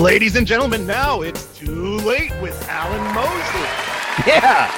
[0.00, 3.60] Ladies and gentlemen, now it's too late with Alan Mosley.
[4.26, 4.72] Yeah.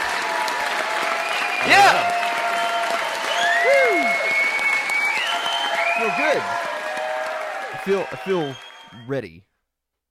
[1.65, 2.11] Yeah.
[3.65, 4.03] Woo.
[6.01, 6.43] Feel good.
[7.73, 8.57] I feel I feel
[9.07, 9.45] ready.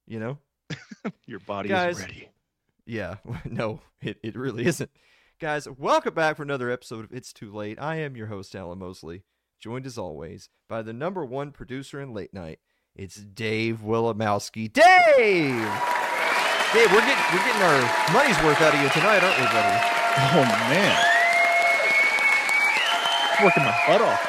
[0.06, 0.38] You know?
[1.26, 1.98] Your body Guys.
[1.98, 2.28] is ready.
[2.86, 3.16] Yeah.
[3.44, 4.90] No, it, it really isn't.
[5.38, 7.78] Guys, welcome back for another episode of It's Too Late.
[7.78, 9.24] I am your host, Alan Mosley,
[9.60, 12.60] joined as always by the number one producer in late night.
[12.94, 14.70] It's Dave Willimowski.
[14.72, 14.82] Dave!
[16.74, 19.78] Dave, we're getting we're getting our money's worth out of you tonight, aren't we, buddy?
[20.34, 21.06] Oh man.
[23.42, 24.28] Working my butt off.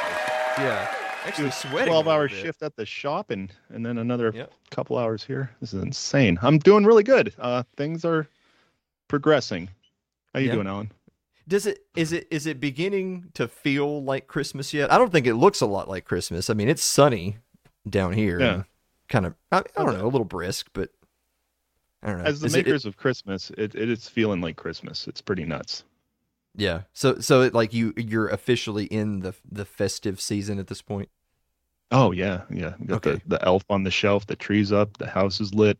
[0.57, 0.89] Yeah.
[1.25, 1.87] Actually sweating.
[1.87, 2.37] 12 hour bit.
[2.37, 4.53] shift at the shop and and then another Yep.
[4.71, 5.51] couple hours here.
[5.59, 6.39] This is insane.
[6.41, 7.33] I'm doing really good.
[7.37, 8.27] Uh things are
[9.09, 9.69] progressing.
[10.33, 10.53] How you Yeah.
[10.55, 10.91] doing, Alan?
[11.49, 14.91] Does it is it is it beginning to feel like Christmas yet?
[14.91, 16.49] I don't think it looks a lot like Christmas.
[16.49, 17.37] I mean, it's sunny
[17.89, 18.39] down here.
[18.39, 18.63] Yeah.
[19.09, 20.89] Kind of I, I don't know, a little brisk, but
[22.01, 22.25] I don't know.
[22.25, 25.07] As the Is it- it- makers of Christmas, it, it is feeling like Christmas.
[25.07, 25.83] It's pretty nuts.
[26.55, 26.81] yeah.
[26.93, 31.09] So so it, like you you're officially in the the festive season at this point.
[31.91, 32.73] Oh yeah, yeah.
[32.85, 33.21] Got Okay.
[33.27, 35.77] the, the elf on the shelf, the tree's up, the house is lit.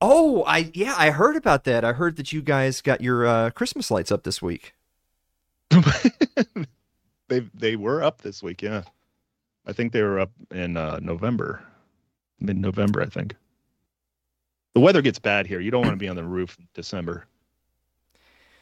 [0.00, 1.84] Oh, I yeah, I heard about that.
[1.84, 4.74] I heard that you guys got your uh, Christmas lights up this week.
[7.28, 8.82] they they were up this week, yeah.
[9.66, 11.62] I think they were up in uh, November,
[12.40, 13.36] mid November, I think.
[14.74, 15.60] The weather gets bad here.
[15.60, 17.26] You don't want to be on the roof in December.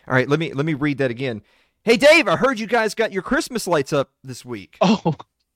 [0.09, 1.43] All right, let me let me read that again.
[1.83, 4.77] Hey Dave, I heard you guys got your Christmas lights up this week.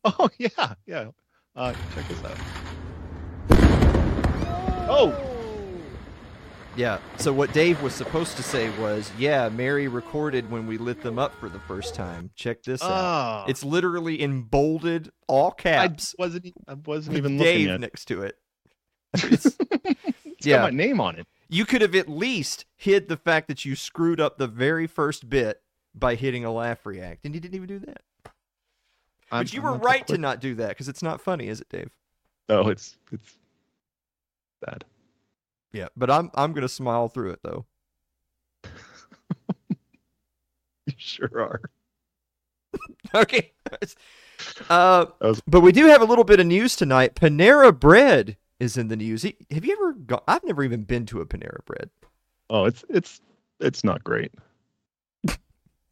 [0.06, 1.08] Oh, oh yeah, yeah.
[1.56, 2.36] Uh, check this out.
[4.86, 5.33] Oh,
[6.76, 6.98] Yeah.
[7.18, 11.18] So what Dave was supposed to say was, "Yeah, Mary recorded when we lit them
[11.18, 12.30] up for the first time.
[12.34, 12.90] Check this out.
[12.90, 16.14] ah, It's literally in bolded all I caps.
[16.18, 16.46] wasn't.
[16.46, 17.80] e- I wasn't with even Dave looking at.
[17.80, 18.36] next to it.
[19.14, 19.56] It's-
[20.24, 20.56] It's yeah.
[20.58, 21.26] got my name on it.
[21.48, 25.28] you could have at least hid the fact that you screwed up the very first
[25.30, 25.62] bit
[25.94, 28.02] by hitting a laugh react, and you didn't even do that.
[29.30, 31.60] I'm- but you I'm were right to not do that because it's not funny, is
[31.60, 31.90] it, Dave?
[32.48, 33.38] No, it's it's
[34.60, 34.84] bad.
[35.74, 35.88] Yeah.
[35.96, 37.66] But I'm I'm gonna smile through it though.
[40.86, 41.60] You sure are.
[43.14, 43.52] Okay.
[44.68, 47.14] Uh, was- but we do have a little bit of news tonight.
[47.14, 49.22] Panera Bread is in the news.
[49.22, 50.22] Have you ever gone?
[50.26, 51.90] I've never even been to a Panera Bread.
[52.50, 53.20] Oh, it's it's
[53.60, 54.32] it's not great.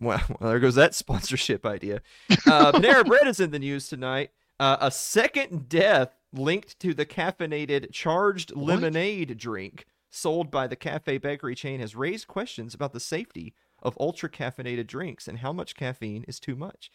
[0.01, 2.03] Well, well there goes that sponsorship idea.
[2.45, 4.31] Uh, Panera Bread is in the news tonight.
[4.59, 8.67] Uh, a second death linked to the caffeinated charged What?
[8.67, 13.97] lemonade drink sold by the cafe bakery chain has raised questions about the safety of
[13.99, 16.91] ultra caffeinated drinks and how much caffeine is too much.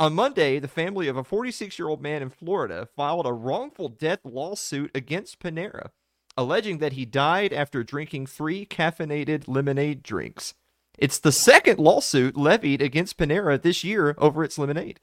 [0.00, 3.88] On Monday, the family of a 46 year old man in Florida filed a wrongful
[3.88, 5.90] death lawsuit against Panera,
[6.36, 10.54] alleging that he died after drinking three caffeinated lemonade drinks.
[10.98, 15.00] It's the second lawsuit levied against Panera this year over its lemonade.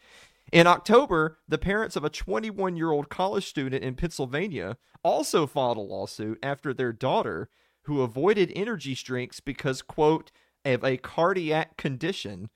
[0.52, 5.78] In October, the parents of a 21 year old college student in Pennsylvania also filed
[5.78, 7.50] a lawsuit after their daughter,
[7.84, 10.32] who avoided energy drinks because, quote,
[10.64, 12.50] of a cardiac condition,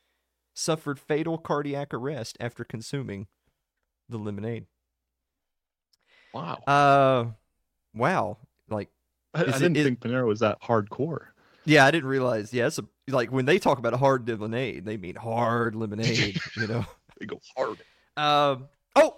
[0.54, 3.28] suffered fatal cardiac arrest after consuming
[4.08, 4.66] the lemonade.
[6.34, 6.60] Wow.
[6.68, 7.26] Uh,
[7.94, 8.38] wow.
[8.70, 8.90] Like,
[9.34, 11.28] I, I didn't is- think Panera was that hardcore.
[11.66, 12.54] yeah, I didn't realize.
[12.54, 16.68] Yeah, it's a, like when they talk about hard lemonade, they mean hard lemonade, you
[16.68, 16.86] know?
[17.20, 17.78] They go hard.
[18.18, 18.70] Um.
[18.96, 19.18] Oh,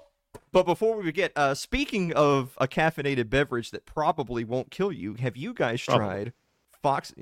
[0.51, 5.15] but before we forget, uh, speaking of a caffeinated beverage that probably won't kill you,
[5.15, 6.05] have you guys Probably.
[6.05, 6.33] tried
[6.81, 7.13] Fox?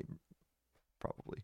[1.00, 1.42] Probably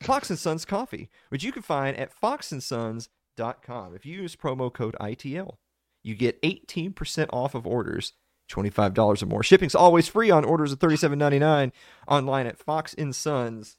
[0.00, 3.94] Fox and Sons coffee, which you can find at foxandsons.com.
[3.94, 5.56] If you use promo code ITL,
[6.02, 8.12] you get 18% off of orders.
[8.48, 9.42] $25 or more.
[9.42, 11.72] Shipping's always free on orders of $37.99
[12.06, 13.74] online at foxandsons.com.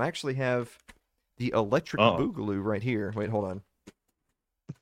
[0.00, 0.76] I actually have
[1.40, 2.18] the electric Uh-oh.
[2.28, 3.12] boogaloo right here.
[3.16, 3.62] Wait, hold on.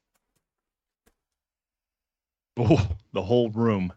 [2.60, 3.93] Oh, the whole room.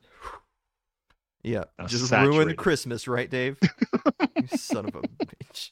[1.42, 2.38] Yeah, Now just saturated.
[2.38, 3.58] ruined Christmas, right, Dave?
[4.36, 5.72] you son of a bitch.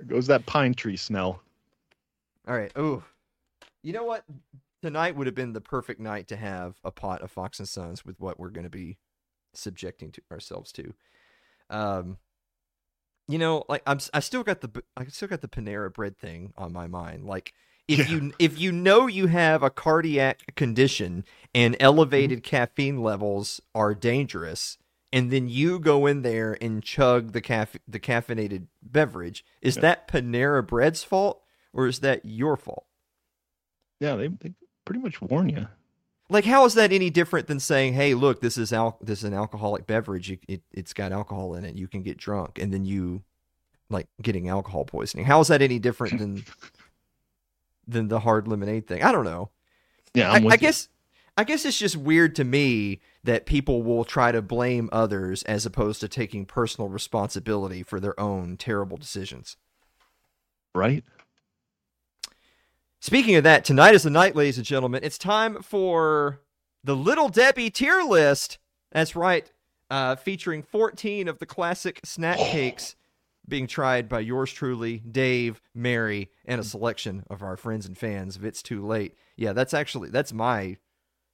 [0.00, 1.40] There goes that pine tree smell.
[2.48, 2.72] All right.
[2.74, 3.04] Oh,
[3.84, 4.24] you know what?
[4.82, 8.04] Tonight would have been the perfect night to have a pot of Fox and Sons
[8.04, 8.96] with what we're going to be
[9.54, 10.92] subjecting to ourselves to.
[11.70, 12.16] Um,
[13.28, 16.52] you know, like I'm, I still got the, I still got the Panera Bread thing
[16.56, 17.24] on my mind.
[17.24, 17.52] Like,
[17.88, 18.16] if Yeah.
[18.16, 21.24] you, if you know you have a cardiac condition
[21.54, 21.84] and mm-hmm.
[21.84, 24.78] elevated caffeine levels are dangerous,
[25.12, 29.82] and then you go in there and chug the caff- the caffeinated beverage, is Yeah.
[29.82, 31.42] that Panera Bread's fault
[31.72, 32.86] or is that your fault?
[34.00, 34.52] Yeah, they, they
[34.84, 35.68] pretty much warn you.
[36.28, 39.24] Like how is that any different than saying, "Hey, look, this is al- this is
[39.24, 40.30] an alcoholic beverage.
[40.30, 41.76] It, it it's got alcohol in it.
[41.76, 43.22] You can get drunk." And then you
[43.88, 45.26] like getting alcohol poisoning.
[45.26, 46.44] How is that any different than
[47.86, 49.02] than the hard lemonade thing?
[49.02, 49.50] I don't know.
[50.14, 50.88] Yeah, I, I guess
[51.36, 55.66] I guess it's just weird to me that people will try to blame others as
[55.66, 59.56] opposed to taking personal responsibility for their own terrible decisions.
[60.74, 61.04] right.
[63.00, 65.00] Speaking of that, tonight is the night, ladies and gentlemen.
[65.02, 66.40] It's time for
[66.82, 68.58] the Little Debbie tier list.
[68.92, 69.50] That's right,
[69.90, 72.96] uh, featuring 14 of the classic snack cakes
[73.48, 78.36] being tried by yours truly, Dave, Mary, and a selection of our friends and fans.
[78.36, 80.78] If it's too late, yeah, that's actually that's my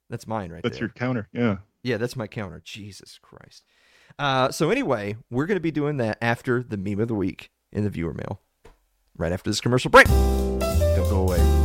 [0.09, 0.87] that's mine right That's there.
[0.87, 1.29] That's your counter.
[1.33, 1.57] Yeah.
[1.81, 2.61] Yeah, that's my counter.
[2.63, 3.65] Jesus Christ.
[4.19, 7.49] Uh, so anyway, we're going to be doing that after the meme of the week
[7.71, 8.41] in the viewer mail,
[9.17, 10.07] right after this commercial break.
[10.07, 11.62] Don't go away.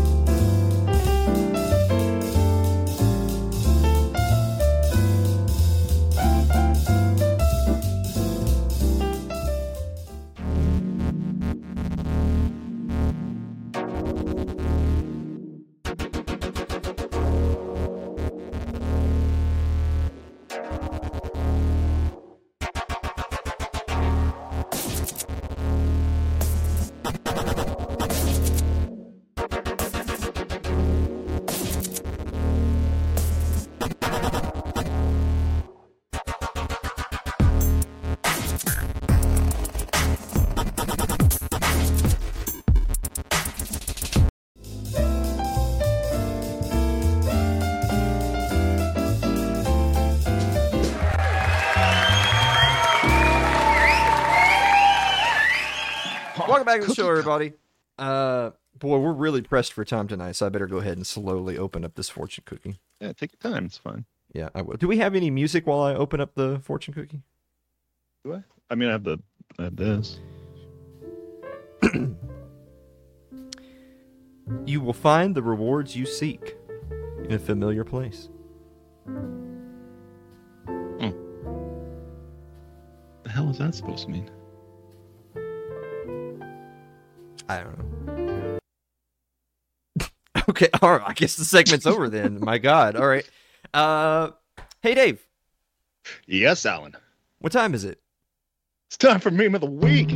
[56.81, 57.53] Back to the show, everybody.
[57.99, 61.59] Uh, boy, we're really pressed for time tonight, so I better go ahead and slowly
[61.59, 62.79] open up this fortune cookie.
[63.01, 63.13] Yeah.
[63.13, 63.67] Take your time.
[63.67, 64.05] It's fine.
[64.33, 64.77] Yeah, I will.
[64.77, 67.23] Do we have any music while I open up the fortune cookie?
[68.25, 68.45] Do I?
[68.71, 69.19] I mean, I have the
[69.59, 70.21] I have this.
[74.65, 76.57] You will find the rewards you seek
[77.23, 78.31] in a familiar place.
[83.29, 84.31] The hell is that supposed to mean?
[87.49, 88.59] I don't know.
[90.49, 91.03] okay, all right.
[91.07, 92.41] I guess the segment's over then.
[92.41, 92.97] My God.
[92.97, 93.29] All right.
[93.75, 94.31] Uh,
[94.83, 95.27] hey Dave,
[96.27, 96.95] Yes, Alan.
[97.41, 98.01] what time is it?
[98.89, 100.11] It's time for meme of the week.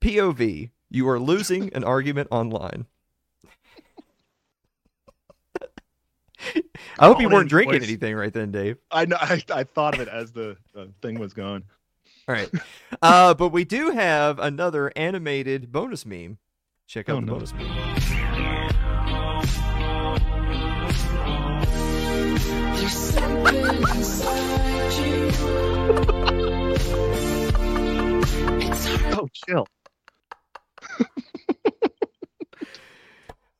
[0.00, 0.70] POV.
[0.88, 2.86] You are losing an argument online.
[6.98, 7.88] I hope you weren't drinking voice.
[7.88, 8.78] anything right then, Dave.
[8.90, 9.16] I know.
[9.20, 11.64] I, I thought of it as the uh, thing was gone.
[12.28, 12.50] All right.
[13.02, 16.38] Uh, but we do have another animated bonus meme.
[16.86, 17.32] Check out Oh, the no.
[17.34, 18.86] bonus meme.
[21.66, 25.26] There's something inside you.
[28.60, 29.66] It's hard Oh, chill.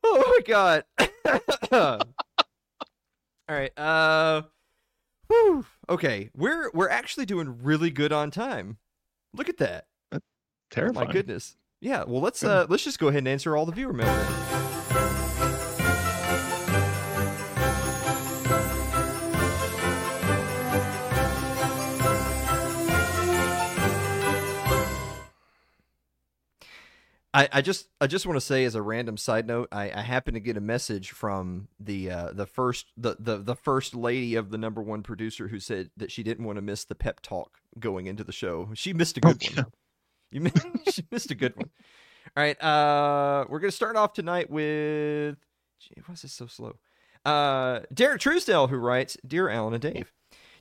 [0.09, 0.83] Oh my god.
[3.49, 3.77] All right.
[3.77, 4.43] Uh
[5.27, 5.65] whew.
[5.89, 8.77] Okay, we're we're actually doing really good on time.
[9.33, 9.85] Look at that.
[10.11, 10.19] Oh
[10.71, 11.07] Terrifying.
[11.07, 11.55] my goodness.
[11.79, 14.07] Yeah, well let's uh let's just go ahead and answer all the viewer mail.
[27.37, 30.01] I, I just I just want to say as a random side note, I, I
[30.01, 34.33] happened to get a message from the uh, the first the, the the first lady
[34.33, 37.21] of the number one producer who said that she didn't want to miss the pep
[37.21, 38.69] talk going into the show.
[38.73, 39.71] She missed a good Oh, one.
[40.31, 40.51] You mi-
[40.91, 41.69] she missed a good one.
[42.35, 45.37] All right, uh, we're gonna start off tonight with.
[45.79, 46.77] Gee, why is this so slow?
[47.23, 50.11] Uh, Derek Truesdale, who writes, "Dear Alan and Dave,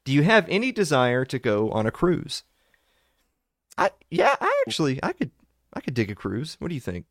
[0.05, 2.43] do you have any desire to go on a cruise?"
[3.79, 5.31] I yeah, I actually I could
[5.77, 6.57] I could dig a cruise.
[6.59, 7.05] What do you think?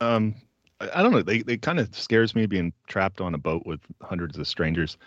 [0.00, 0.34] Um,
[0.78, 1.22] I, don't know.
[1.22, 4.98] They they kind of scares me being trapped on a boat with hundreds of strangers.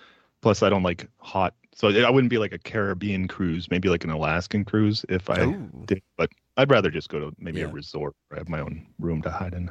[0.41, 3.69] Plus, I don't like hot, so I wouldn't be like a Caribbean cruise.
[3.69, 5.69] Maybe like an Alaskan cruise if I Ooh.
[5.85, 6.01] did.
[6.17, 8.15] But I'd rather just go to maybe a resort.
[8.29, 9.69] Where I have my own room to hide in.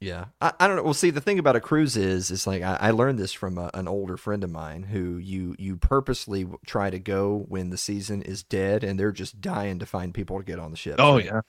[0.00, 0.82] Yeah, I, I don't know.
[0.82, 3.58] Well, see, the thing about a cruise is, is like I, I learned this from
[3.58, 7.76] a, an older friend of mine who you you purposely try to go when the
[7.76, 10.96] season is dead and they're just dying to find people to get on the ship.
[10.98, 11.42] Oh yeah.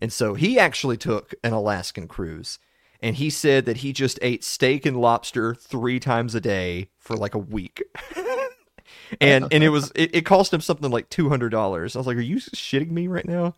[0.00, 2.60] And so he actually took an Alaskan cruise,
[3.02, 7.16] and he said that he just ate steak and lobster three times a day for
[7.16, 7.82] like a week.
[9.20, 11.96] and and it was it, it cost him something like two hundred dollars.
[11.96, 13.56] I was like, "Are you shitting me right now?"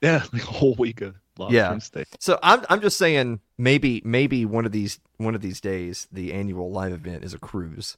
[0.00, 1.16] Yeah, like a whole week of
[1.50, 1.78] Yeah.
[2.20, 6.32] So I'm I'm just saying maybe maybe one of these one of these days the
[6.32, 7.96] annual live event is a cruise.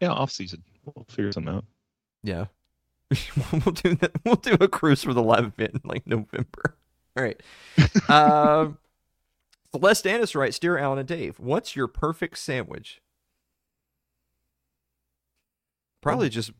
[0.00, 0.62] Yeah, off season.
[0.84, 1.64] We'll figure something out.
[2.22, 2.46] Yeah.
[3.52, 4.12] we'll do that.
[4.24, 6.76] We'll do a cruise for the live event in like November.
[7.16, 7.40] All right.
[8.08, 8.78] um,
[9.72, 13.00] Celeste Annis writes, Dear Alan and Dave, what's your perfect sandwich?
[16.00, 16.52] Probably Um, just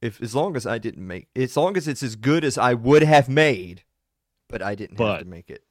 [0.00, 2.74] if as long as I didn't make as long as it's as good as I
[2.74, 3.82] would have made,
[4.48, 5.62] but I didn't have to make it.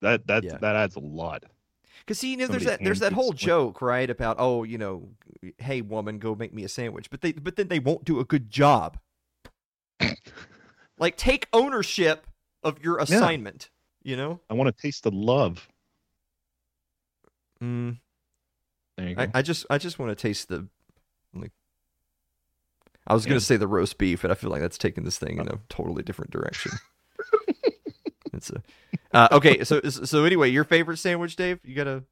[0.00, 0.58] That that Yeah.
[0.58, 1.44] that adds a lot.
[2.00, 5.10] Because see, you know, there's that there's that whole joke, right, about oh, you know,
[5.58, 8.24] hey woman, go make me a sandwich, but they but then they won't do a
[8.24, 8.98] good job.
[10.98, 12.26] like take ownership
[12.62, 13.70] of your assignment.
[14.02, 15.68] You know, I want to taste the love.
[17.62, 17.98] mm,
[18.96, 19.22] There you go.
[19.22, 20.66] I, I just I just want to taste the
[21.32, 21.52] like.
[23.06, 25.38] I was gonna say the roast beef, and I feel like that's taking this thing
[25.38, 26.72] in a totally different direction.
[28.42, 28.62] It's a
[29.16, 29.64] uh, okay.
[29.64, 31.60] So so anyway, your favorite sandwich, Dave?
[31.64, 32.02] You got a?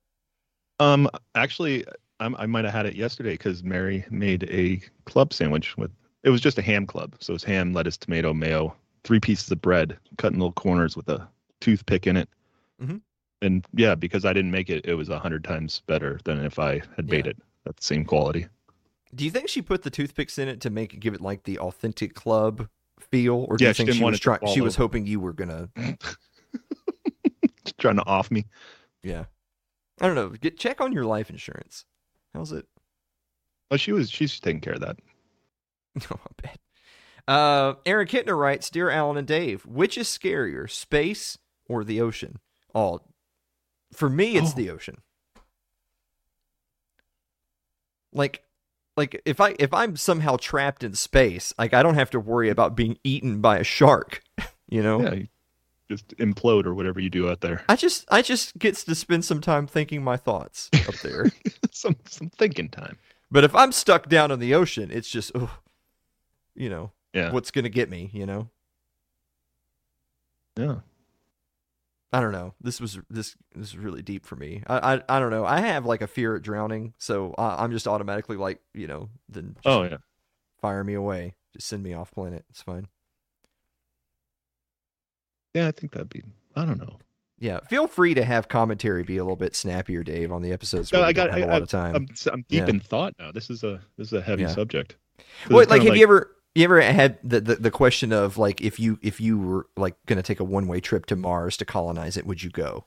[0.79, 1.85] Um, actually,
[2.21, 5.91] I'm, I might have had it yesterday because Mary made a club sandwich with.
[6.23, 9.61] It was just a ham club, so it's ham, lettuce, tomato, mayo, three pieces of
[9.63, 11.27] bread, cut in little corners with a
[11.61, 12.29] toothpick in it.
[12.81, 12.99] Mm-hmm.
[13.43, 16.59] And yeah, because I didn't make it, it was a hundred times better than if
[16.59, 17.31] I had made Yeah.
[17.31, 18.47] it at the same quality.
[19.15, 21.45] Do you think she put the toothpicks in it to make it give it like
[21.45, 22.69] the authentic club
[23.00, 24.40] feel, or do Yeah, you think didn't she was trying?
[24.52, 25.69] She was hoping you were gonna.
[27.78, 28.45] Trying to off me.
[29.02, 29.25] Yeah,
[30.00, 30.28] I don't know.
[30.30, 31.85] Get check on your life insurance.
[32.35, 32.66] How's it?
[33.71, 34.11] Oh, she was.
[34.11, 34.97] She's taking care of that.
[35.95, 36.59] No, I bet.
[37.28, 41.38] Uh, Aaron Kittner writes, "Dear Alan and Dave, which is scarier, space
[41.69, 42.38] or the ocean?"
[42.75, 43.00] Oh,
[43.92, 44.57] for me, it's Oh.
[44.57, 44.99] the ocean.
[48.12, 48.42] Like,
[48.97, 52.49] like if I if I'm somehow trapped in space, like I don't have to worry
[52.51, 54.23] about being eaten by a shark.
[54.73, 55.29] You know, Yeah, you
[55.91, 57.65] just implode or whatever you do out there.
[57.69, 61.27] I just I just gets to spend some time thinking my thoughts up there.
[61.73, 62.97] some some thinking time.
[63.33, 65.51] but if I'm stuck down in the ocean, it's just, ugh,
[66.55, 67.33] you know, Yeah.
[67.33, 68.11] what's gonna get me?
[68.13, 68.49] You know.
[70.57, 70.77] Yeah.
[72.12, 72.55] I don't know.
[72.61, 74.62] This was this this is really deep for me.
[74.67, 75.45] I I, I don't know.
[75.45, 79.09] I have like a fear of drowning, so I, I'm just automatically like you know
[79.29, 79.99] then Oh yeah.
[80.61, 81.35] fire me away.
[81.55, 82.45] Just send me off planet.
[82.50, 82.88] It's fine.
[85.55, 86.23] Yeah, I think that'd be.
[86.57, 86.99] I don't know.
[87.38, 90.93] Yeah, feel free to have commentary be a little bit snappier, Dave, on the episodes.
[90.93, 91.95] No, where I we don't got- have a I- lot of time.
[91.97, 92.69] I'm I'm deep Yeah.
[92.69, 93.33] in thought now.
[93.33, 94.49] This is a this is a heavy Yeah.
[94.49, 94.97] subject.
[95.49, 98.37] So What like kinda have you ever you ever had the, the the question of
[98.38, 101.57] like if you if you were like gonna take a one way trip to Mars
[101.59, 102.87] to colonize it, would you go?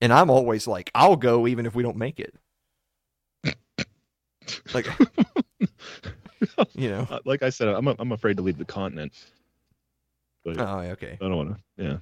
[0.00, 2.34] And I'm always like, I'll go even if we don't make it.
[4.74, 4.86] Like
[6.74, 7.06] you know.
[7.10, 9.12] Uh, like I said, I'm I'm afraid to leave the continent.
[10.44, 11.18] But Oh, okay.
[11.20, 11.84] I don't want to.
[11.84, 11.96] Yeah.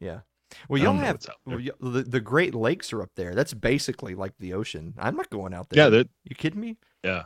[0.00, 0.20] Yeah.
[0.68, 1.56] Well, y'all have what's out there.
[1.56, 3.34] well, y- the the Great Lakes are up there.
[3.34, 4.94] That's basically like the ocean.
[4.98, 5.90] I'm not going out there.
[5.90, 6.02] Yeah.
[6.24, 6.76] You kidding me?
[7.04, 7.24] Yeah.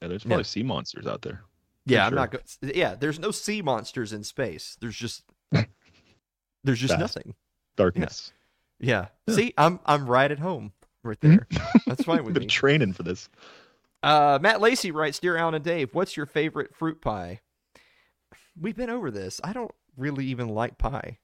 [0.00, 0.08] Yeah.
[0.08, 0.28] There's Yeah.
[0.28, 1.42] probably sea monsters out there.
[1.86, 2.16] Yeah, I'm sure.
[2.16, 2.44] not going.
[2.62, 4.76] Yeah, there's no sea monsters in space.
[4.80, 5.22] There's just
[6.64, 7.34] there's just nothing.
[7.76, 8.32] Darkness.
[8.78, 9.06] Yeah.
[9.26, 9.34] Yeah.
[9.34, 10.72] See, I'm I'm right at home
[11.02, 11.44] right Mhm.
[11.50, 11.72] there.
[11.86, 12.46] That's fine with Been me.
[12.48, 13.28] training for this.
[14.02, 17.40] Uh, Matt Lacey writes, "Dear Alan and Dave, what's your favorite fruit pie?"
[18.60, 19.40] We've been over this.
[19.42, 21.18] I don't really even like pie.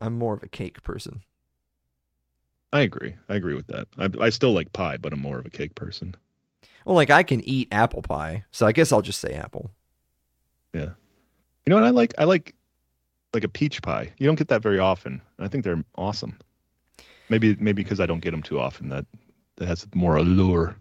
[0.00, 1.22] I'm more of a cake person.
[2.72, 3.14] I agree.
[3.28, 3.88] I agree with that.
[3.98, 6.14] I I still like pie, but I'm more of a cake person.
[6.84, 9.70] Well, like I can eat apple pie, so I guess I'll just say apple.
[10.72, 10.90] Yeah.
[11.66, 12.14] You know what I like?
[12.18, 12.54] I like
[13.34, 14.12] like a peach pie.
[14.18, 15.20] You don't get that very often.
[15.38, 16.38] I think they're awesome.
[17.28, 18.88] Maybe maybe because I don't get them too often.
[18.88, 19.06] That
[19.56, 20.76] that has more allure.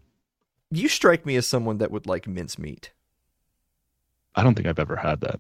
[0.72, 2.92] You strike me as someone that would like mincemeat.
[4.36, 5.40] I don't think I've ever had that.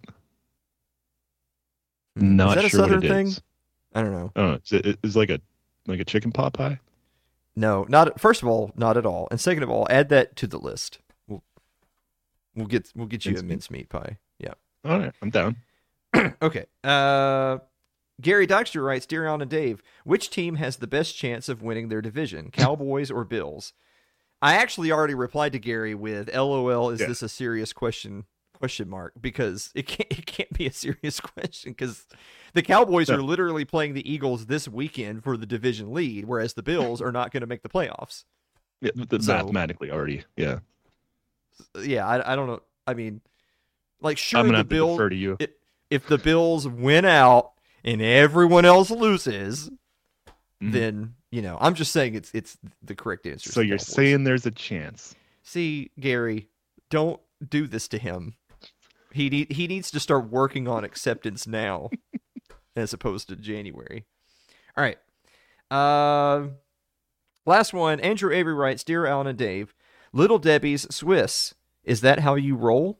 [2.17, 2.35] Hmm.
[2.35, 3.27] Not is that sure a southern what it thing?
[3.27, 3.41] is.
[3.93, 4.31] I don't know.
[4.35, 4.59] I don't know.
[4.63, 5.39] Is it is like a
[5.87, 6.79] like a chicken pot pie?
[7.61, 10.47] No, not first of all, not at all, and second of all, add that to
[10.47, 10.97] the list.
[11.27, 11.43] We'll
[12.55, 13.49] we'll get we'll get you a Mincemeat.
[13.49, 14.17] mincemeat pie.
[14.39, 14.53] Yeah.
[14.83, 15.55] All right, I'm down.
[16.41, 16.65] Okay.
[16.83, 17.59] Uh,
[18.19, 21.87] Gary Dykstra writes, Dear Alan and Dave, which team has the best chance of winning
[21.89, 23.73] their division, Cowboys or Bills?
[24.41, 27.07] I actually already replied to Gary with, "LOL, is Yeah.
[27.07, 28.25] this a serious question?"
[28.61, 32.05] Question mark because it can't it can't be a serious question because
[32.53, 36.61] the Cowboys are literally playing the Eagles this weekend for the division lead, whereas the
[36.61, 38.25] Bills are not going to make the playoffs.
[38.79, 40.25] Yeah, the, So- mathematically already.
[40.37, 40.59] Yeah,
[41.79, 42.61] Yeah, I, I don't know.
[42.85, 43.21] I mean,
[43.99, 45.37] like sure I'm gonna the have to defer to you.
[45.39, 45.49] if,
[45.89, 47.53] if the Bills win out
[47.83, 49.69] and everyone else loses,
[50.61, 50.71] Mhm.
[50.73, 53.51] then you know I'm just saying it's it's the correct answer.
[53.51, 53.87] So you're Cowboys.
[53.95, 55.15] saying there's a chance?
[55.43, 56.47] see Gary,
[56.91, 58.35] don't do this to him.
[59.13, 61.89] He need, he needs to start working on acceptance now,
[62.75, 64.05] as opposed to January.
[64.77, 64.97] All right.
[65.69, 66.49] Uh,
[67.45, 67.99] last one.
[67.99, 69.73] Andrew Avery writes, "Dear Alan and Dave,
[70.13, 71.53] Little Debbie's Swiss.
[71.83, 72.99] Is that how you roll?"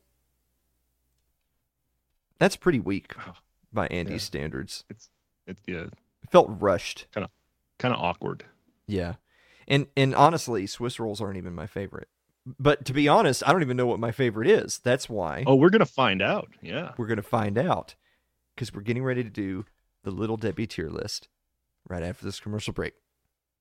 [2.40, 3.14] That's pretty weak
[3.72, 4.28] by Andy's Yeah.
[4.28, 4.84] standards.
[4.90, 5.10] It's
[5.68, 5.86] yeah,
[6.24, 7.08] It felt rushed.
[7.12, 7.32] Kind of
[7.78, 8.46] kind of awkward.
[8.88, 9.16] Yeah.
[9.68, 12.10] And and honestly, Swiss rolls aren't even my favorite.
[12.46, 14.80] But to be honest, I don't even know what my favorite is.
[14.84, 16.50] That's why Oh, we're gonna find out.
[16.62, 16.94] Yeah.
[16.98, 17.96] we're going to find out
[18.58, 19.66] cuz we're getting ready to do
[20.04, 21.28] the Little Debbie tier list
[21.88, 22.94] right after this commercial break.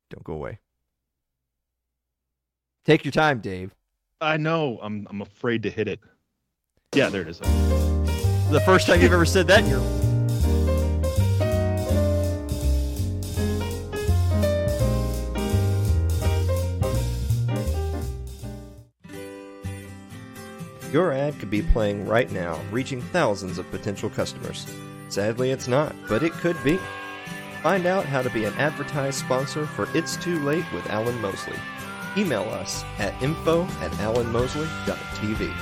[0.09, 0.59] Don't go away.
[2.85, 3.75] Take your time, Dave.
[4.21, 4.79] I know.
[4.83, 6.01] I'm I'm afraid to hit it.
[6.95, 7.39] Yeah, there it is.
[7.39, 9.81] The first time you've ever said that in your
[20.93, 24.67] Your ad could be playing right now, reaching thousands of potential customers.
[25.09, 26.79] Sadly, it's not, but it could be.
[27.63, 31.57] Find out how to be an advertised sponsor for It's Too Late with Alan Mosley.
[32.17, 35.55] Email us at info at alanmosley.tv.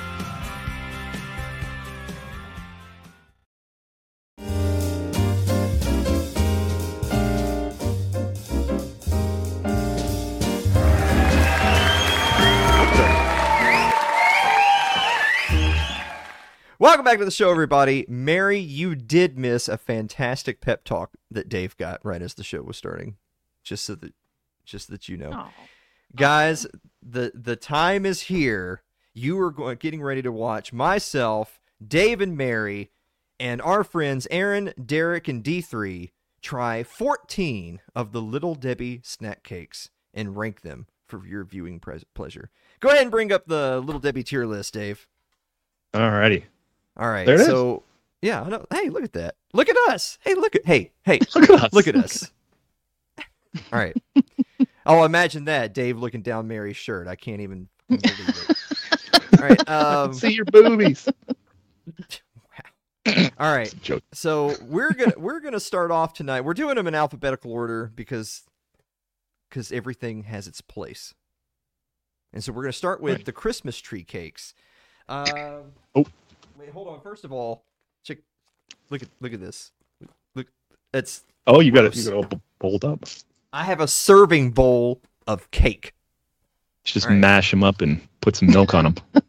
[16.88, 18.06] Welcome back to the show, everybody.
[18.08, 22.62] Mary, you did miss a fantastic pep talk that Dave got right as the show
[22.62, 23.18] was starting.
[23.62, 24.14] Just so that,
[24.64, 25.50] just that you know, Oh.
[26.16, 26.66] guys,
[27.02, 28.84] the the time is here.
[29.12, 32.90] You are going, getting ready to watch myself, Dave, and Mary,
[33.38, 39.90] and our friends Aaron, Derek, and D3 try 14 of the Little Debbie snack cakes
[40.14, 42.48] and rank them for your viewing pres- pleasure.
[42.80, 45.06] Go ahead and bring up the Little Debbie tier list, Dave.
[45.92, 46.44] Alrighty.
[46.98, 47.26] All right.
[47.26, 47.46] There it is.
[47.46, 47.82] so
[48.22, 48.64] yeah, I know.
[48.72, 49.36] Hey, look at that.
[49.52, 50.18] Look at us.
[50.22, 51.72] Hey, look at hey, hey, Look at us.
[51.72, 52.30] look at us.
[53.72, 53.96] All right.
[54.84, 55.74] Oh, imagine that.
[55.74, 57.06] Dave looking down Mary's shirt.
[57.08, 59.40] I can't even believe it.
[59.40, 59.68] All right.
[59.68, 61.08] Um, See your boobies.
[63.38, 63.72] all right.
[64.12, 66.42] So we're gonna we're gonna start off tonight.
[66.42, 68.42] We're doing them in alphabetical order because
[69.48, 71.14] because everything has its place.
[72.32, 73.24] And so we're gonna start with Right.
[73.24, 74.54] the Christmas tree cakes.
[75.08, 76.04] Um, Oh.
[76.58, 77.00] Wait, hold on.
[77.00, 77.64] First of all,
[78.04, 78.18] check.
[78.90, 79.72] Look at look at this.
[80.34, 80.48] Look,
[80.92, 81.92] it's Oh, you got it.
[81.92, 82.04] Gross.
[82.04, 83.04] You got it all pulled up.
[83.52, 85.94] I have a serving bowl of cake.
[86.84, 87.18] Just All right.
[87.18, 88.94] mash them up and put some milk on them.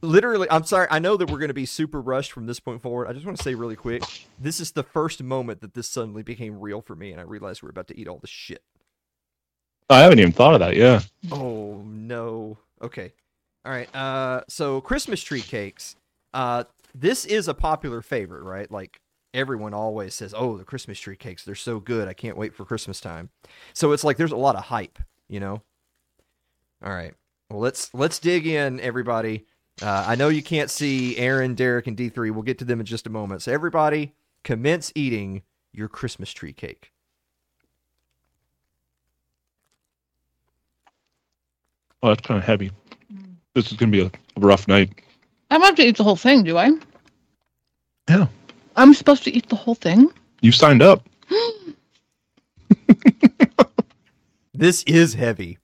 [0.00, 0.86] Literally, I'm sorry.
[0.90, 3.08] I know that we're going to be super rushed from this point forward.
[3.08, 4.02] I just want to say really quick
[4.38, 7.62] this is the first moment that this suddenly became real for me, and I realized
[7.62, 8.62] we're about to eat all the shit.
[9.90, 10.76] I haven't even thought of that.
[10.76, 11.00] Yeah.
[11.32, 12.58] Oh, no.
[12.82, 13.12] Okay.
[13.64, 13.92] All right.
[13.96, 15.96] Uh, so, Christmas tree cakes.
[16.32, 16.64] Uh,
[16.94, 18.70] this is a popular favorite, right?
[18.70, 19.00] Like,
[19.34, 22.08] everyone always says, oh, the Christmas tree cakes, they're so good.
[22.08, 23.30] I can't wait for Christmas time.
[23.72, 25.62] So, it's like there's a lot of hype, you know?
[26.84, 27.14] All right.
[27.50, 29.46] Well, let's let's dig in, everybody.
[29.80, 32.30] Uh, I know you can't see Aaron, Derek, and D3.
[32.30, 33.42] We'll get to them in just a moment.
[33.42, 34.14] So, everybody,
[34.44, 36.92] commence eating your Christmas tree cake.
[42.02, 42.70] Oh, that's kind of heavy.
[43.54, 45.02] This is gonna be a rough night.
[45.50, 46.72] I don't have to eat the whole thing, do I?
[48.08, 48.26] Yeah.
[48.76, 50.10] I'm supposed to eat the whole thing?
[50.40, 51.06] You signed up.
[54.54, 55.58] This is heavy.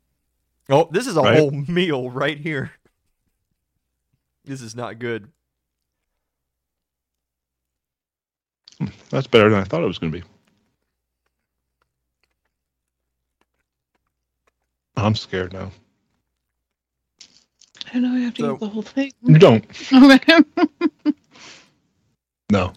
[0.71, 1.37] Oh, this is a Right?
[1.37, 2.71] whole meal right here.
[4.45, 5.27] This is not good.
[9.11, 10.23] That's better than I thought it was gonna be.
[14.97, 15.73] I'm scared now.
[17.93, 19.13] I know I have to So- eat the whole thing.
[19.23, 19.65] You don't.
[22.53, 22.73] No.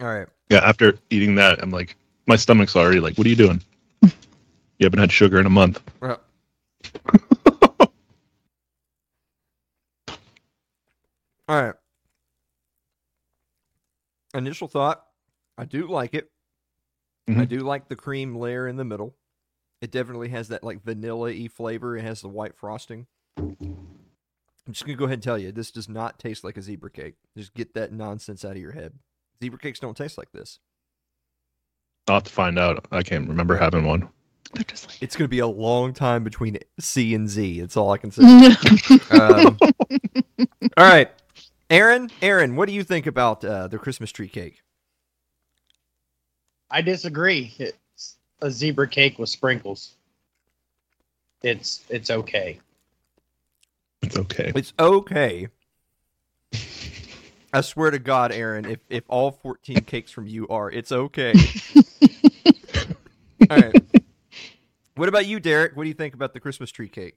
[0.00, 0.28] All right.
[0.50, 0.58] Yeah.
[0.58, 1.96] After eating that, I'm like,
[2.28, 3.60] my stomach's already like, what are you doing?
[4.02, 4.10] you
[4.82, 5.80] haven't had sugar in a month.
[6.00, 6.20] Well.
[11.48, 11.74] All right.
[14.34, 15.04] Initial thought,
[15.58, 16.30] I do like it.
[17.28, 17.48] I Mhm.
[17.48, 19.16] do like the cream layer in the middle.
[19.80, 21.96] It definitely has that like vanilla y flavor.
[21.96, 23.06] It has the white frosting.
[23.36, 26.90] I'm just gonna go ahead and tell you, this does not taste like a zebra
[26.90, 27.14] cake.
[27.36, 28.94] Just get that nonsense out of your head.
[29.42, 30.60] Zebra cakes don't taste like this.
[32.08, 32.86] I'll have to find out.
[32.90, 34.08] I can't remember having one.
[34.66, 35.02] Just like.
[35.02, 37.60] It's gonna be a long time between C and Z.
[37.60, 38.22] That's all I can say.
[39.10, 39.58] Um,
[40.76, 41.10] all right,
[41.70, 42.10] Aaron.
[42.22, 44.62] Aaron, what do you think about uh, the Christmas tree cake?
[46.70, 47.54] I disagree.
[47.58, 49.92] It's a zebra cake with sprinkles.
[51.42, 52.58] It's it's okay.
[54.02, 54.52] It's okay.
[54.54, 55.48] It's okay.
[57.54, 61.34] I swear to God, Aaron, if if all 14 cakes from you are, it's okay.
[63.50, 63.74] all right.
[64.94, 65.76] What about you, Derek?
[65.76, 67.16] What do you think about the Christmas tree cake?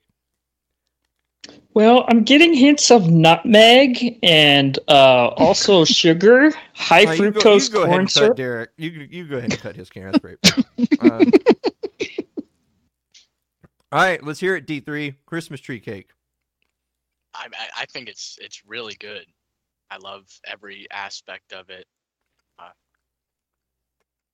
[1.74, 7.74] Well, I'm getting hints of nutmeg and uh, also sugar, high you go, fructose you
[7.74, 8.38] go ahead corn and cut syrup.
[8.38, 8.70] Derek.
[8.78, 10.12] You you go ahead and cut his can.
[10.12, 10.38] That's great.
[11.00, 11.32] Um,
[13.92, 14.66] all right, let's hear it.
[14.66, 16.10] D three Christmas tree cake.
[17.38, 19.26] I, I I think it's it's really good.
[19.92, 21.86] I love every aspect of it.
[22.58, 22.70] Uh,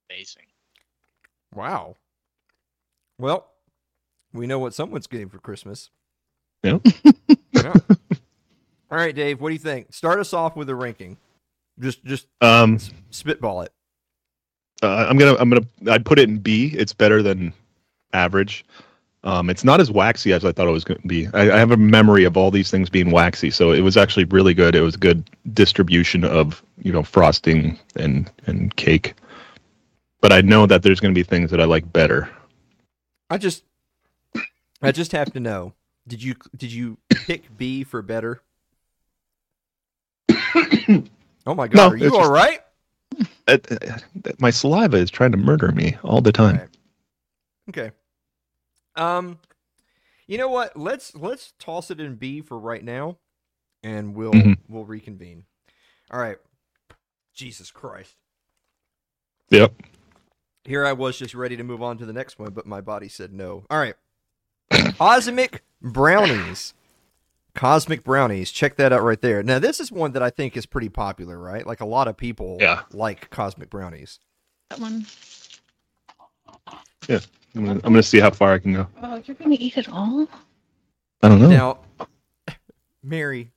[0.10, 0.46] amazing.
[1.54, 1.96] Wow.
[3.20, 3.48] Well,
[4.34, 5.90] we know what someone's getting for Christmas.
[6.64, 6.80] Yeah.
[7.54, 7.74] Yeah.
[8.90, 9.40] All right, Dave.
[9.42, 9.94] What do you think?
[9.94, 11.18] Start us off with a ranking.
[11.80, 12.80] Just just Um,
[13.12, 13.72] spitball it.
[14.82, 16.74] uh, I'm gonna I'm gonna I'd put it in B.
[16.76, 17.54] It's better than
[18.14, 18.66] average.
[19.24, 21.28] Um, it's not as waxy as I thought it was going to be.
[21.34, 24.24] I, I have a memory of all these things being waxy, so it was actually
[24.26, 24.74] really good.
[24.74, 29.14] It was good distribution of you know frosting and and cake.
[30.22, 32.30] But I know that there's going to be things that I like better.
[33.30, 33.64] I just
[34.82, 35.74] I just have to know.
[36.08, 38.42] Did you did you pick B for better?
[40.30, 42.60] oh my god, No, are you all just- right?
[43.48, 46.58] Uh, uh, my saliva is trying to murder me all the time.
[46.58, 46.70] Right.
[47.70, 47.92] Okay.
[48.96, 49.40] Um
[50.28, 50.78] you know what?
[50.78, 53.18] Let's let's toss it in B for right now
[53.84, 54.58] and we'll Mhm.
[54.70, 55.46] we'll reconvene.
[56.12, 56.38] All right.
[57.34, 58.16] Jesus Christ.
[59.50, 59.74] Yep.
[60.66, 63.10] Here I was just ready to move on to the next one, but my body
[63.10, 63.66] said no.
[63.70, 63.96] All right.
[64.98, 66.74] Cosmic brownies.
[67.56, 68.52] Cosmic brownies.
[68.52, 69.44] Check that out right there.
[69.44, 71.66] Now, this is one that I think is pretty popular, right?
[71.68, 72.84] Like a lot of people Yeah.
[72.92, 74.20] like cosmic brownies.
[74.70, 75.06] That one.
[77.56, 78.88] I'm gonna, I'm gonna see how far I can go.
[79.02, 80.28] Oh, you're gonna eat it all?
[81.22, 81.50] I don't know.
[81.50, 81.80] Now,
[83.04, 83.52] Mary,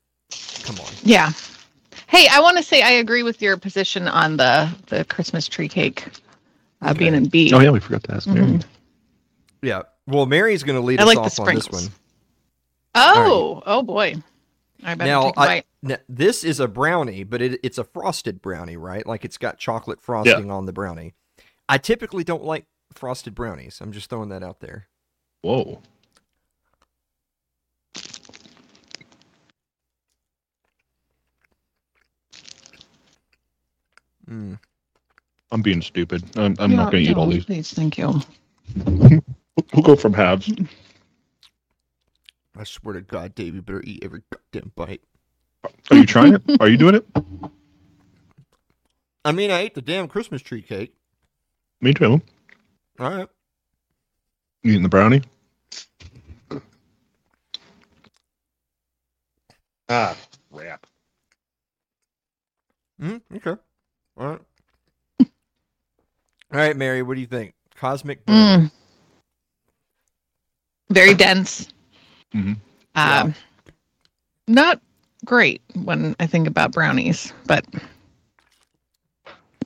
[0.65, 0.93] come on.
[1.03, 1.31] Yeah.
[2.09, 5.69] Hey, I want to say I agree with your position on the the Christmas tree
[5.69, 6.07] cake
[6.83, 6.99] uh, Okay.
[6.99, 7.53] being in B.
[7.55, 8.47] oh yeah, we forgot to ask Mary.
[8.47, 8.65] Mhm.
[9.63, 9.83] Yeah.
[10.07, 11.85] Well, Mary's going to lead I us like the off on this one.
[12.95, 14.17] Oh, oh boy.
[14.83, 15.67] I better Now, take a I- bite.
[15.83, 19.07] Now, this is a brownie, but it, it's a frosted brownie, right?
[19.07, 21.13] Like it's got chocolate frosting on the brownie.
[21.69, 23.81] I typically don't like frosted brownies.
[23.81, 24.89] I'm just throwing that out there.
[25.43, 25.81] Whoa.
[34.29, 34.59] Mm.
[35.53, 36.25] I'm being stupid.
[36.37, 37.45] I'm, I'm No, not gonna eat all these.
[37.45, 38.21] Please, thank you.
[39.75, 40.53] We'll go from halves.
[42.57, 45.03] I swear to God, Dave, you better eat every goddamn bite.
[45.91, 46.43] Are you trying it?
[46.61, 47.07] Are you doing it?
[49.25, 50.95] I mean, I ate the damn Christmas tree cake.
[51.81, 52.21] Me too.
[52.99, 53.29] All right.
[54.63, 55.23] You eating the brownie?
[59.89, 60.17] Ah,
[60.53, 60.87] crap.
[63.01, 63.61] Mm, okay.
[64.17, 64.41] All right.
[65.21, 65.27] All
[66.61, 67.55] right, Mary, what do you think?
[67.77, 68.69] Cosmic brownie.
[68.69, 68.71] Mm.
[70.91, 71.69] Very dense.
[72.35, 72.57] Mhm.
[72.95, 73.35] Um,
[74.47, 74.81] Not
[75.25, 77.67] great when I think about brownies, but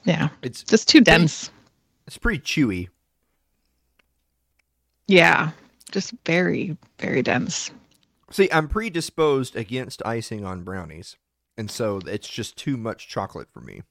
[0.04, 1.50] yeah, It's just too dense.
[2.06, 2.88] it's pretty chewy.
[5.08, 5.50] Yeah,
[5.90, 7.70] just very, very dense.
[8.30, 11.16] See, I'm predisposed against icing on brownies,
[11.56, 13.82] and so it's just too much chocolate for me.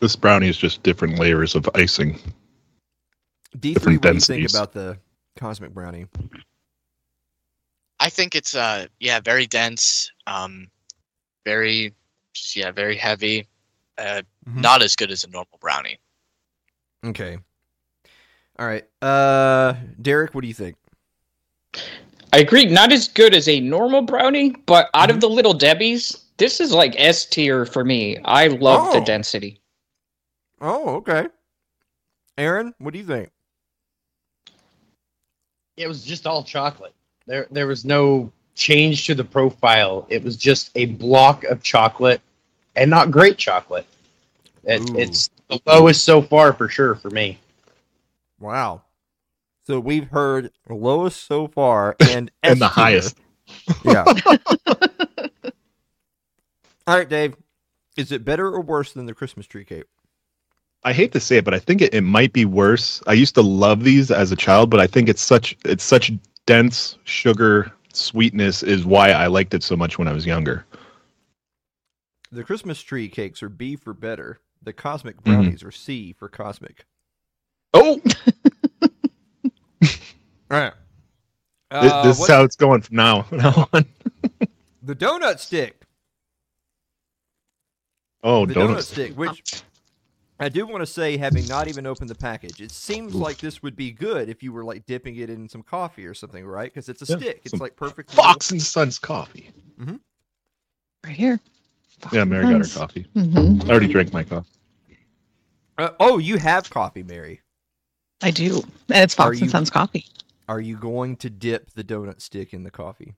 [0.00, 2.18] This brownie is just different layers of icing.
[3.56, 4.54] D3, Different what do you think densities.
[4.54, 4.98] about the
[5.36, 6.06] cosmic brownie?
[8.00, 10.66] I think it's uh yeah very dense, um,
[11.44, 11.94] very
[12.56, 13.46] yeah very heavy,
[13.96, 14.56] uh, Mhm.
[14.60, 16.00] not as good as a normal brownie.
[17.04, 17.38] Okay.
[18.62, 18.84] All right.
[19.02, 20.76] Uh, Derek, what do you think?
[22.32, 22.64] I agree.
[22.64, 25.16] Not as good as a normal brownie, but out Mm-hmm.
[25.16, 28.18] of the little Debbie's, this is like S tier for me.
[28.24, 29.04] I love the Oh.
[29.04, 29.58] density.
[30.60, 31.26] Oh, okay.
[32.38, 33.30] Aaron, what do you think?
[35.76, 36.94] It was just all chocolate.
[37.26, 40.06] There, there was no change to the profile.
[40.08, 42.20] It was just a block of chocolate,
[42.76, 43.86] and not great chocolate.
[44.62, 47.40] It, it's the lowest so far for sure for me.
[48.42, 48.82] Wow.
[49.66, 53.16] So we've heard lowest so far and And the highest.
[53.84, 54.08] Yeah.
[56.86, 57.36] All right, Dave.
[57.96, 59.84] Is it better or worse than the Christmas tree cake?
[60.84, 63.02] I hate to say it, but I think it, it might be worse.
[63.06, 66.12] I used to love these as a child, but I think it's such it's such
[66.46, 70.64] dense sugar sweetness is why I liked it so much when I was younger.
[72.32, 74.40] The Christmas tree cakes are B for better.
[74.60, 75.52] The cosmic Mm-hmm.
[75.52, 76.86] brownies are C for cosmic.
[77.74, 78.00] Oh,
[80.50, 80.72] All right.
[81.70, 83.84] this, Uh, this is what- how it's going from now, now on.
[84.82, 85.80] the donut stick.
[88.22, 89.64] Oh, the donut, donut stick, which
[90.38, 93.62] I do want to say, having not even opened the package, it seems like this
[93.62, 96.72] would be good if you were like dipping it in some coffee or something, right?
[96.72, 97.40] Because it's a Yeah, stick.
[97.44, 98.12] It's like perfect.
[98.12, 99.50] Fox and Sons coffee.
[101.04, 101.40] Right here.
[102.12, 103.06] Yeah, Mary got her coffee.
[103.14, 104.48] hmm I already drank my coffee.
[105.78, 107.40] Uh, oh, you have coffee, Mary.
[108.22, 110.06] I do, and it's Fox you- and Sons coffee.
[110.48, 113.14] Are you going to dip the donut stick in the coffee?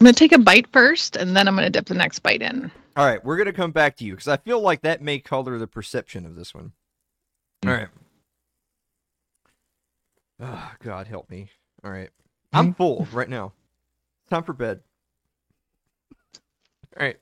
[0.00, 2.70] I'm gonna take a bite first, and then I'm gonna dip the next bite in.
[2.96, 5.58] All right, we're gonna come back to you because I feel like that may color
[5.58, 6.72] the perception of this one.
[7.66, 7.88] All right.
[10.40, 11.48] Oh, God help me.
[11.84, 12.10] All right,
[12.52, 13.52] I'm full right now.
[14.30, 14.80] Time for bed.
[16.96, 17.18] All right.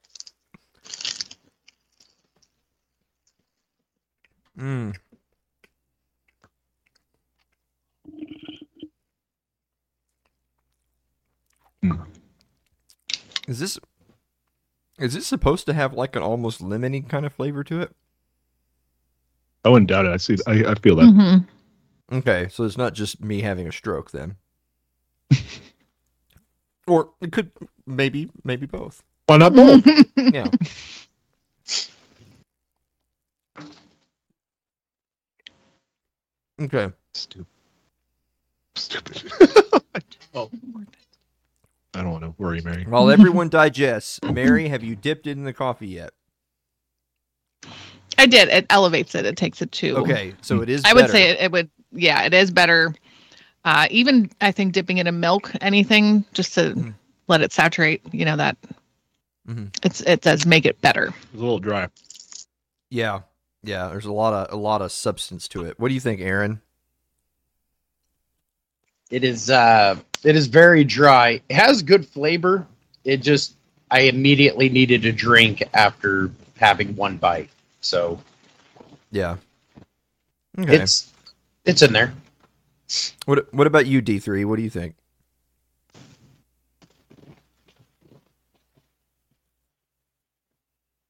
[4.59, 4.95] Mm.
[8.11, 8.16] Mm.
[13.47, 13.79] Is this
[14.99, 17.95] is it supposed to have like an almost lemony kind of flavor to it?
[19.65, 20.13] I wouldn't doubt it.
[20.13, 20.37] I see.
[20.47, 21.07] I, I feel that.
[21.07, 22.17] Mm-hmm.
[22.17, 24.37] Okay, so it's not just me having a stroke then.
[26.87, 27.51] or it could
[27.87, 29.03] maybe maybe both.
[29.27, 29.87] Why not both?
[30.17, 30.51] Yeah.
[36.59, 36.91] Okay.
[37.13, 37.56] Stupid.
[38.77, 39.33] Stupid.
[40.35, 40.51] oh.
[41.95, 42.85] I don't want to worry, Mary.
[42.85, 46.13] While everyone digests, Mary, have you dipped it in the coffee yet?
[48.19, 48.49] I did.
[48.51, 49.25] It elevates it.
[49.25, 49.97] It takes it to.
[49.99, 50.85] Okay, so it is.
[50.85, 51.71] I would say it, it would.
[51.93, 52.95] Yeah, it is better.
[53.65, 56.95] Uh, even I think dipping it in milk, anything, just to Mhm.
[57.29, 58.03] let it saturate.
[58.13, 58.57] You know that.
[59.49, 59.75] Mhm.
[59.83, 61.07] It's it does make it better.
[61.09, 61.89] It's a little dry.
[62.91, 63.21] Yeah,
[63.63, 63.89] yeah.
[63.89, 65.79] There's a lot of a lot of substance to it.
[65.81, 66.61] What do you think, Aaron?
[69.11, 71.41] It is uh it is very dry.
[71.49, 72.67] It has good flavor.
[73.05, 73.55] It just
[73.91, 77.51] I immediately needed a drink after having one bite.
[77.81, 78.21] So
[79.11, 79.37] Yeah.
[80.59, 80.75] Okay.
[80.77, 81.13] it's
[81.65, 82.15] it's in there.
[83.27, 84.45] What What about you, D three?
[84.45, 84.97] What do you think?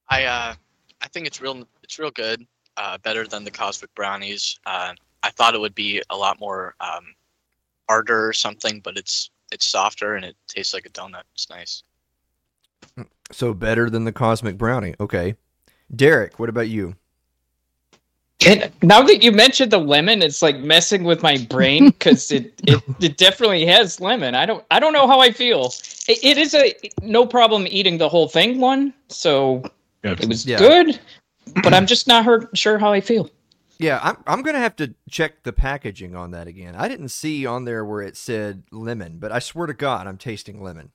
[0.09, 0.55] I uh,
[1.01, 1.67] I think it's real.
[1.83, 2.45] It's real good.
[2.77, 4.59] Uh, better than the cosmic brownies.
[4.65, 7.13] Uh, I thought it would be a lot more um,
[7.87, 11.23] harder or something, but it's it's softer and it tastes like a donut.
[11.33, 11.83] It's nice.
[13.31, 14.95] So better than the cosmic brownie.
[14.99, 15.35] Okay.
[15.95, 16.95] Derek, what about you?
[18.45, 22.53] And now that you mentioned the lemon, it's like messing with my brain because it,
[22.67, 24.35] it it definitely has lemon.
[24.35, 25.73] I don't I don't know how I feel.
[26.07, 29.63] It, it is a no problem eating the whole thing one, so
[30.03, 30.59] Yeah, it was Yeah.
[30.59, 30.99] good,
[31.63, 33.29] but I'm just not her- sure how I feel.
[33.79, 36.75] Yeah, I'm I'm gonna have to check the packaging on that again.
[36.75, 40.17] I didn't see on there where it said lemon, but I swear to God, I'm
[40.17, 40.91] tasting lemon.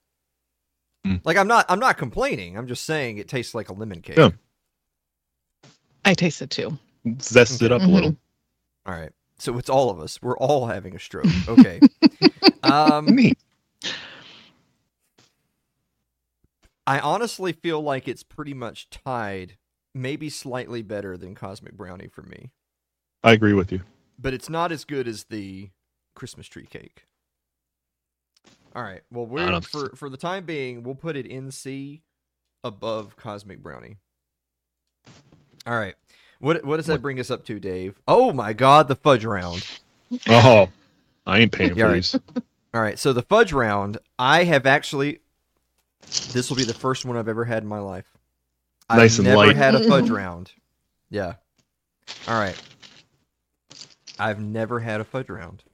[1.06, 1.20] Mm.
[1.24, 2.56] Like I'm not I'm not complaining.
[2.56, 4.16] I'm just saying it tastes like a lemon cake.
[4.16, 4.30] Yeah.
[6.04, 6.78] I taste it too.
[7.20, 8.16] zest it up a little.
[8.86, 9.12] All right.
[9.38, 10.20] So it's all of us.
[10.20, 11.26] We're all having a stroke.
[11.48, 11.80] Okay.
[12.62, 13.38] um, Neat.
[16.86, 19.56] I honestly feel like it's pretty much tied,
[19.94, 22.50] maybe slightly better than Cosmic Brownie for me,
[23.24, 23.80] I agree with you.
[24.18, 25.70] but it's not as good as the
[26.14, 27.06] Christmas tree cake.
[28.74, 29.02] All right.
[29.12, 32.02] Well, we're for for the time being, we'll put it in C
[32.64, 33.96] above Cosmic Brownie.
[35.66, 35.94] All right.
[36.40, 38.00] What what does that bring us up to, Dave?
[38.08, 39.64] Oh my God, the fudge round.
[40.28, 40.68] Oh,
[41.26, 42.18] I ain't paying for these.
[42.74, 45.20] All right, so the fudge round, I have actually.
[46.32, 48.06] This will be the first one I've ever had in my life.
[48.90, 49.56] Nice I've and never light.
[49.56, 50.50] had a fudge round.
[51.10, 51.34] Yeah.
[52.26, 52.58] All right.
[54.22, 55.64] I've never had a fudge round.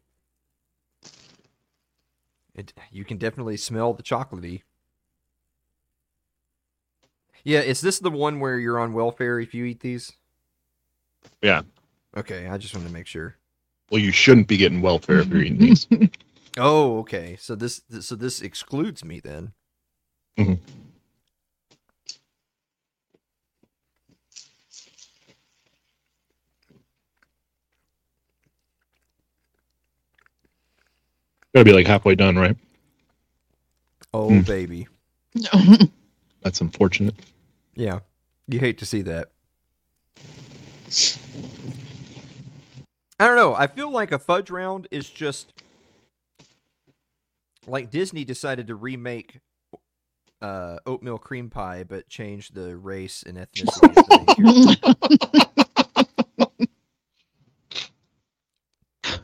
[2.55, 4.63] It, you can definitely smell the chocolatey.
[7.45, 10.13] Yeah, is this the one where you're on welfare if you eat these?
[11.43, 11.63] Yeah.
[12.17, 13.37] Okay, I just wanted to make sure.
[13.91, 15.87] Well, you shouldn't be getting welfare if you're eating these.
[16.61, 17.37] Oh, okay.
[17.39, 19.53] So this so this excludes me then.
[20.37, 20.59] Mhm.
[31.59, 32.57] Gotta be like halfway done, right?
[34.15, 34.47] Oh, Mm.
[34.47, 34.87] baby.
[36.43, 37.17] That's unfortunate.
[37.75, 37.99] Yeah.
[38.47, 39.33] You hate to see that.
[43.19, 43.57] I don't know.
[43.57, 45.53] I feel like a fudge round is just
[47.67, 49.41] like Disney decided to remake
[50.41, 53.83] uh, oatmeal cream pie, but change the race and ethnicity.
[53.83, 53.95] of
[54.37, 56.69] the main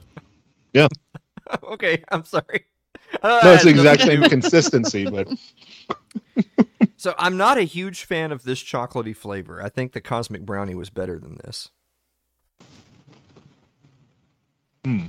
[0.73, 0.89] Yeah.
[1.49, 1.67] Character.
[1.73, 2.65] okay, I'm sorry.
[3.23, 5.29] Uh, No, it's the exact same consistency, but
[6.97, 9.63] So I'm not a huge fan of this chocolatey flavor.
[9.63, 11.71] I think the cosmic brownie was better than this.
[14.85, 15.07] Hmm.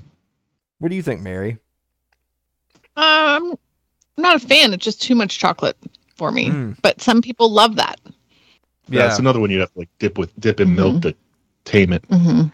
[0.80, 1.58] What do you think, Mary?
[2.98, 3.58] Um,
[4.18, 4.74] I'm not a fan.
[4.74, 5.78] It's just too much chocolate
[6.16, 6.48] for me.
[6.50, 6.78] Mm.
[6.82, 8.00] But some people love that.
[8.88, 10.76] Yeah, it's another one you have to like dip with dip in Mhm.
[10.76, 11.16] milk to
[11.66, 12.08] tame it.
[12.08, 12.48] Mm-hmm.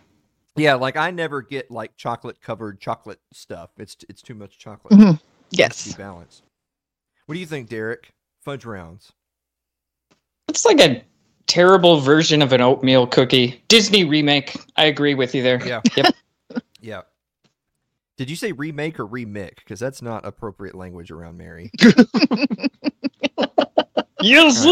[0.56, 3.70] Yeah, like I never get like chocolate covered chocolate stuff.
[3.78, 4.94] It's it's too much chocolate.
[4.94, 5.18] Mhm.
[5.18, 5.88] To Yes.
[5.88, 6.44] be balanced.
[7.26, 8.12] What do you think, Derek?
[8.44, 9.12] Fudge rounds.
[10.50, 11.04] It's like a
[11.48, 13.64] terrible version of an oatmeal cookie.
[13.68, 14.56] Disney remake.
[14.76, 15.66] I agree with you there.
[15.66, 15.82] Yeah.
[15.96, 16.14] Yep.
[16.82, 17.02] Yeah.
[18.18, 19.56] Did you say remake or remix?
[19.56, 21.72] Because that's not appropriate language around Mary.
[24.22, 24.66] Yes.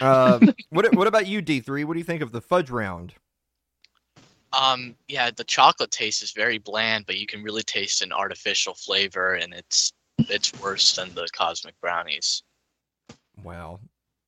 [0.00, 1.84] Um, what what about you, D three?
[1.84, 3.14] What do you think of the fudge round?
[4.58, 8.74] Um, yeah, the chocolate taste is very bland, but you can really taste an artificial
[8.74, 12.42] flavor, and it's it's worse than the cosmic brownies.
[13.42, 13.80] Wow,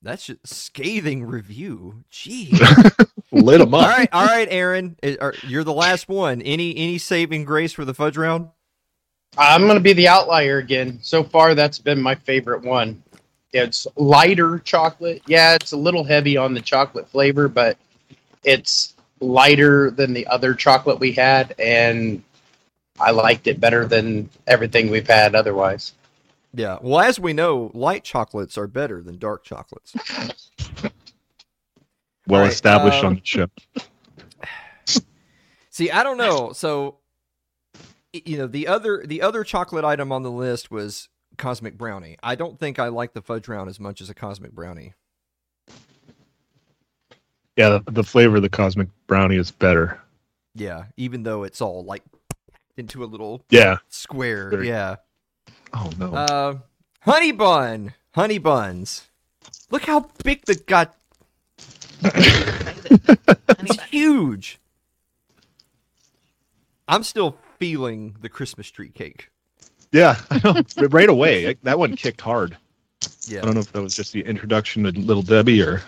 [0.02, 2.04] that's just scathing review.
[2.10, 2.52] Gee.
[3.32, 3.88] Lit them all up.
[3.88, 4.96] right, all right, Aaron,
[5.42, 6.42] you're the last one.
[6.42, 8.48] Any any saving grace for the fudge round?
[9.36, 10.98] I'm going to be the outlier again.
[11.02, 13.02] So far, that's been my favorite one.
[13.52, 15.22] It's lighter chocolate.
[15.26, 17.78] Yeah, it's a little heavy on the chocolate flavor, but
[18.44, 22.22] it's lighter than the other chocolate we had, and
[23.00, 25.94] I liked it better than everything we've had otherwise.
[26.54, 26.78] Yeah.
[26.81, 29.94] Well, as we know, light chocolates are better than dark chocolates.
[32.28, 33.50] Well All right, established uh, on the ship.
[35.70, 36.52] See, I don't know.
[36.52, 36.98] So,
[38.12, 42.18] you know, the other the other chocolate item on the list was cosmic brownie.
[42.22, 44.92] I don't think I like the fudge round as much as a cosmic brownie.
[47.59, 50.01] Yeah, the, the flavor of the cosmic brownie is better.
[50.55, 52.03] Yeah, even though it's all like
[52.77, 53.79] into a little Yeah.
[53.88, 54.49] square.
[54.51, 54.97] Very- Yeah.
[55.75, 56.14] Oh no.
[56.14, 56.59] Uh,
[57.01, 59.09] honey bun, honey buns.
[59.71, 60.88] Look how big the god.
[63.61, 64.59] It's huge.
[66.87, 69.29] I'm still feeling the Christmas tree cake.
[69.92, 70.62] yeah, I know.
[70.88, 71.57] right away.
[71.64, 72.57] That one kicked hard.
[73.27, 73.40] Yeah.
[73.40, 75.83] I don't know if that was just the introduction to Little Debbie or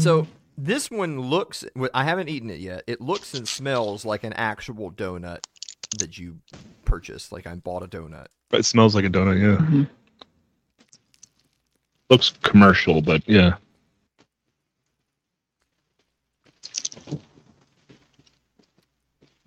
[0.00, 0.26] So
[0.58, 1.64] this one looks.
[1.92, 2.82] I haven't eaten it yet.
[2.86, 5.44] It looks and smells like an actual donut
[5.98, 6.38] that you
[6.84, 7.32] purchased.
[7.32, 8.26] Like I bought a donut.
[8.50, 9.64] but it smells like a donut, yeah.
[9.64, 9.88] Mhm.
[12.10, 13.56] Looks commercial, but yeah.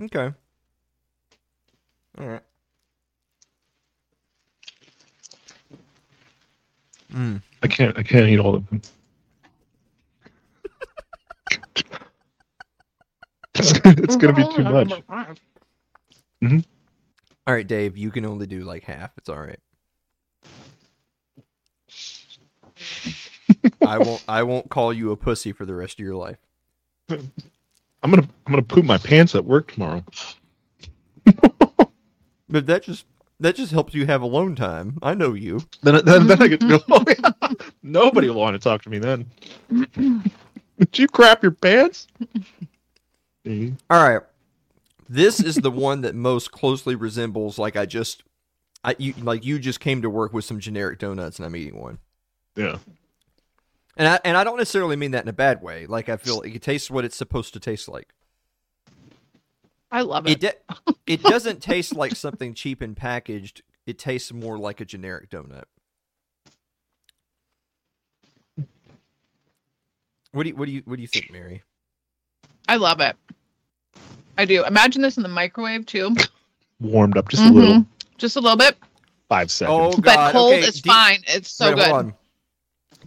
[0.01, 0.31] Okay.
[2.19, 2.41] All right.
[7.13, 7.41] Mm.
[7.63, 8.81] I can't I can't eat all of them.
[13.55, 14.89] It's, it's gonna be too much.
[16.43, 16.59] Mm-hmm.
[17.45, 17.97] All right, Dave.
[17.97, 19.11] You can only do like half.
[19.17, 19.59] It's all right.
[23.85, 24.23] I won't.
[24.27, 26.37] I won't call you a pussy for the rest of your life.
[27.09, 30.03] I'm gonna I'm gonna poop my pants at work tomorrow.
[32.49, 33.05] But that just
[33.39, 34.97] that just helps you have alone time.
[35.03, 35.61] I know you.
[35.83, 36.79] Then then, then I get to go.
[36.89, 37.49] Oh, yeah.
[37.83, 39.25] Nobody will want to talk to me then.
[40.79, 42.07] Did you crap your pants?
[43.45, 44.21] All right.
[45.09, 48.23] This is the one that most closely resembles like I just
[48.83, 51.79] I you like you just came to work with some generic donuts and I'm eating
[51.79, 51.99] one.
[52.55, 52.77] Yeah.
[53.95, 55.85] And I and I don't necessarily mean that in a bad way.
[55.87, 58.13] Like I feel it tastes what it's supposed to taste like.
[59.89, 60.61] I love It it.
[60.67, 63.61] de- it doesn't taste like something cheap and packaged.
[63.85, 65.63] It tastes more like a generic donut.
[70.37, 71.63] What do you what do you what do you think, Mary?
[72.69, 73.15] I love it.
[74.37, 74.63] I do.
[74.65, 76.15] Imagine this in the microwave too.
[76.79, 77.83] Warmed up just a little.
[78.19, 78.77] Just a little bit.
[79.29, 79.95] Five seconds.
[79.95, 80.03] Oh god.
[80.03, 81.21] but cold okay, is D- fine.
[81.25, 82.13] It's so wait, good.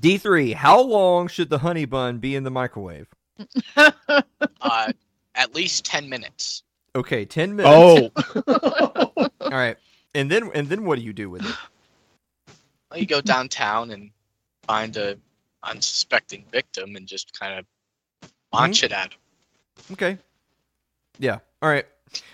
[0.00, 3.06] D3, how long should the honey bun be in the microwave?
[4.62, 4.92] Uh,
[5.34, 6.64] at least ten minutes.
[6.94, 8.12] Okay, 10 minutes.
[8.46, 9.28] Oh.
[9.40, 9.76] All right.
[10.14, 11.56] And then and then what do you do with it?
[12.90, 14.10] Well, you go downtown and
[14.66, 15.16] find a
[15.62, 17.64] unsuspecting victim and just kind of
[18.52, 19.18] launch it at him.
[19.92, 20.18] Okay.
[21.18, 21.38] Yeah.
[21.62, 21.86] All right.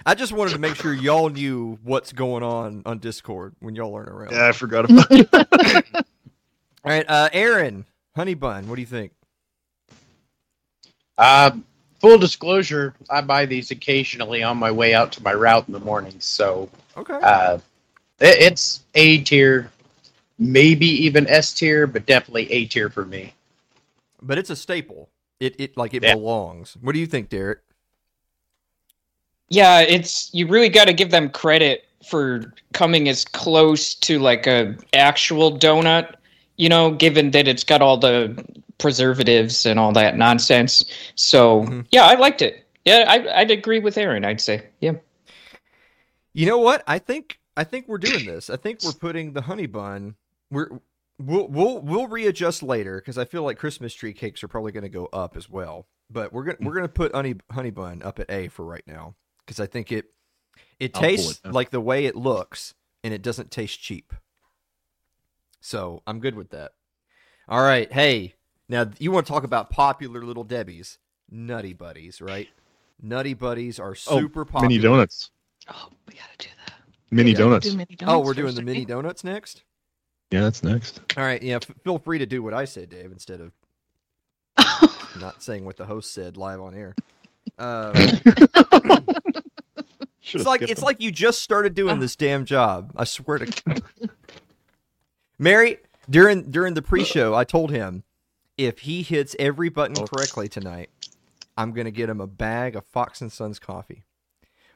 [0.07, 3.95] I just wanted to make sure y'all knew what's going on on Discord when y'all
[3.95, 4.33] aren't around.
[4.33, 5.29] yeah, I forgot about it.
[5.95, 9.13] All right, uh, Aaron, honey bun, what do you think?
[11.19, 11.51] Uh,
[12.01, 15.81] full disclosure, I buy these occasionally on my way out to my route in the
[15.81, 16.15] morning.
[16.21, 17.19] So Okay.
[17.21, 17.59] uh,
[18.21, 19.71] it, it's A tier,
[20.39, 23.33] maybe even S tier, but definitely A tier for me.
[24.23, 25.09] but it's a staple.
[25.41, 26.15] It it like it Yeah.
[26.15, 26.77] belongs.
[26.81, 27.61] What do you think, Derek?
[29.49, 34.47] Yeah, it's you really got to give them credit for coming as close to like
[34.47, 36.15] a actual donut
[36.59, 38.35] you know, given that it's got all the
[38.79, 40.83] preservatives and all that nonsense.
[41.15, 41.87] So Mhm.
[41.93, 42.65] yeah, I liked it.
[42.87, 44.25] Yeah, I, I'd agree with Aaron.
[44.25, 44.93] I'd say, yeah.
[46.33, 46.83] You know what?
[46.87, 48.49] I think I think we're doing this.
[48.49, 50.15] I think we're putting the honey bun.
[50.51, 50.69] We're
[51.19, 54.83] we'll we'll we'll readjust later because I feel like Christmas tree cakes are probably going
[54.85, 55.87] to go up as well.
[56.11, 59.17] But we're gonna we're gonna put honey honey bun up at A for right now
[59.45, 60.07] because I think it
[60.79, 64.13] it I'll tastes it like the way it looks and it doesn't taste cheap.
[65.61, 66.73] So I'm good with that.
[67.49, 68.35] All right, hey,
[68.69, 70.99] now you want to talk about popular little Debbie's
[71.31, 72.49] Nutty Buddies, right?
[73.03, 74.69] Nutty Buddies are Oh, super popular.
[74.69, 75.31] Mini donuts.
[75.69, 76.75] Oh, we gotta do that.
[77.11, 77.39] Mini Yeah.
[77.39, 77.69] donuts.
[77.71, 78.85] Do mini Oh, we're doing the mini eh?
[78.85, 79.65] donuts next.
[80.31, 81.01] Yeah, that's next.
[81.17, 81.57] All right, yeah.
[81.57, 83.53] F- feel free to do what I said, Dave, instead of
[85.21, 86.95] not saying what the host said live on air.
[87.59, 87.93] Uh,
[90.23, 90.85] it's like it's them.
[90.85, 92.93] like you just started doing this damn job.
[92.97, 93.83] I swear to.
[95.39, 95.79] Mary,
[96.11, 98.03] during during the pre-show, I told him
[98.59, 100.07] if he hits every button Oh.
[100.07, 100.91] correctly tonight,
[101.57, 104.05] I'm gonna get him a bag of Fox and Sons coffee.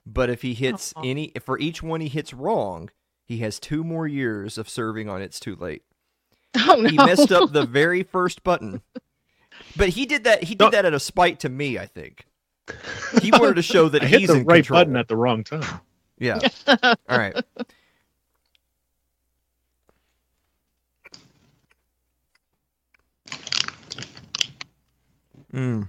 [0.07, 1.03] But if he hits Aw.
[1.05, 2.89] any, for each one he hits wrong,
[3.31, 5.85] he has two more years of serving on It's Too Late.
[6.57, 6.89] Oh no.
[6.89, 8.83] he messed up the very first button.
[9.77, 10.43] But he did that.
[10.43, 10.71] He did No.
[10.71, 11.79] that out of spite to me.
[11.79, 12.25] I think
[13.23, 14.81] he wanted to show that I hit he's the in right control.
[14.81, 15.81] button at the wrong time.
[16.19, 16.41] yeah.
[16.67, 17.37] All right.
[25.53, 25.89] Mm.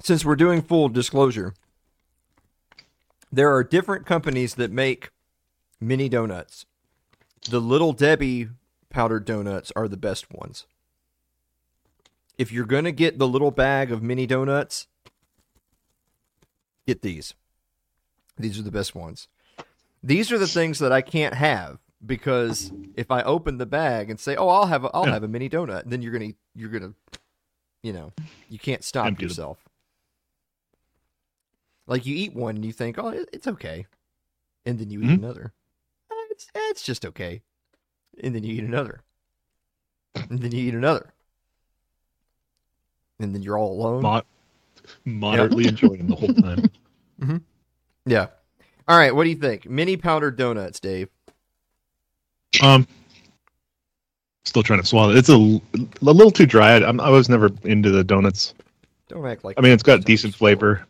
[0.00, 1.54] Since we're doing full disclosure,
[3.36, 5.10] there are different companies that make
[5.78, 6.64] mini donuts.
[7.50, 8.48] The Little Debbie
[8.88, 10.66] powdered donuts are the best ones.
[12.38, 14.86] If you're going to get the little bag of mini donuts,
[16.86, 17.34] get these.
[18.38, 19.28] These are the best ones.
[20.02, 24.18] These are the things that I can't have because if I open the bag and
[24.18, 25.12] say, "Oh, I'll have a, I'll Yeah.
[25.14, 26.92] have a mini donut," then you're gonna you're gonna,
[27.82, 28.12] you know,
[28.48, 29.58] you can't stop Empty yourself.
[31.86, 33.86] Like you eat one and you think, "Oh, it's okay,"
[34.64, 35.18] and then you eat Mhm.
[35.18, 35.52] another.
[36.10, 37.42] "Eh, It's it's just okay,
[38.22, 39.02] and then you eat another,
[40.14, 41.12] and then you eat another,
[43.20, 44.02] and then you're all alone.
[44.02, 44.24] Mod-
[45.04, 46.70] moderately enjoying the whole time.
[48.08, 48.26] Yeah.
[48.86, 49.12] All right.
[49.12, 49.68] What do you think?
[49.68, 51.08] Mini powdered donuts, Dave.
[52.62, 52.86] Um,
[54.44, 55.10] still trying to swallow.
[55.10, 55.16] it.
[55.16, 55.36] It's a
[56.04, 56.76] little too dry.
[56.76, 58.54] I'm, I was never into the donuts.
[59.08, 59.58] Don't act like.
[59.58, 60.86] I mean, it's got decent flavor.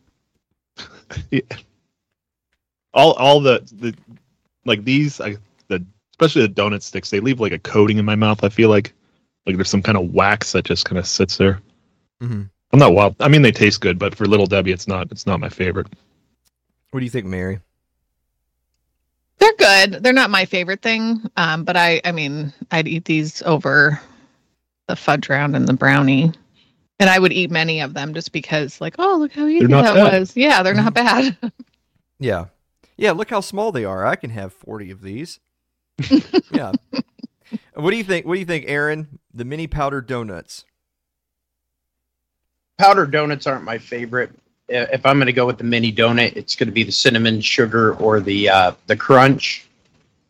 [1.31, 1.41] Yeah.
[2.95, 3.95] All all the the
[4.65, 5.37] like these, I,
[5.69, 8.43] the especially the donut sticks, they leave like a coating in my mouth.
[8.43, 8.93] I feel like
[9.47, 11.61] like there's some kind of wax that just kind of sits there.
[12.23, 12.49] Mhm.
[12.73, 13.15] I'm not wild.
[13.21, 15.11] I mean, they taste good, but for Little Debbie, it's not.
[15.13, 15.87] It's not my favorite.
[16.91, 17.61] What do you think, Mary?
[19.39, 20.03] They're good.
[20.03, 21.23] They're not my favorite thing.
[21.37, 24.01] Um, but I, I mean, I'd eat these over
[24.89, 26.33] the fudge round and the brownie,
[26.99, 29.95] and I would eat many of them just because, like, oh, look how easy that
[29.95, 30.13] bad.
[30.13, 30.37] was.
[30.37, 31.37] Yeah, they're not bad.
[32.19, 32.47] Yeah.
[32.97, 33.13] Yeah.
[33.13, 34.07] Look how small they are.
[34.07, 35.39] I can have forty of these.
[36.51, 36.73] yeah.
[37.75, 38.25] What do you think?
[38.25, 39.19] What do you think, Aaron?
[39.35, 40.65] The mini powdered donuts.
[42.79, 44.31] Powdered donuts aren't my favorite.
[44.69, 47.41] If I'm going to go with the mini donut, it's going to be the cinnamon
[47.41, 49.69] sugar or the uh, the crunch.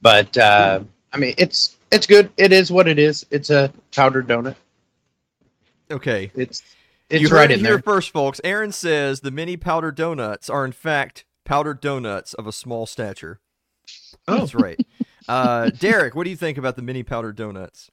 [0.02, 0.80] But uh,
[1.12, 2.30] I mean, it's it's good.
[2.36, 3.24] It is what it is.
[3.30, 4.56] It's a powdered donut.
[5.91, 6.30] Okay.
[6.34, 6.62] It's
[7.09, 7.82] it's you heard right it in here there.
[7.82, 8.41] first, folks.
[8.43, 13.41] Aaron says the mini powdered donuts are in fact powdered donuts of a small stature.
[14.26, 14.39] Oh.
[14.39, 14.78] That's right.
[15.28, 17.91] Uh, Derek, what do you think about the mini powdered donuts?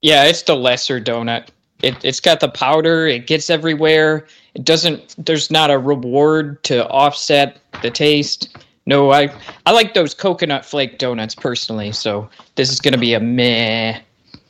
[0.00, 1.48] Yeah, it's the lesser donut.
[1.82, 3.06] It, it's got the powder.
[3.06, 4.26] It gets everywhere.
[4.54, 5.14] It doesn't.
[5.18, 8.56] There's not a reward to offset the taste.
[8.86, 9.34] No, I
[9.66, 11.92] I like those coconut flake donuts personally.
[11.92, 14.00] So this is gonna be a meh.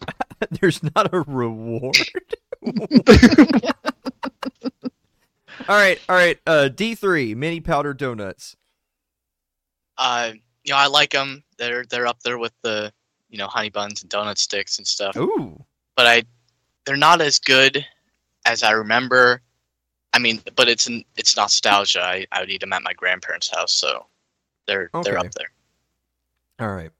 [0.60, 1.96] There's not a reward.
[5.68, 6.38] all right, all right.
[6.46, 8.56] Uh, D three mini powder donuts.
[9.96, 10.32] Uh,
[10.64, 11.44] you know, I like them.
[11.58, 12.92] They're they're up there with the
[13.28, 15.16] you know honey buns and donut sticks and stuff.
[15.16, 15.62] Ooh,
[15.96, 16.22] But I,
[16.84, 17.84] they're not as good
[18.46, 19.40] as I remember.
[20.12, 22.02] I mean, but it's an, it's nostalgia.
[22.02, 24.06] I, I would eat them at my grandparents' house, so
[24.66, 25.50] they're they're up there.
[26.60, 26.90] all right.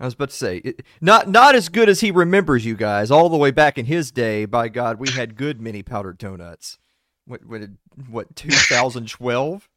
[0.00, 3.10] I was about to say it, not not as good as he remembers you guys.
[3.10, 6.78] All the way back in his day, by God, we had good mini powdered donuts.
[7.26, 7.60] What what
[8.08, 9.68] what 2012?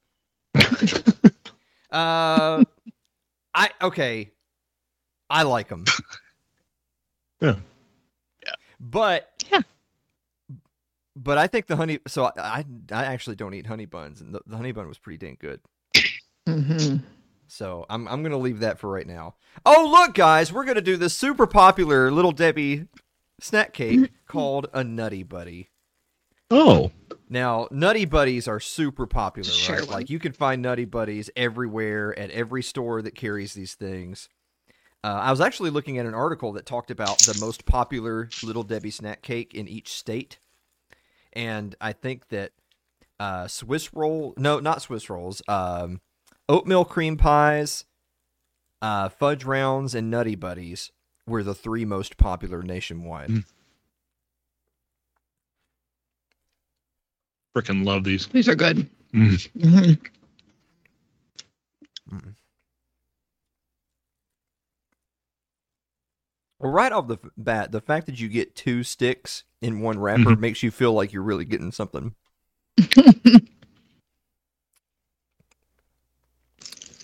[0.56, 0.62] uh,
[1.92, 2.64] I
[3.82, 4.32] okay.
[5.30, 5.84] I like them.
[7.42, 7.56] Yeah.
[8.46, 8.54] Yeah.
[8.80, 9.62] But Yeah.
[11.16, 12.00] But I think the honey.
[12.08, 15.00] So I I, I actually don't eat honey buns, and the, the honey bun was
[15.00, 15.60] pretty dang good.
[16.48, 16.98] hmm
[17.48, 19.36] So I'm I'm gonna leave that for right now.
[19.66, 22.88] Oh look, guys, we're gonna do this super popular little Debbie
[23.40, 25.70] snack cake called a Nutty Buddy.
[26.52, 26.92] Oh,
[27.30, 29.88] Now, Nutty Buddies are super popular, Sure right?
[29.88, 29.94] one.
[29.96, 34.30] Like you can find Nutty Buddies everywhere at every store that carries these things.
[35.04, 38.64] Uh, I was actually looking at an article that talked about the most popular Little
[38.64, 40.40] Debbie snack cake in each state,
[41.34, 42.52] and I think that
[43.20, 46.02] uh, Swiss roll, no, not Swiss rolls, um,
[46.50, 47.86] oatmeal cream pies,
[48.82, 50.92] uh, fudge rounds, and Nutty Buddies
[51.26, 53.30] were the three most popular nationwide.
[53.30, 53.46] Mm.
[57.56, 58.28] freaking love these.
[58.28, 58.90] These are good.
[59.14, 59.50] Mm.
[59.58, 60.00] Mhm.
[66.60, 70.36] Well, right off the bat, the fact that you get two sticks in one wrapper
[70.36, 72.16] makes you feel like you're really getting something.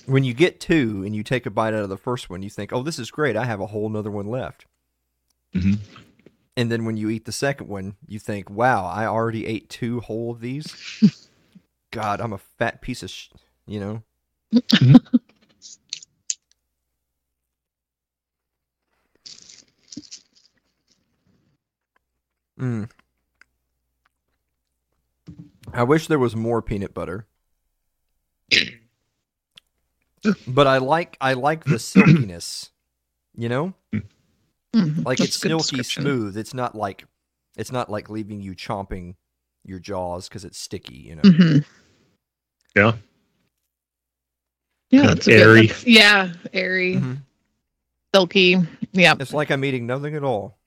[0.10, 2.50] when you get two and you take a bite out of the first one, you
[2.50, 3.36] think, "Oh, this is great!
[3.38, 4.66] I have a whole nother one left."
[5.54, 5.80] Mhm.
[6.58, 10.02] And then when you eat the second one, you think, "Wow, I already ate two
[10.02, 10.66] whole of these."
[11.92, 13.30] God, I'm a fat piece of, sh-,
[13.66, 14.04] you know.
[22.60, 22.90] Mm.
[25.74, 27.28] I wish there was more peanut butter.
[30.48, 32.72] but I like I like the silkiness.
[33.36, 33.74] You know?
[33.94, 35.06] Mhm.
[35.06, 36.38] Like That's it's silky smooth.
[36.38, 37.06] It's not like
[37.58, 39.16] it's not like leaving you chomping
[39.66, 41.22] your jaws cuz it's sticky, you know.
[41.24, 41.66] Mhm.
[42.76, 42.94] Yeah.
[44.92, 45.72] Yeah, it's of that's a good- airy.
[45.86, 47.18] yeah, airy, Mhm.
[48.14, 48.58] silky.
[48.92, 49.16] Yeah.
[49.20, 50.58] It's like I'm eating nothing at all.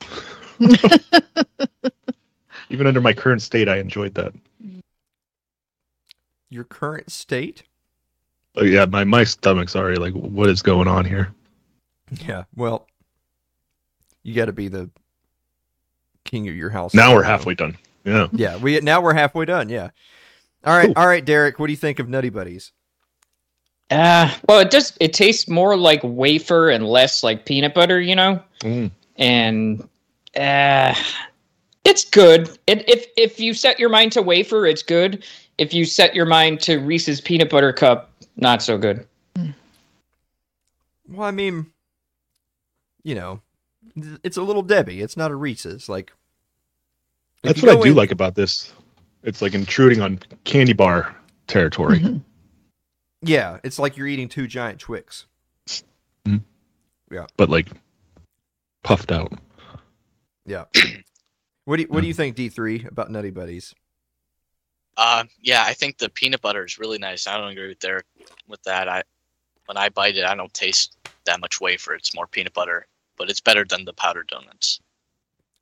[2.70, 4.32] Even under my current state, I enjoyed that.
[6.50, 7.64] Your current state?
[8.60, 11.32] Oh yeah, my my stomach's already like, what is going on here?
[12.26, 12.44] Yeah.
[12.54, 12.86] Well,
[14.22, 14.90] you got to be the
[16.24, 16.92] king of your house.
[16.92, 17.76] Now we're So- halfway done.
[18.04, 18.28] Yeah.
[18.32, 19.68] Yeah, we now we're halfway done.
[19.68, 19.90] Yeah.
[20.64, 21.58] All right, all right, Derek.
[21.58, 22.72] What do you think of Nutty Buddies?
[23.90, 24.96] Uh, well, it does.
[25.00, 28.42] It tastes more like wafer and less like peanut butter, you know.
[28.60, 28.90] Mm.
[29.16, 29.88] And
[30.36, 30.94] uh,
[31.84, 32.58] it's good.
[32.66, 35.24] It, if if you set your mind to wafer, it's good.
[35.58, 39.06] If you set your mind to Reese's peanut butter cup, not so good.
[41.08, 41.66] Well, I mean,
[43.02, 43.40] you know,
[44.22, 45.00] it's a little Debbie.
[45.00, 45.88] It's not a Reese's.
[45.88, 46.12] Like
[47.42, 48.72] That's what I do in- like about this.
[49.22, 51.14] It's like intruding on candy bar
[51.46, 51.98] territory.
[52.00, 52.22] Mhm.
[53.22, 55.26] Yeah, it's like you're eating two giant Twix.
[57.12, 57.26] Yeah.
[57.36, 57.66] But like
[58.84, 59.32] puffed out.
[60.46, 60.66] Yeah.
[61.64, 63.74] what do you, what do you think, D three, about Nutty Buddies?
[65.00, 67.26] Uh, yeah, I think the peanut butter is really nice.
[67.26, 68.04] I don't agree with Derek
[68.46, 68.86] with that.
[68.86, 69.02] I
[69.64, 71.94] when I bite it, I don't taste that much wafer.
[71.94, 72.86] It's more peanut butter,
[73.16, 74.78] but it's better than the powdered donuts.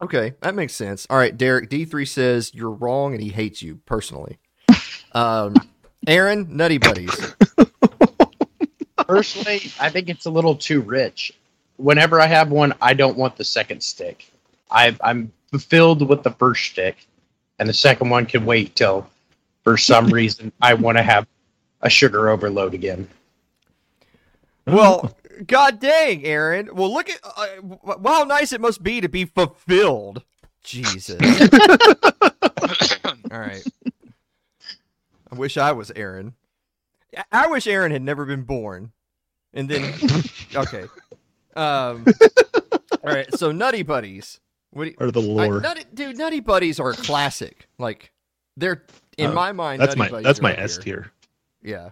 [0.03, 1.07] Okay, that makes sense.
[1.09, 4.39] All right, Derek D three says you're wrong and he hates you personally.
[5.12, 5.55] Um,
[6.09, 7.34] Aaron, Nutty Buddies.
[8.97, 11.32] Personally, I think it's a little too rich.
[11.76, 14.28] Whenever I have one, I don't want the second stick.
[14.68, 17.07] I, I'm fulfilled with the first stick,
[17.61, 19.09] and the second one can wait till,
[19.69, 21.27] for some reason, I want to have
[21.83, 23.07] a sugar overload again.
[24.66, 25.14] Well,
[25.47, 26.71] god dang, Aaron.
[26.75, 30.23] Well, look at uh, w- how nice it must be to be fulfilled.
[30.62, 31.21] Jesus.
[33.31, 33.62] All right.
[35.31, 36.35] I wish I was Aaron.
[37.16, 38.93] I- I wish Aaron had never been born.
[39.55, 39.95] And then,
[40.55, 40.85] okay.
[41.57, 42.07] Um.
[43.03, 43.33] All right.
[43.39, 44.41] So, Nutty Buddies.
[44.71, 47.69] What do you, Or the I- nutty, dude, Nutty Buddies are a classic.
[47.79, 48.12] Like,
[48.57, 48.85] they're
[49.19, 49.83] in Oh, my mind.
[49.83, 51.12] that's Nutty my that's my S tier.
[51.62, 51.91] Yeah.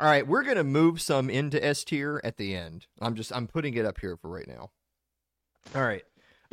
[0.00, 2.86] All right, we're gonna move some into S tier at the end.
[3.00, 4.70] I'm just I'm putting it up here for right now.
[5.74, 6.04] All right,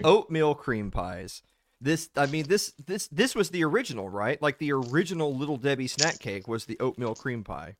[0.03, 1.43] oatmeal cream pies.
[1.79, 4.41] This I mean this this this was the original, right?
[4.41, 7.75] Like the original Little Debbie snack cake was the oatmeal cream pie.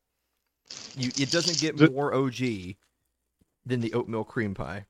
[0.96, 2.36] You it doesn't get more OG
[3.64, 4.86] than the oatmeal cream pie.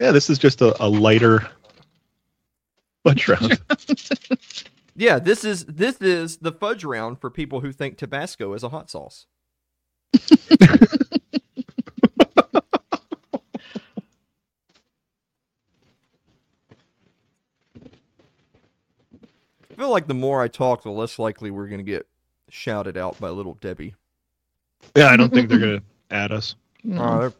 [0.00, 1.46] Yeah, this is just a, a lighter
[3.04, 3.60] fudge round.
[4.94, 8.68] Yeah, this is this is the fudge round for people who think Tabasco is a
[8.68, 9.26] hot sauce.
[19.70, 22.06] I feel like the more I talk, the less likely we're going to get
[22.50, 23.94] shouted out by little Debbie.
[24.94, 26.54] yeah, I don't think they're gonna add us.
[26.84, 27.02] No.
[27.02, 27.30] Uh,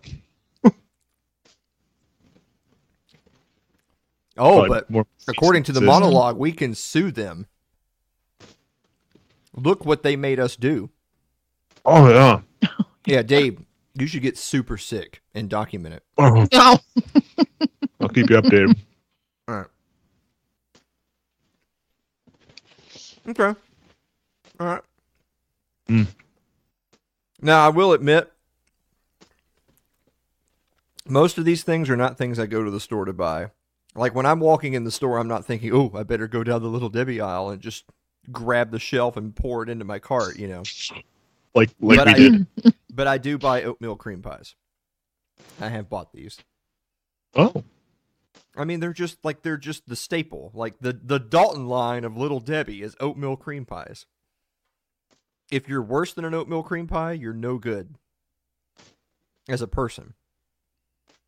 [4.39, 7.47] oh, Probably but more according to the monologue, we can sue them.
[9.55, 10.91] Look what they made us do.
[11.85, 12.41] Oh yeah.
[13.05, 13.61] Yeah, Dave,
[13.95, 16.05] you should get super sick and document it.
[16.19, 16.79] Oh, No.
[18.01, 18.77] I'll keep you updated.
[19.49, 19.67] All right.
[23.29, 23.59] Okay.
[24.61, 24.83] All right.
[25.89, 26.07] Mm.
[27.41, 28.33] Now, I will admit,
[31.05, 33.51] most of these things are not things I go to the store to buy.
[33.95, 36.63] Like when I'm walking in the store, I'm not thinking, oh, I better go down
[36.63, 37.85] the little Debbie aisle and just
[38.31, 40.63] grab the shelf and pour it into my cart, you know.
[41.55, 42.47] Like like But we I- did.
[42.95, 44.55] But I do buy oatmeal cream pies.
[45.59, 46.39] I have bought these.
[47.35, 47.65] Oh.
[48.55, 50.51] I mean, they're just like they're just the staple.
[50.55, 54.05] Like the the Dalton line of Little Debbie is oatmeal cream pies.
[55.51, 57.95] If you're worse than an oatmeal cream pie, you're no good
[59.49, 60.13] as a person.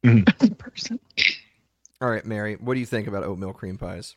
[0.05, 0.25] Mm-hmm.
[0.43, 1.01] As a person.
[2.05, 4.15] All right, Mary, what do you think about oatmeal cream pies?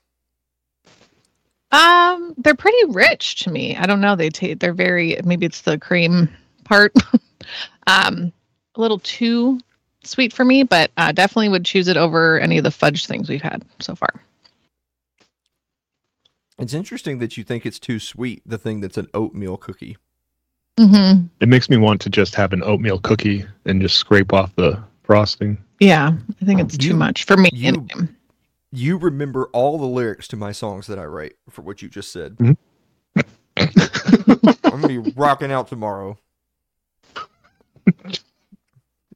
[1.71, 3.77] Um, they're pretty rich to me.
[3.77, 4.13] I don't know.
[4.17, 4.59] They taste.
[4.59, 5.17] They're very.
[5.23, 6.27] Maybe it's the cream
[6.65, 6.91] part.
[7.87, 8.33] um,
[8.75, 9.61] a little too
[10.03, 13.29] sweet for me, but uh, definitely would choose it over any of the fudge things
[13.29, 14.21] we've had so far.
[16.59, 19.95] It's interesting that you think it's too sweet, the thing that's an oatmeal cookie.
[20.77, 21.27] Mm-hmm.
[21.39, 24.83] It makes me want to just have an oatmeal cookie and just scrape off the
[25.03, 25.57] frosting.
[25.79, 27.49] Yeah, I think it's You- too much for me.
[27.53, 28.09] you- anyway.
[28.71, 32.11] You remember all the lyrics to my songs that I write for what you just
[32.11, 32.35] said.
[32.37, 32.57] Mhm.
[34.65, 36.17] I'm gonna be rocking out tomorrow.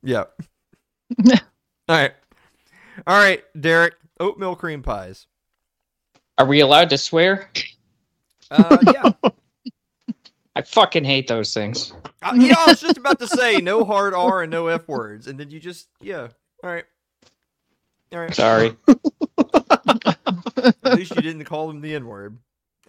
[0.02, 0.24] yeah.
[1.30, 1.36] all
[1.90, 2.14] right.
[3.08, 3.96] All right, Derek.
[4.20, 5.28] Oatmeal cream pies.
[6.38, 7.50] Are we allowed to swear?
[8.50, 9.12] Uh, yeah.
[10.56, 11.94] I fucking hate those things.
[12.22, 15.28] Uh, yeah, I was just about to say no hard R and no F words,
[15.28, 16.30] and then you just yeah.
[16.64, 16.86] All right.
[18.14, 18.36] All right.
[18.36, 18.76] Sorry.
[18.88, 22.38] At least you didn't call them the N word.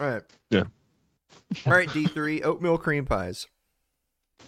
[0.01, 0.23] All right.
[0.51, 0.65] Yeah.
[1.67, 3.47] All right, D three oatmeal cream pies.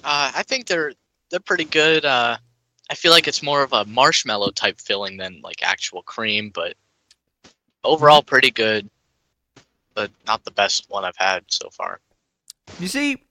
[0.02, 0.92] Uh, I think they're
[1.30, 2.04] they're pretty good.
[2.04, 2.36] Uh,
[2.90, 6.74] I feel like it's more of a marshmallow type filling than like actual cream, but
[7.82, 8.88] overall pretty good.
[9.94, 12.00] But not the best one I've had so far.
[12.80, 13.22] You see,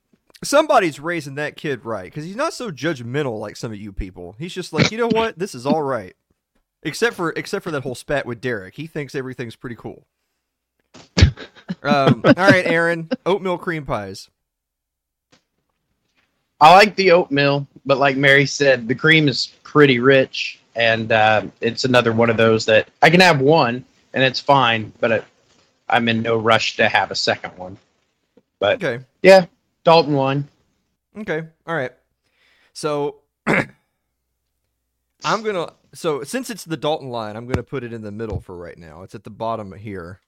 [0.44, 4.36] somebody's raising that kid right because he's not so judgmental like some of you people.
[4.40, 6.16] He's just like, you know what, this is all right,
[6.84, 8.76] except for except for that whole spat with Derek.
[8.76, 10.06] He thinks everything's pretty cool.
[11.82, 14.30] Um, all right, Aaron, oatmeal cream pies.
[16.60, 21.46] I like the oatmeal, but like Mary said, the cream is pretty rich, and uh,
[21.62, 25.24] it's another one of those that I can have one and it's fine, but it,
[25.90, 27.78] I'm in no rush to have a second one.
[28.60, 29.46] But Okay, yeah,
[29.84, 30.50] Dalton one.
[31.18, 31.92] okay, all right.
[32.74, 33.22] So
[35.24, 35.74] I'm gonna.
[35.94, 38.78] So since it's the Dalton line, I'm gonna put it in the middle for right
[38.78, 39.04] now.
[39.04, 40.22] It's at the bottom here,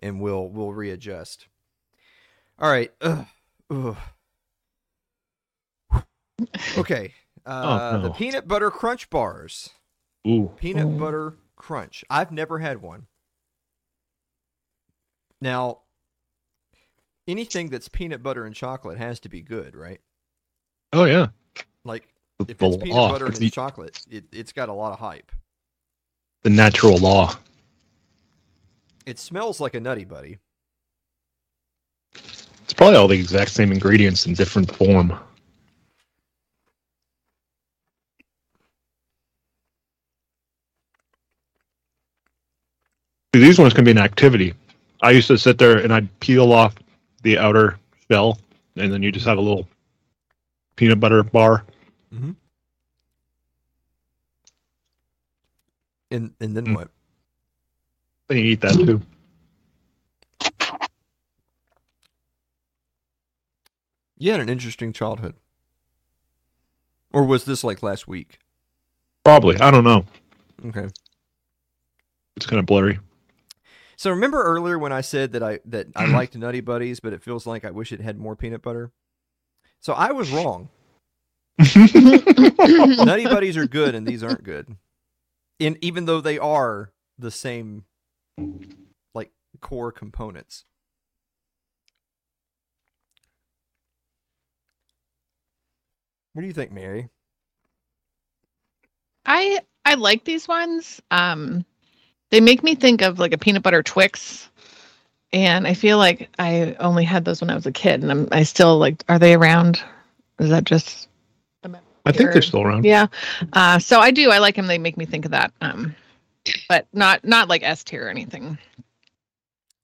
[0.00, 1.46] and we'll we'll readjust.
[2.58, 2.90] All right.
[3.02, 3.26] Ugh.
[3.70, 3.96] Ugh.
[6.78, 7.12] Okay.
[7.44, 9.70] Uh, Oh, The peanut butter crunch bars.
[10.26, 10.52] Ooh.
[10.56, 10.98] Peanut Oh.
[10.98, 12.04] butter crunch.
[12.10, 13.06] I've never had one.
[15.40, 15.80] Now,
[17.28, 20.00] anything that's peanut butter and chocolate has to be good, right?
[20.92, 21.28] Oh yeah.
[21.84, 22.08] Like
[22.48, 23.12] if the it's peanut law.
[23.12, 25.32] butter and the, chocolate, it, it's got a lot of hype.
[26.42, 27.34] the natural law.
[29.06, 30.38] It smells like a nutty buddy.
[32.14, 35.16] It's probably all the exact same ingredients in different form.
[43.32, 44.54] These ones can be an activity.
[45.02, 46.74] I used to sit there and I'd peel off
[47.26, 47.76] the outer
[48.08, 48.38] shell,
[48.76, 49.68] and then you just have a little
[50.76, 51.64] peanut butter bar.
[52.14, 52.30] Mm-hmm.
[56.12, 56.74] And and then Mm.
[56.76, 56.90] what?
[58.28, 59.02] Then you eat that too.
[64.16, 65.34] You had an interesting childhood.
[67.12, 68.38] Or was this like last week?
[69.24, 69.56] Probably.
[69.58, 70.04] I don't know.
[70.66, 70.88] Okay.
[72.36, 73.00] It's kind of blurry.
[73.96, 77.22] So remember earlier when I said that I that I liked Nutty Buddies, but it
[77.22, 78.92] feels like I wish it had more peanut butter.
[79.80, 80.68] So I was wrong.
[81.58, 84.76] Nutty Buddies are good, and these aren't good.
[85.58, 87.84] And even though they are the same,
[89.14, 90.64] like core components.
[96.34, 97.08] What do you think, Mary?
[99.24, 101.00] I I like these ones.
[101.10, 101.64] Um,
[102.30, 104.48] they make me think of like a peanut butter Twix,
[105.32, 108.28] and I feel like I only had those when I was a kid, and I'm
[108.32, 109.04] I still like.
[109.08, 109.82] Are they around?
[110.38, 111.08] Is that just?
[112.06, 112.84] I think they're still around.
[112.84, 113.08] Yeah.
[113.52, 114.30] Uh, so I do.
[114.30, 114.68] I like them.
[114.68, 115.52] They make me think of that.
[115.60, 115.94] Um,
[116.68, 118.56] but not not like S tier or anything.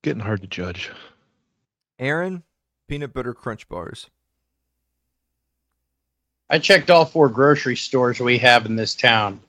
[0.03, 0.90] Getting hard to judge.
[1.99, 2.45] Aaron,
[2.86, 4.09] peanut butter crunch bars.
[6.49, 9.40] I checked all four grocery stores we have in this town.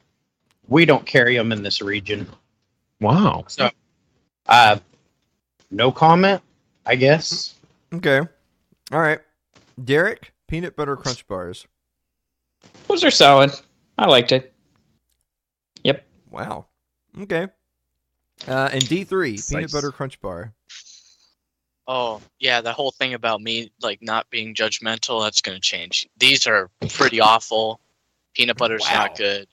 [0.67, 2.27] We don't carry them in this region.
[3.03, 3.43] Wow.
[3.47, 3.69] So,
[4.47, 4.79] uh,
[5.69, 6.41] no comment,
[6.85, 7.55] I guess.
[7.93, 8.19] Okay.
[8.91, 9.19] All right.
[9.83, 11.67] Derek, peanut butter crunch bars.
[12.87, 13.51] Those are solid.
[13.97, 14.53] I liked it.
[15.83, 16.05] Yep.
[16.31, 16.65] Wow.
[17.19, 17.47] Okay.
[18.47, 19.71] Uh, and D three peanut Nice.
[19.73, 20.53] butter crunch bar.
[21.85, 26.07] Oh, yeah, the whole thing about me like not being judgmental, that's gonna change.
[26.17, 27.81] These are pretty awful.
[28.33, 28.93] Peanut butter's Wow.
[29.07, 29.47] not good.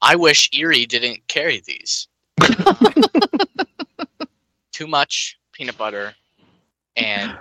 [0.00, 2.08] I wish Erie didn't carry these.
[4.72, 6.14] Too much peanut butter,
[6.96, 7.36] and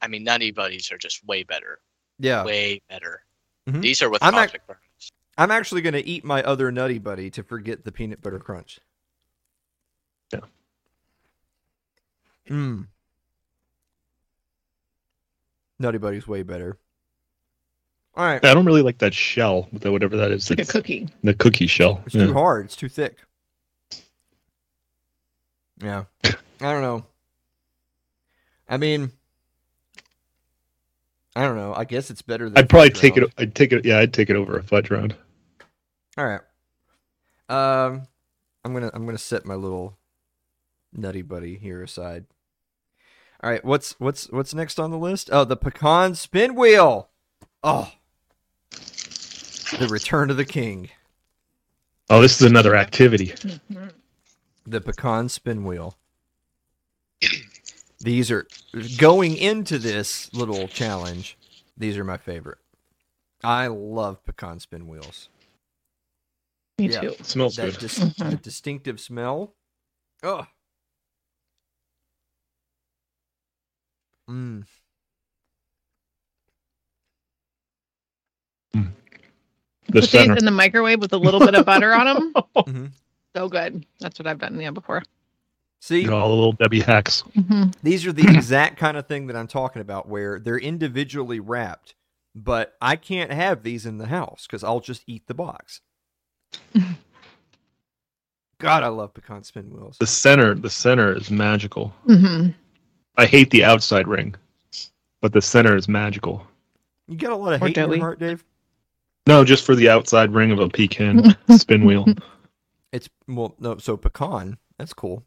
[0.00, 1.78] I mean Nutty Buddies are just way better,
[2.18, 2.44] Yeah.
[2.44, 3.24] way better.
[3.68, 3.80] Mhm.
[3.82, 5.12] These are with I'm not- cosmic brownies.
[5.38, 8.80] I'm actually gonna eat my other nutty buddy to forget the peanut butter crunch.
[10.32, 10.40] Yeah.
[12.50, 12.86] Mmm.
[15.78, 16.78] Nutty buddy's way better.
[18.14, 18.44] All right.
[18.44, 20.50] I don't really like that shell, the- whatever that is.
[20.50, 21.08] It's like a cookie.
[21.22, 22.02] the cookie shell.
[22.06, 22.26] It's Yeah.
[22.26, 22.66] too hard.
[22.66, 23.16] It's too thick.
[25.80, 26.04] Yeah.
[26.24, 27.04] I don't know.
[28.68, 29.10] I mean,
[31.34, 31.74] I don't know.
[31.74, 32.58] I guess it's better than.
[32.58, 33.28] I'd probably fudge take round.
[33.28, 33.34] it.
[33.38, 33.84] I'd take it.
[33.84, 35.16] Yeah, I'd take it over a fudge round.
[36.16, 36.40] All right.
[37.48, 38.06] Um,
[38.64, 39.98] I'm gonna I'm gonna set my little
[40.92, 42.26] nutty buddy here aside.
[43.42, 43.64] All right.
[43.64, 45.30] What's what's what's next on the list?
[45.32, 47.08] Oh, the pecan spin wheel.
[47.64, 47.90] Oh,
[48.70, 50.90] the return of the king.
[52.10, 53.34] Oh, this is another activity.
[54.66, 55.96] The pecan spin wheel.
[58.00, 58.46] These are
[58.98, 61.36] going into this little challenge.
[61.76, 62.58] These are my favorite.
[63.44, 65.28] I love pecan spin wheels.
[66.78, 67.00] Me Yeah.
[67.00, 67.06] too.
[67.10, 67.80] It smells That good.
[67.80, 68.30] dis- Mhm.
[68.30, 69.54] the distinctive smell.
[70.22, 70.46] Oh.
[74.28, 74.64] Mm.
[78.72, 78.82] The
[79.86, 80.36] Put these center.
[80.36, 82.34] in the microwave with a little bit of butter on them.
[82.66, 82.86] hmm
[83.34, 83.86] So good.
[84.00, 85.02] That's what I've done yeah before.
[85.80, 87.22] See, You know, all the little Debbie hacks.
[87.34, 91.40] hmm these are the exact kind of thing that I'm talking about, where they're individually
[91.40, 91.94] wrapped,
[92.34, 95.80] but I can't have these in the house because I'll just eat the box.
[98.58, 99.96] God, I love pecan spin wheels.
[99.98, 100.54] The center.
[100.54, 101.88] The center is magical.
[102.06, 102.48] hmm
[103.16, 104.34] I hate the outside ring,
[105.20, 106.46] but the center is magical.
[107.08, 108.42] You got a lot of Or hate in your heart, Dave.
[109.26, 112.06] No, just for the outside ring of a pecan spin wheel.
[112.92, 113.78] It's well, no.
[113.78, 115.24] So pecan, that's cool.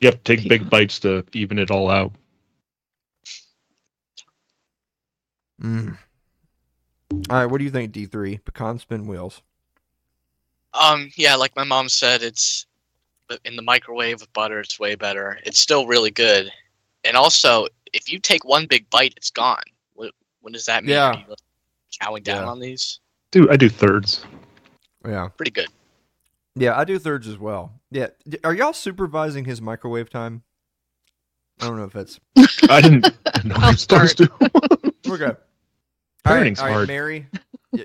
[0.00, 2.12] You have to take big bites to even it all out.
[5.62, 5.96] Mm.
[7.30, 9.42] All right, what do you think, D three pecan spin wheels?
[10.74, 12.66] Um, yeah, like my mom said, it's
[13.44, 14.58] in the microwave with butter.
[14.60, 15.38] It's way better.
[15.44, 16.50] It's still really good,
[17.04, 19.62] and also if you take one big bite, it's gone.
[19.94, 20.94] What what does that mean?
[20.94, 21.22] Yeah.
[22.00, 22.50] Are chowing down Yeah.
[22.50, 23.00] on these?
[23.30, 24.24] Dude, I do thirds.
[25.04, 25.68] Yeah, Pretty good.
[26.54, 27.80] yeah, I do thirds as well.
[27.90, 28.08] Yeah,
[28.44, 30.42] are y'all supervising his microwave time?
[31.60, 32.18] I don't know if that's
[32.70, 33.02] I didn't
[33.44, 34.30] know I'll I'm supposed to.
[35.08, 35.24] okay.
[35.24, 35.36] All right,
[36.24, 36.88] Parenting's all right, hard.
[36.88, 37.26] Mary.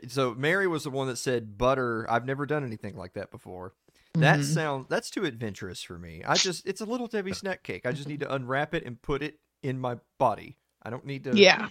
[0.09, 2.05] So Mary was the one that said butter.
[2.11, 3.73] I've never done anything like that before.
[4.15, 4.43] That Mhm.
[4.43, 6.23] sounds that's too adventurous for me.
[6.27, 7.85] I just it's a little Debbie snack cake.
[7.85, 10.57] I just need to unwrap it and put it in my body.
[10.83, 11.37] I don't need to.
[11.37, 11.69] Yeah.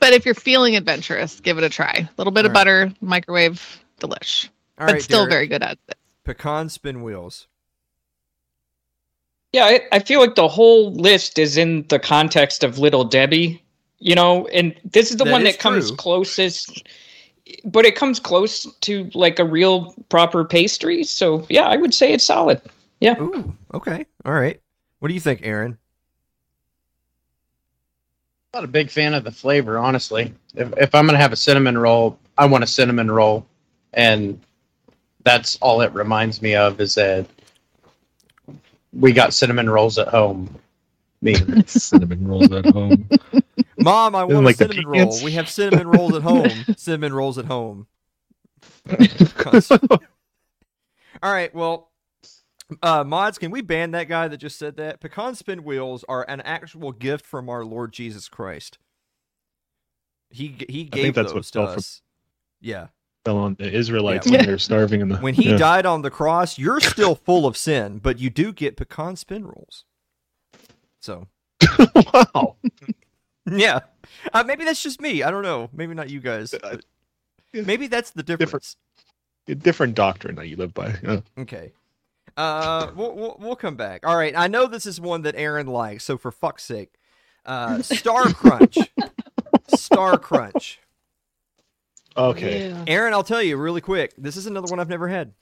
[0.00, 1.92] But if you're feeling adventurous, give it a try.
[2.08, 2.64] A little bit of All right.
[2.64, 4.48] butter, microwave, delish.
[4.78, 5.98] All but right, still Derek, very good at it.
[6.24, 7.48] pecan spin wheels.
[9.52, 13.62] Yeah, I, I feel like the whole list is in the context of Little Debbie,
[13.98, 15.96] you know, and this is the That one is that comes true.
[15.96, 16.88] closest,
[17.64, 21.02] but it comes close to like a real proper pastry.
[21.04, 22.62] So yeah, I would say it's solid.
[23.20, 24.60] Ooh, okay, all right.
[25.00, 25.78] What do you think, Aaron?
[28.52, 30.34] I'm not a big fan of the flavor, honestly.
[30.56, 33.46] If, if I'm gonna have a cinnamon roll, I want a cinnamon roll,
[33.92, 34.40] and
[35.22, 37.26] that's all it reminds me of is that
[38.92, 40.58] we got cinnamon rolls at home.
[41.22, 41.34] Me,
[41.66, 43.08] Cinnamon rolls at home.
[43.78, 45.22] Mom, I want like a cinnamon roll.
[45.22, 46.50] We have cinnamon rolls at home.
[46.76, 47.86] cinnamon rolls at home.
[51.22, 51.89] All right, well,
[52.82, 55.00] uh, mods, can we ban that guy that just said that?
[55.00, 58.78] Pecan spin wheels are an actual gift from our Lord Jesus Christ.
[60.30, 62.02] He he I gave think that's what those to fell from- us.
[62.60, 62.88] Yeah,
[63.24, 64.38] Fell on the Israelites Yeah.
[64.38, 65.16] when they're starving in the.
[65.20, 65.56] when he yeah.
[65.56, 69.44] died on the cross, you're still full of sin, but you do get pecan spin
[69.44, 69.84] rolls.
[71.00, 71.26] So
[72.14, 72.56] wow.
[73.50, 73.80] yeah,
[74.32, 75.22] uh, maybe that's just me.
[75.22, 75.68] I don't know.
[75.72, 76.54] Maybe not you guys.
[76.54, 76.78] Uh.
[77.52, 78.76] Maybe that's the difference.
[79.48, 80.94] A different doctrine that you live by.
[81.02, 81.20] Yeah.
[81.38, 81.72] Okay.
[82.40, 84.06] Uh, we'll, we'll we'll come back.
[84.06, 84.34] All right.
[84.36, 86.94] I know this is one that Aaron likes, so for fuck's sake,
[87.44, 88.78] Uh, Star Crunch.
[89.68, 90.80] Star Crunch.
[92.16, 92.68] Okay.
[92.70, 92.84] Yeah.
[92.86, 94.14] Aaron, I'll tell you really quick.
[94.16, 95.32] This is another one I've never had.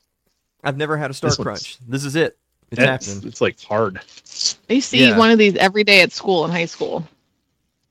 [0.65, 1.79] I've never had a Star This Crunch.
[1.87, 2.37] This is it.
[2.71, 3.29] It's That's- happening.
[3.29, 3.99] It's like hard.
[4.69, 5.17] I see Yeah.
[5.17, 7.07] one of these every day at school in high school.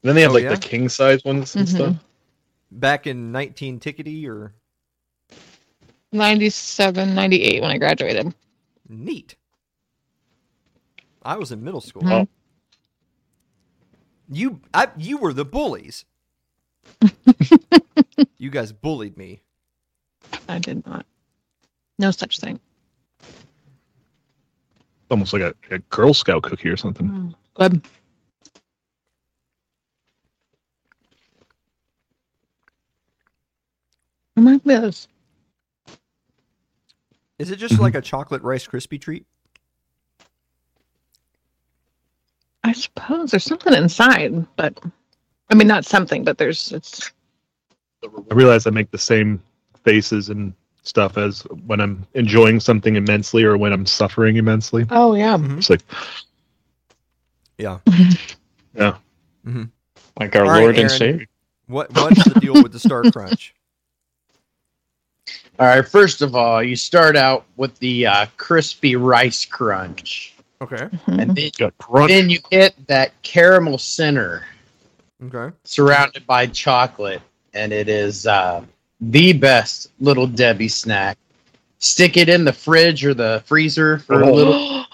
[0.03, 0.49] then they have Oh, like yeah?
[0.55, 1.75] the king size ones and Mhm.
[1.75, 1.95] stuff.
[2.71, 4.53] Back in 19 tickety or
[6.11, 8.33] 97, 98 when I graduated.
[8.89, 9.35] Neat.
[11.23, 12.03] I was in middle school.
[12.03, 12.27] Mhm.
[14.29, 16.05] You, I, you were the bullies.
[18.37, 19.41] you guys bullied me.
[20.49, 21.05] I did not.
[21.99, 22.59] No such thing.
[25.11, 27.09] Almost like a, a Girl Scout cookie or something.
[27.09, 27.35] Mm.
[27.55, 27.81] Good.
[34.37, 35.07] Reminds me of those.
[37.39, 37.79] Is it just Mhm.
[37.79, 39.25] like a chocolate Rice Krispie treat?
[42.63, 44.77] I suppose there's something inside, but
[45.49, 47.11] I mean, not something, but there's it's.
[48.03, 49.41] I realize I make the same
[49.83, 54.85] faces and stuff as when I'm enjoying something immensely or when I'm suffering immensely.
[54.89, 55.37] Oh yeah.
[55.57, 55.81] It's like,
[57.57, 57.79] Yeah.
[58.75, 58.97] yeah.
[60.19, 60.89] Like our All right, Lord and Aaron.
[60.89, 61.25] Savior.
[61.67, 63.53] What What's the deal with the Star Crunch?
[65.59, 70.87] All right, first of all, you start out with the uh, crispy rice crunch, Okay.
[71.07, 72.09] and then, crunch.
[72.09, 74.45] then you get that caramel center
[75.23, 75.55] Okay.
[75.63, 77.21] surrounded by chocolate,
[77.55, 78.63] and it is uh,
[79.01, 81.17] the best little Debbie snack.
[81.79, 84.31] Stick it in the fridge or the freezer for a Oh.
[84.31, 84.85] little,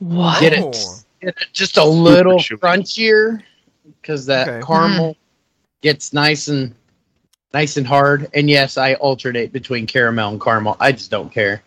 [0.00, 0.40] what?
[0.40, 0.76] Get it.
[1.22, 3.42] Get it just a little crunchier,
[4.02, 4.66] because that Okay.
[4.66, 5.16] caramel
[5.80, 6.74] gets nice and
[7.54, 8.28] nice and hard.
[8.34, 10.76] And yes, I alternate between caramel and caramel.
[10.80, 11.62] I just don't care.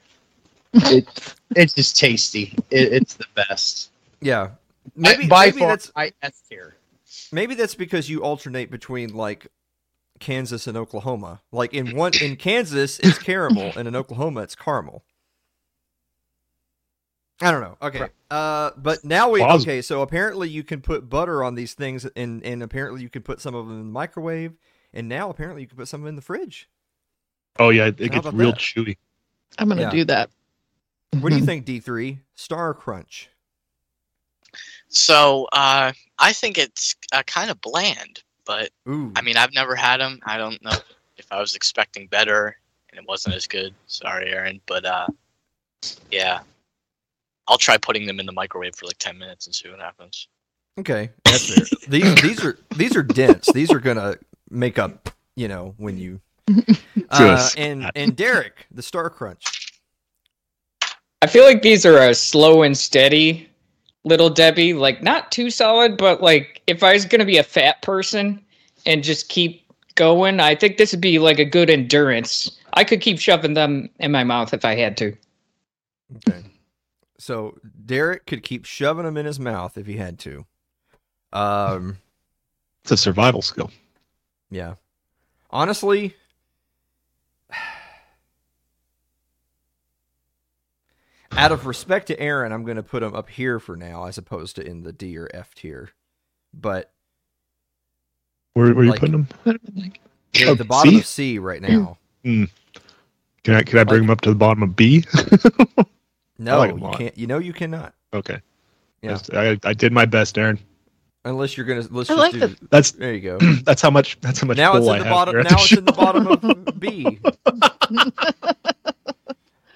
[0.74, 1.08] It,
[1.56, 2.54] it's just tasty.
[2.72, 3.92] It, it's the best.
[4.22, 4.50] Yeah.
[4.96, 6.76] Maybe by maybe far, that's I S tier.
[7.32, 9.48] maybe that's because you alternate between like
[10.20, 11.42] Kansas and Oklahoma.
[11.52, 15.04] Like in one in Kansas it's caramel and in Oklahoma it's caramel.
[17.42, 17.78] I don't know.
[17.82, 18.10] Okay.
[18.30, 22.44] Uh but now we okay, so apparently you can put butter on these things and
[22.44, 24.54] and apparently you can put some of them in the microwave
[24.96, 26.70] and now apparently you can put some in the fridge.
[27.60, 28.60] Oh yeah, it How gets real that?
[28.60, 28.98] chewy.
[29.60, 29.90] I'm gonna Yeah.
[29.92, 30.30] do that.
[31.20, 32.20] What do you think D3?
[32.36, 33.30] Star Crunch.
[34.88, 39.12] So uh, I think it's uh, kind of bland, but Ooh.
[39.16, 40.20] I mean I've never had them.
[40.26, 40.72] I don't know
[41.18, 42.58] if I was expecting better
[42.90, 43.74] and it wasn't as good.
[43.88, 45.08] Sorry, Aaron, but uh,
[46.12, 46.42] yeah,
[47.48, 50.28] I'll try putting them in the microwave for like ten minutes and see what happens.
[50.78, 51.90] Okay, that's fair.
[51.90, 53.48] these these are these are dense.
[53.54, 54.18] These are gonna
[54.50, 56.22] make up, you know, when you.
[57.10, 59.74] Uh, and and Derek, the Star Crunch.
[61.22, 63.50] I feel like these are a slow and steady
[64.06, 64.74] little Debbie.
[64.74, 68.44] Like not too solid, but like if I was gonna be a fat person
[68.86, 69.66] and just keep
[69.96, 72.60] going, I think this would be like a good endurance.
[72.74, 75.16] I could keep shoving them in my mouth if I had to.
[76.18, 76.44] Okay,
[77.18, 80.46] so Derek could keep shoving them in his mouth if he had to.
[81.34, 81.98] Um,
[82.84, 83.72] It's a survival skill.
[84.50, 84.76] Yeah.
[85.50, 86.16] Honestly,
[91.32, 94.18] out of respect to Aaron, I'm going to put him up here for now, as
[94.18, 95.90] opposed to in the D or F tier.
[96.54, 96.92] But
[98.54, 99.28] Where, where are you Like- putting them?
[100.34, 101.00] they're at the bottom C?
[101.00, 101.98] of C right now.
[102.24, 102.46] Hmm.
[103.44, 105.04] Can I can I bring Like- them up to the bottom of B?
[106.38, 107.18] No, like 'em a you can't.
[107.18, 107.94] You know you cannot.
[108.14, 108.42] okay.
[109.02, 109.12] Yeah.
[109.12, 110.60] Yes, I, I did my best, Aaron.
[111.26, 112.40] Unless you're gonna let's I just like do.
[112.40, 113.38] the- That's There you go.
[113.64, 115.36] that's how much that's how much now it's in I the bottom.
[115.36, 117.20] Now the it's in the bottom of B.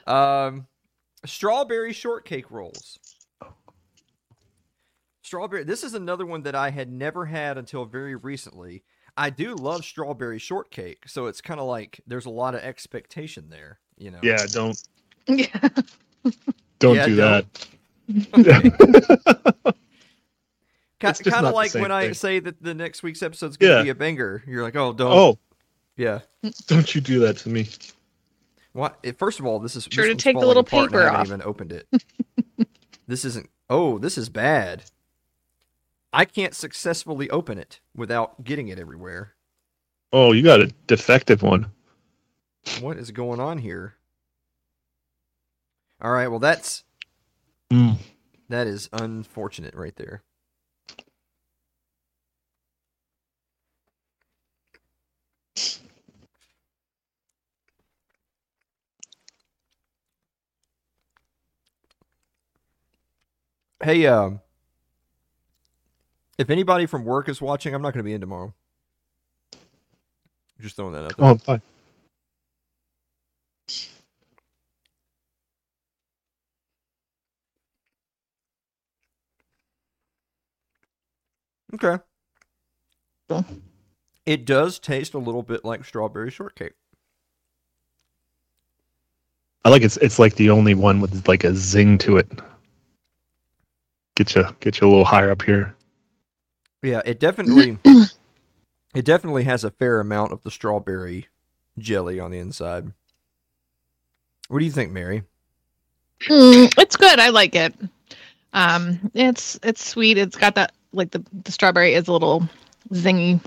[0.07, 0.67] um,
[1.25, 2.99] strawberry shortcake rolls.
[5.21, 5.63] Strawberry.
[5.63, 8.83] This is another one that I had never had until very recently.
[9.17, 13.49] I do love strawberry shortcake, so it's kind of like there's a lot of expectation
[13.49, 13.79] there.
[13.97, 14.19] You know.
[14.23, 14.81] Yeah, don't
[15.27, 15.69] Yeah.
[16.79, 17.53] don't Yeah, do don't.
[18.43, 19.75] that.
[21.01, 23.83] It's kind of like same when I say that the next week's episode's gonna Yeah.
[23.83, 24.43] be a banger.
[24.47, 25.11] You're like, oh, don't.
[25.11, 25.39] oh,
[25.95, 26.19] Yeah.
[26.67, 27.67] don't you do that to me.
[28.73, 28.97] What?
[29.03, 31.03] it- First of all, this is Sure this to take the little apart and paper
[31.09, 31.87] I haven't even opened it.
[33.07, 33.49] this isn't.
[33.69, 34.83] Oh, this is bad.
[36.11, 39.33] I can't successfully open it without getting it everywhere.
[40.11, 41.71] Oh, you got a defective one.
[42.81, 43.93] What is going on here?
[46.01, 46.27] All right.
[46.27, 46.83] Well, that's
[47.71, 47.97] Mm.
[48.49, 50.23] that is unfortunate right there.
[63.81, 64.41] Hey, um,
[66.39, 68.53] If anybody from work is watching, I'm not going to be in tomorrow.
[70.61, 71.25] Just throwing that out there.
[71.25, 71.61] Oh, I'm fine.
[81.73, 82.01] Okay.
[83.27, 83.45] Cool.
[84.25, 86.73] It does taste a little bit like strawberry shortcake.
[89.65, 92.31] I like it's it's like the only one with like a zing to it.
[94.19, 95.73] Get you get you a little higher up here.
[96.83, 97.77] Yeah, it definitely
[98.93, 101.27] it definitely has a fair amount of the strawberry
[101.77, 102.91] jelly on the inside.
[104.49, 105.23] What do you think, Mary?
[106.23, 107.17] Mm, it's good.
[107.17, 107.73] I like it.
[108.51, 110.17] Um, it's it's sweet.
[110.17, 112.43] It's got that like the the strawberry is a little
[112.91, 113.41] zingy.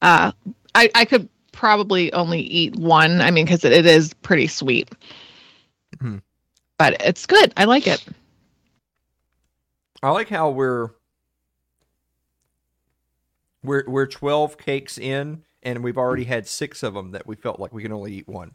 [0.00, 0.32] Uh,
[0.74, 3.20] I I could probably only eat one.
[3.20, 4.90] I mean, because it, it is pretty sweet.
[6.00, 6.18] Hmm.
[6.76, 7.52] But it's good.
[7.56, 8.04] I like it.
[10.02, 10.90] I like how we're
[13.62, 17.60] we're we're 12 cakes in and we've already had 6 of them that we felt
[17.60, 18.52] like we can only eat one.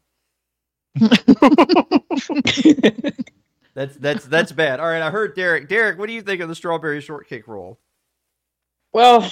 [3.78, 4.80] That's that's that's bad.
[4.80, 5.70] All right, I heard Derek.
[5.70, 7.78] Derek, what do you think of the strawberry shortcake roll?
[8.92, 9.32] Well,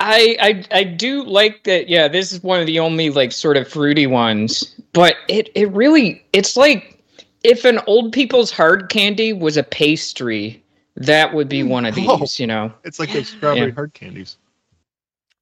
[0.00, 1.88] I, I I do like that.
[1.88, 5.72] Yeah, this is one of the only like sort of fruity ones, but it it
[5.72, 7.02] really it's like
[7.42, 10.62] if an old people's hard candy was a pastry,
[10.96, 12.08] that would be one of these.
[12.08, 12.26] Oh.
[12.36, 13.74] You know, It's like those strawberry Yeah.
[13.74, 14.36] hard candies.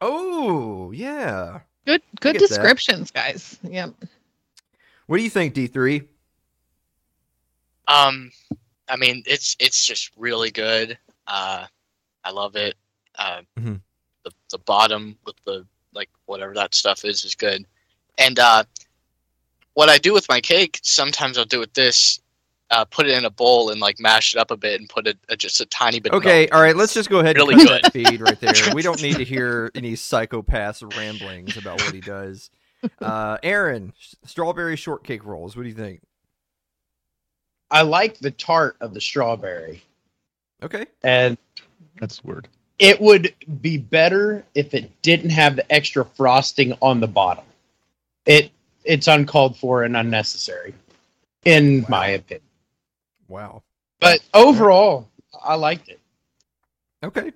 [0.00, 1.60] Oh, yeah.
[1.86, 2.48] Good good get that.
[2.48, 3.58] descriptions, guys.
[3.62, 3.94] Yep.
[5.06, 6.06] What do you think, D3?
[7.86, 8.30] Um,
[8.88, 10.98] I mean, it's it's just really good.
[11.26, 11.66] Uh,
[12.24, 12.76] I love it.
[13.16, 13.80] Uh, Mhm.
[14.24, 17.66] the the bottom with the like whatever that stuff is is good.
[18.18, 18.64] And uh,
[19.74, 22.20] what I do with my cake, sometimes I'll do with this.
[22.70, 25.06] Uh, put it in a bowl and like mash it up a bit and put
[25.06, 26.12] it uh, just a tiny bit.
[26.12, 26.54] Okay, milk.
[26.54, 28.52] all right, let's just go ahead and Really cut that feed right there.
[28.74, 32.50] We don't need to hear any psychopath's ramblings about what he does.
[33.00, 35.56] Uh, Aaron, s- strawberry shortcake rolls.
[35.56, 36.00] What do you think?
[37.70, 39.82] I like the tart of the strawberry,
[40.62, 40.86] Okay.
[41.02, 41.36] and
[42.00, 42.48] That's the word.
[42.78, 47.44] it would be better if it didn't have the extra frosting on the bottom.
[48.26, 48.50] It
[48.84, 50.74] it's uncalled for and unnecessary,
[51.44, 52.42] in my opinion.
[53.28, 53.62] Wow.
[54.00, 55.08] But overall,
[55.42, 56.00] I liked it.
[57.04, 57.32] Okay.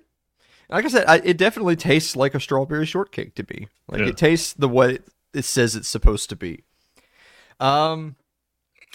[0.69, 3.67] Like I said, I, it definitely tastes like a strawberry shortcake to me.
[3.87, 4.07] Like Yeah.
[4.07, 6.63] it tastes the way it, it says it's supposed to be.
[7.59, 8.15] Um,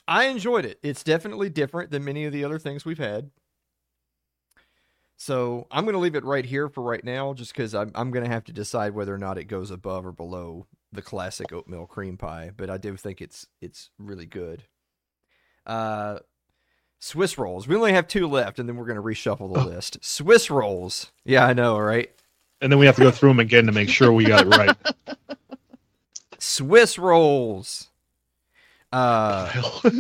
[0.07, 0.78] I enjoyed it.
[0.82, 3.30] It's definitely different than many of the other things we've had.
[5.16, 8.11] So I'm going to leave it right here for right now, just because I'm I'm
[8.12, 11.53] going to have to decide whether or not it goes above or below the classic
[11.53, 12.53] oatmeal cream pie.
[12.57, 14.62] But I do think it's it's really good.
[15.66, 16.20] Uh,
[16.99, 17.68] Swiss rolls.
[17.68, 19.99] We only have two left, and then we're going to reshuffle the list.
[20.03, 21.12] Swiss rolls.
[21.24, 22.11] Yeah, I know, right?
[22.61, 24.57] And then we have to go through them again to make sure we got it
[24.57, 24.76] right.
[26.38, 27.88] Swiss rolls.
[28.90, 29.51] Uh,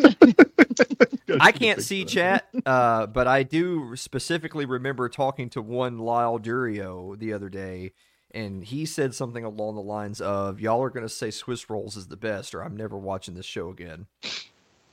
[1.40, 7.18] I can't see chat, uh, but I do specifically remember talking to one Lyle Durio
[7.18, 7.92] the other day,
[8.30, 11.98] and he said something along the lines of, "Y'all are going to say Swiss rolls
[11.98, 14.06] is the best, or I'm never watching this show again."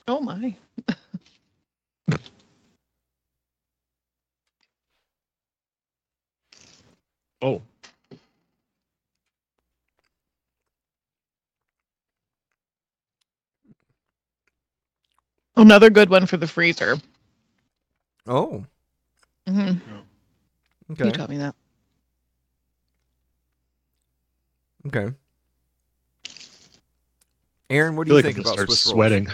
[0.07, 0.55] Oh my.
[7.41, 7.61] Oh,
[15.57, 16.97] Another good one for the freezer.
[18.27, 18.65] Oh,
[19.47, 19.77] Mm-hmm.
[20.93, 21.55] okay, You taught me that.
[24.87, 25.13] okay.
[27.69, 29.27] Aaron, what do you like I'm think about start Swiss rolls?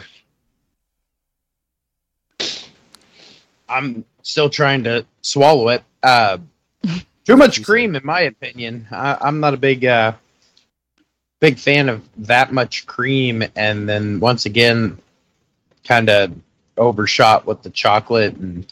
[3.71, 5.83] I'm still trying to swallow it.
[6.03, 6.39] Uh,
[7.25, 8.87] too much cream, in my opinion.
[8.91, 10.13] I, I'm not a big, uh,
[11.39, 14.97] big fan of that much cream, and then once again,
[15.83, 16.33] kind of
[16.77, 18.71] overshot with the chocolate, and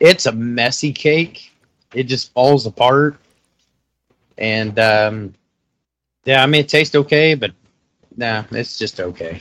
[0.00, 1.52] it's a messy cake.
[1.94, 3.16] It just falls apart,
[4.36, 5.34] and um,
[6.24, 7.52] yeah, I mean, it tastes okay, but
[8.16, 9.40] nah, it's just okay.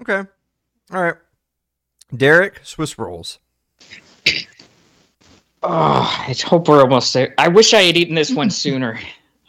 [0.00, 0.28] Okay,
[0.92, 1.16] all right.
[2.16, 3.38] Derek, Swiss rolls.
[5.62, 7.34] Oh, I hope we're almost there.
[7.38, 8.98] I wish I had eaten this one sooner.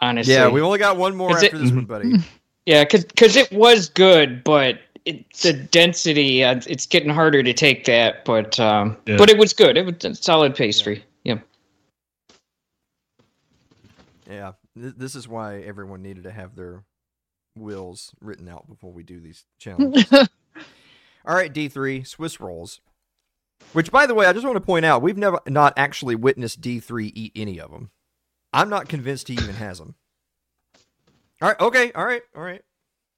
[0.01, 2.13] Honestly, Yeah, we only got one more after it- this one, buddy.
[2.67, 7.85] Yeah, because it was good, but it, the density uh, it's getting harder to take
[7.85, 8.23] that.
[8.23, 9.17] But um, Yeah.
[9.17, 9.77] but it was good.
[9.77, 11.03] It was a solid pastry.
[11.23, 11.39] Yeah.
[14.29, 16.83] Yeah, th- this is why everyone needed to have their
[17.57, 20.05] wills written out before we do these challenges.
[21.25, 22.79] All right, D3, Swiss rolls.
[23.73, 26.59] Which, by the way, I just want to point out, we've never not actually witnessed
[26.61, 27.89] D3 eat any of them.
[28.51, 29.95] I'm not convinced he even has them.
[31.41, 31.59] All right.
[31.59, 31.91] Okay.
[31.93, 32.21] All right.
[32.35, 32.61] All right.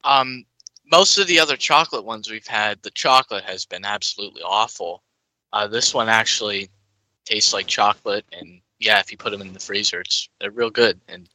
[0.04, 0.44] Um,
[0.90, 5.02] most of the other chocolate ones we've had, the chocolate has been absolutely awful.
[5.52, 6.68] Uh, this one actually
[7.24, 10.70] tastes like chocolate, and yeah, if you put them in the freezer, it's they're real
[10.70, 11.28] good, and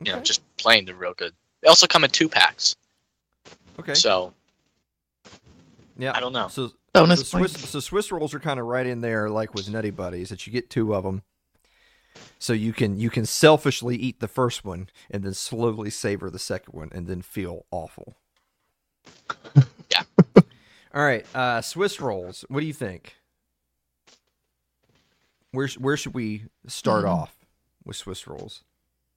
[0.00, 1.32] you know, just plain, they're real good.
[1.60, 2.76] They also come in two packs,
[3.78, 3.94] Okay.
[3.94, 4.32] so
[5.96, 6.12] yeah.
[6.16, 6.48] I don't know.
[6.48, 6.72] So,
[7.02, 7.66] Bonus so Swiss, point.
[7.68, 10.52] so Swiss rolls are kind of right in there, like with Nutty Buddies, that you
[10.52, 11.22] get two of them,
[12.38, 16.38] so you can you can selfishly eat the first one and then slowly savor the
[16.38, 18.16] second one and then feel awful.
[19.90, 20.02] Yeah.
[20.94, 22.44] All right, uh, Swiss rolls.
[22.48, 23.14] What do you think?
[25.52, 27.10] Where where should we start Hmm.
[27.10, 27.34] off
[27.84, 28.64] with Swiss rolls?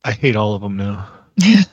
[0.05, 1.09] I hate all of them now.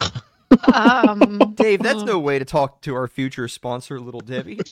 [0.74, 4.60] um, Dave, that's no way to talk to our future sponsor, Little Debbie.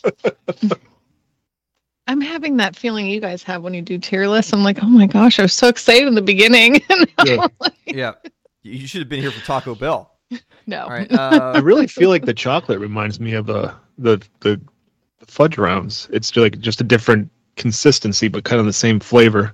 [2.06, 4.54] I'm having that feeling you guys have when you do tier lists.
[4.54, 6.82] I'm like, oh my gosh, I was so excited in the beginning.
[7.26, 7.48] Yeah.
[7.84, 8.12] yeah,
[8.62, 10.14] you should have been here for Taco Bell.
[10.66, 10.84] no.
[10.84, 14.60] All right, I uh, really feel like the chocolate reminds me of uh, the the
[15.26, 16.08] fudge rounds.
[16.12, 19.52] It's like just a different consistency, but kind of the same flavor.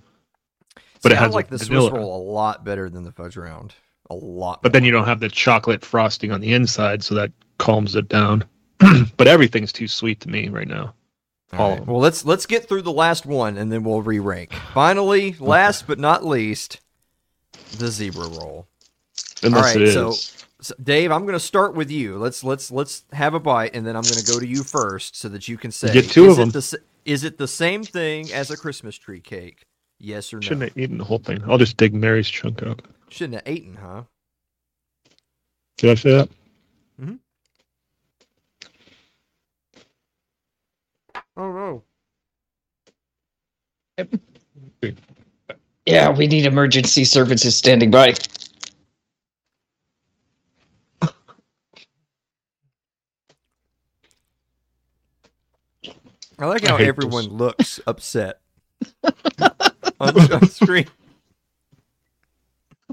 [1.02, 3.12] But see, it I has like a the Swiss roll a lot better than the
[3.12, 3.74] fudge round.
[4.10, 4.62] A lot.
[4.62, 8.08] But then you don't have the chocolate frosting on the inside, so that calms it
[8.08, 8.44] down.
[9.16, 10.94] but everything's too sweet to me right now.
[11.52, 11.86] All all right.
[11.86, 14.52] Well, let's let's get through the last one and then we'll re-rank.
[14.74, 16.80] Finally, last but not least,
[17.78, 18.66] the zebra roll.
[19.42, 19.94] Unless right, it is.
[19.94, 20.14] so-
[20.60, 22.16] So, Dave, I'm going to start with you.
[22.18, 25.16] Let's let's let's have a bite, and then I'm going to go to you first,
[25.16, 26.60] so that you can say, get two is of it them.
[26.60, 29.62] the is it the same thing as a Christmas tree cake?
[29.98, 30.40] Yes or no?
[30.40, 31.42] Shouldn't have eaten the whole thing.
[31.46, 32.82] I'll just dig Mary's chunk out.
[33.14, 34.02] Shouldn't have eaten, huh?
[35.76, 36.28] Did I say that?
[37.00, 37.14] Mm-hmm.
[41.36, 41.84] Oh no.
[45.86, 48.14] Yeah, we need emergency services standing by.
[56.36, 57.32] I like how hate everyone this.
[57.32, 58.40] looks upset
[60.00, 60.88] on, on screen.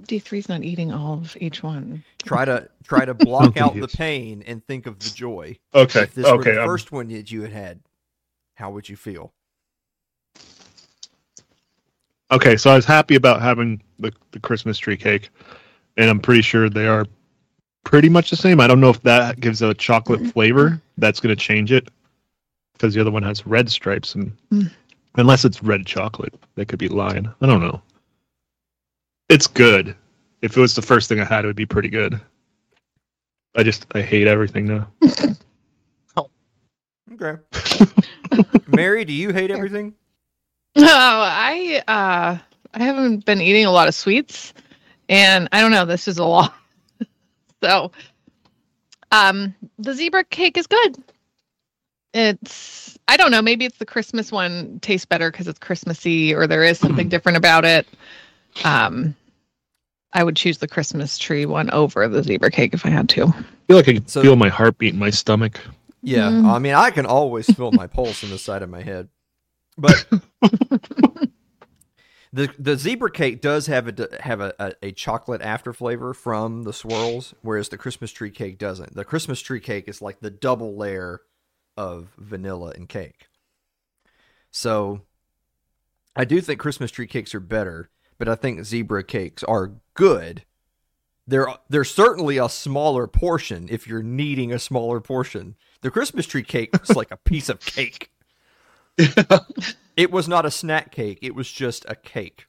[0.07, 2.03] D3's not eating all of each one.
[2.23, 5.57] Try to try to block out the pain and think of the joy.
[5.73, 6.01] Okay.
[6.03, 6.51] If this were okay.
[6.53, 7.79] the I'm- first one that you had had,
[8.55, 9.33] how would you feel?
[12.31, 15.29] Okay, so I was happy about having the, the Christmas tree cake,
[15.97, 17.05] and I'm pretty sure they are
[17.83, 18.61] pretty much the same.
[18.61, 21.89] I don't know if that gives a chocolate flavor that's going to change it,
[22.73, 24.71] because the other one has red stripes, and Mm.
[25.17, 27.27] unless it's red chocolate, they could be lying.
[27.41, 27.81] I don't know.
[29.31, 29.95] It's good.
[30.41, 32.19] If it was the first thing I had, it would be pretty good.
[33.55, 34.87] I just I hate everything now.
[37.13, 37.41] Okay.
[38.67, 39.93] Mary, do you hate everything?
[40.75, 42.37] No, I uh
[42.73, 44.53] I haven't been eating a lot of sweets
[45.09, 46.53] and I don't know, this is a lot.
[47.63, 47.91] so
[49.11, 51.03] um the zebra cake is good.
[52.13, 56.47] It's I don't know, maybe it's the Christmas one tastes better because it's Christmassy or
[56.47, 57.85] there is something different about it.
[58.63, 59.15] Um
[60.13, 63.27] I would choose the Christmas tree one over the zebra cake if I had to.
[63.27, 63.31] I
[63.67, 65.59] feel like I can So- feel my heartbeat in my stomach.
[66.03, 66.29] Yeah.
[66.29, 66.45] Mm.
[66.51, 69.07] I mean, I can always feel my pulse in the side of my head,
[69.77, 70.05] but
[72.33, 76.63] the the zebra cake does have a have a, a, a chocolate after flavor from
[76.63, 78.95] the swirls, whereas the Christmas tree cake doesn't.
[78.95, 81.21] The Christmas tree cake is like the double layer
[81.77, 83.27] of vanilla and cake.
[84.49, 85.01] So,
[86.15, 87.89] I do think Christmas tree cakes are better,
[88.21, 90.43] but I think zebra cakes are good.
[91.25, 95.55] They're they're certainly a smaller portion if you're needing a smaller portion.
[95.81, 98.11] The Christmas tree cake was like a piece of cake.
[99.97, 101.17] It was not a snack cake.
[101.23, 102.45] It was just a cake.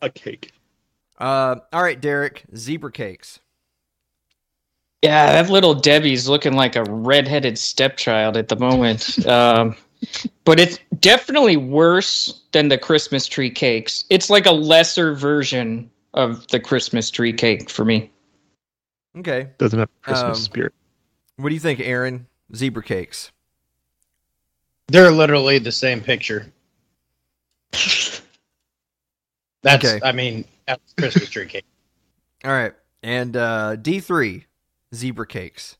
[0.00, 0.52] A cake.
[1.18, 2.44] Uh, all right, Derek.
[2.56, 3.40] Zebra cakes.
[5.02, 9.26] Yeah, that little Debbie's looking like a redheaded stepchild at the moment.
[9.26, 9.76] um,
[10.44, 14.04] but it's definitely worse than the Christmas tree cakes.
[14.10, 18.10] It's like a lesser version of the Christmas tree cake for me.
[19.18, 19.48] Okay.
[19.58, 20.72] Doesn't have Christmas Um, spirit.
[21.36, 22.26] What do you think, Aaron?
[22.54, 23.30] Zebra cakes.
[24.88, 26.52] They're literally the same picture.
[29.62, 30.00] That's, Okay.
[30.02, 31.64] I mean, that's Christmas tree cake.
[32.44, 32.72] All right.
[33.02, 34.46] And uh, D three,
[34.94, 35.76] zebra cakes.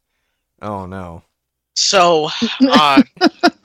[0.60, 1.22] Oh no.
[1.74, 2.28] So,
[2.70, 3.02] uh,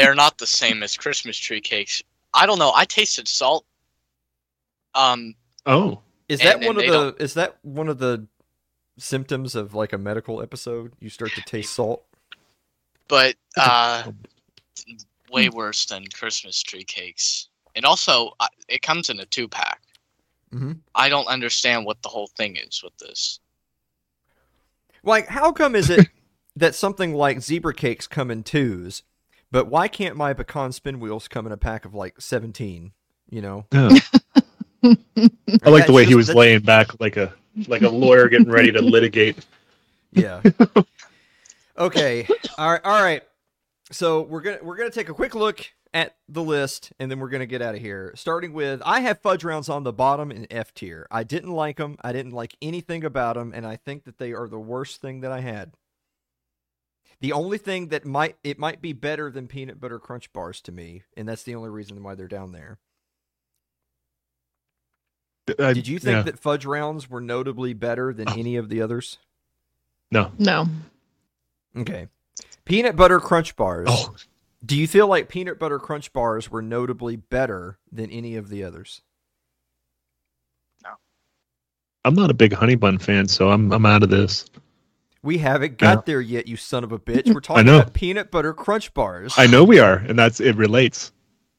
[0.00, 2.02] they're not the same as Christmas tree cakes.
[2.34, 2.72] I don't know.
[2.74, 3.64] I tasted salt.
[4.94, 5.34] Um,
[5.66, 7.24] Oh, Is that And- one and of they the?
[7.24, 8.26] Is that one of the
[8.98, 10.92] symptoms of like a medical episode?
[11.00, 12.04] You start to taste salt.
[13.08, 14.10] but uh,
[15.32, 17.48] way worse than Christmas tree cakes.
[17.74, 19.82] And also, uh, it comes in a two pack.
[20.52, 20.78] Mhm.
[20.94, 23.40] I don't understand what the whole thing is with this.
[25.02, 26.08] Like, how come is it
[26.56, 29.02] that something like zebra cakes come in twos,
[29.50, 32.92] but why can't my pecan spin wheels come in a pack of like seventeen?
[33.28, 33.90] You know, Yeah.
[34.82, 35.02] I like
[35.62, 37.32] the That's way he was that's- laying back like a
[37.68, 39.44] like a lawyer getting ready to litigate.
[40.12, 40.40] Yeah.
[41.78, 42.26] okay.
[42.58, 42.80] All right.
[42.84, 43.22] All right.
[43.92, 47.28] So we're gonna we're gonna take a quick look at the list, and then we're
[47.28, 48.12] gonna get out of here.
[48.14, 51.06] Starting with, I have fudge rounds on the bottom in F tier.
[51.10, 51.96] I didn't like them.
[52.02, 55.20] I didn't like anything about them, and I think that they are the worst thing
[55.22, 55.72] that I had.
[57.20, 60.72] The only thing that might it might be better than peanut butter crunch bars to
[60.72, 62.78] me, and that's the only reason why they're down there.
[65.48, 66.22] I- uh, Did you think yeah.
[66.22, 68.34] that fudge rounds were notably better than oh.
[68.36, 69.18] any of the others?
[70.10, 70.32] No.
[70.38, 70.66] No.
[71.76, 72.08] Okay.
[72.64, 73.88] Peanut butter crunch bars.
[73.90, 74.14] Oh,
[74.64, 78.64] Do you feel like peanut butter crunch bars were notably better than any of the
[78.64, 79.02] others?
[80.82, 80.90] No.
[82.04, 84.46] I'm not a big honey bun fan, so I'm I'm out of this.
[85.22, 86.02] We haven't got Yeah.
[86.06, 87.32] there yet, you son of a bitch.
[87.32, 89.34] We're talking about peanut butter crunch bars.
[89.36, 91.12] I know we are, and that's it relates.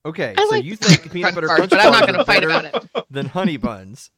[0.05, 2.17] Okay, I so like you think peanut crunch butter bars, crunch but I'm not going
[2.19, 3.05] to fight about it.
[3.11, 4.09] than honey buns?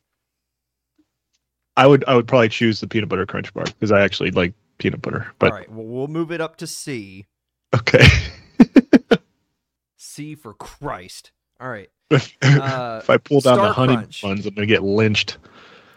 [1.75, 4.53] I would I would probably choose the peanut butter crunch bar because I actually like
[4.77, 5.27] peanut butter.
[5.39, 7.25] But All right, well we'll move it up to C.
[7.75, 8.05] okay.
[9.97, 11.31] C for Christ.
[11.59, 11.89] All right.
[12.11, 14.21] if Uh, I pull down Star the honey Crunch.
[14.21, 15.37] buns, I'm gonna get lynched.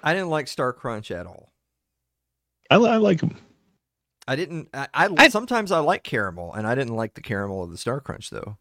[0.02, 1.52] I didn't like Star Crunch at all.
[2.70, 3.36] I, I like them.
[4.28, 4.68] I didn't.
[4.74, 7.78] I, I, I- sometimes I like caramel, and I didn't like the caramel of the
[7.78, 8.56] Star Crunch though.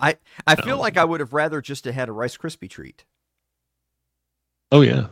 [0.00, 0.16] I
[0.46, 0.80] I feel Oh.
[0.80, 3.04] like I would have rather just had a Rice Krispie treat.
[4.72, 5.08] Oh yeah.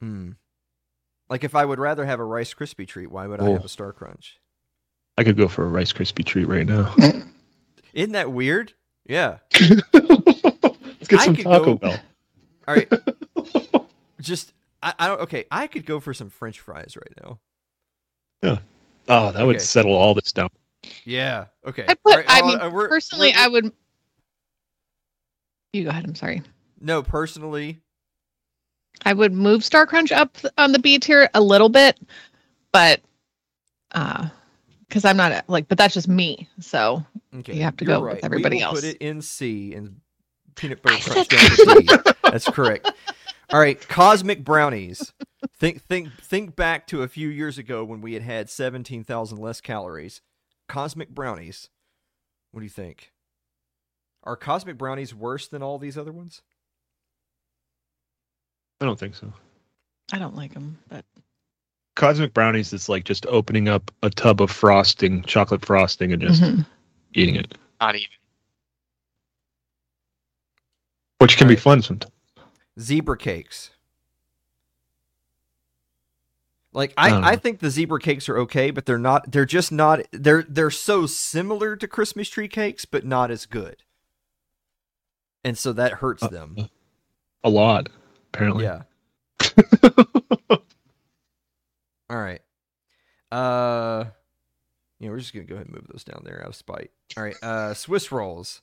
[0.00, 0.32] Hmm.
[1.28, 3.52] Like if I would rather have a Rice Krispie treat, why would I Oh.
[3.54, 4.38] have a Star Crunch?
[5.16, 6.94] I could go for a Rice Krispie treat right now.
[7.94, 8.72] Isn't that weird?
[9.06, 9.38] Yeah.
[9.92, 11.98] Let's get I some Taco go- Bell.
[12.68, 12.92] All right.
[14.20, 14.52] just
[14.84, 15.20] I, I don't.
[15.22, 17.40] Okay, I could go for some French fries right now.
[18.42, 18.58] Yeah.
[19.08, 20.50] Oh, that would settle all this down.
[21.04, 21.46] Yeah.
[21.66, 21.84] Okay.
[21.88, 22.12] I put.
[22.12, 23.72] All right, I mean, on, uh, we're- personally, we're- I would.
[25.72, 26.04] You go ahead.
[26.04, 26.42] I'm sorry.
[26.80, 27.80] No, personally,
[29.04, 31.98] I would move Star Crunch up on the B tier a little bit,
[32.72, 33.00] but
[33.92, 34.28] uh
[34.88, 36.48] because I'm not like, but that's just me.
[36.60, 37.04] So
[37.36, 37.54] okay.
[37.54, 38.20] You have to you're go with right.
[38.22, 38.80] everybody we will else.
[38.82, 39.96] Put it in C and
[40.54, 42.12] peanut butter I crunch said down to D.
[42.22, 42.92] That's correct.
[43.54, 45.12] All right, cosmic brownies.
[45.56, 49.60] Think think think back to a few years ago when we had had 17,000 less
[49.60, 50.20] calories.
[50.68, 51.68] Cosmic brownies.
[52.50, 53.12] What do you think?
[54.24, 56.42] Are cosmic brownies worse than all these other ones?
[58.80, 59.32] I don't think so.
[60.12, 61.04] I don't like them, but
[61.94, 66.42] Cosmic brownies is like just opening up a tub of frosting, chocolate frosting, and just
[66.42, 66.66] Mhm.
[67.12, 68.08] eating it, Not even.
[71.18, 72.13] which can be fun sometimes.
[72.78, 73.70] Zebra cakes.
[76.72, 79.70] Like I I, I think the zebra cakes are okay, but they're not they're just
[79.70, 83.84] not they're they're so similar to Christmas tree cakes, but not as good.
[85.44, 86.56] And so that hurts Uh, them.
[87.44, 87.90] A lot,
[88.32, 88.64] apparently.
[88.64, 88.82] Yeah.
[92.10, 92.40] All right.
[93.30, 94.06] Uh
[94.98, 96.90] yeah, we're just gonna go ahead and move those down there out of spite.
[97.16, 97.36] All right.
[97.40, 98.62] Uh Swiss rolls.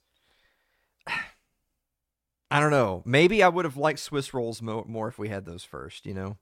[2.51, 3.01] I don't know.
[3.05, 6.13] Maybe I would have liked Swiss rolls mo- more if we had those first, you
[6.13, 6.37] know?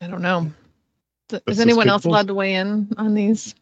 [0.00, 0.52] I don't know.
[1.30, 3.54] Th- That's Is anyone else allowed to weigh in on these?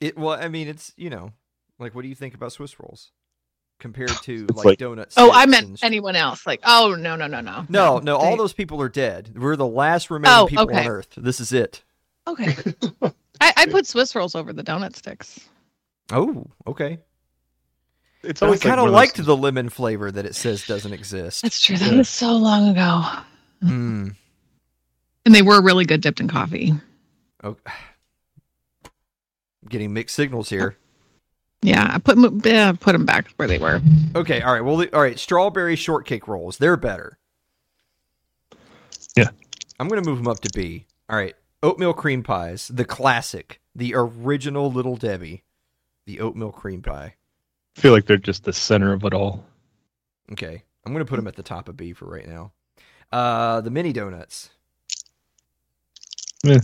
[0.00, 1.32] It well, I mean, it's you know,
[1.78, 3.10] like what do you think about Swiss rolls
[3.78, 5.14] compared to like, like- donuts?
[5.16, 6.46] Oh, I meant anyone else.
[6.46, 9.32] Like, oh no, no, no, no, No, no, all those people are dead.
[9.36, 10.80] We're the last remaining Oh, people okay.
[10.80, 11.14] on Earth.
[11.16, 11.82] This is it.
[12.26, 12.54] Okay.
[13.40, 15.48] I, I put Swiss rolls over the donut sticks.
[16.12, 16.98] Oh, okay.
[18.22, 20.66] It's I always kind one of those liked things- the lemon flavor that it says
[20.66, 21.42] doesn't exist.
[21.42, 21.76] That's true.
[21.76, 23.02] That was so long ago,
[23.64, 24.14] Mm.
[25.24, 26.74] and they were really good dipped in coffee.
[27.42, 27.56] Oh.
[29.68, 30.76] Getting mixed signals here.
[31.62, 33.80] Yeah, I put 'em- yeah, put them back where they were.
[34.16, 34.64] Okay, all right.
[34.64, 35.18] Well, the- all right.
[35.18, 36.56] Strawberry shortcake rolls.
[36.58, 37.18] They're better.
[39.16, 39.28] Yeah.
[39.78, 40.86] I'm gonna move them up to B.
[41.08, 41.34] All right.
[41.62, 45.44] Oatmeal cream pies, the classic, the original Little Debbie,
[46.06, 47.14] the oatmeal cream pie.
[47.76, 49.44] I feel like they're just the center of it all.
[50.32, 52.52] Okay, I'm gonna put them at the top of B for right now.
[53.12, 54.50] Uh, the mini donuts.
[56.44, 56.60] Meh.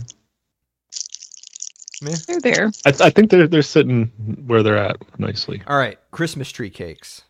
[2.01, 2.15] Meh.
[2.27, 2.71] They're there.
[2.85, 4.05] I, I think they're they're sitting
[4.45, 5.61] where they're at nicely.
[5.67, 7.23] All right, Christmas tree cakes.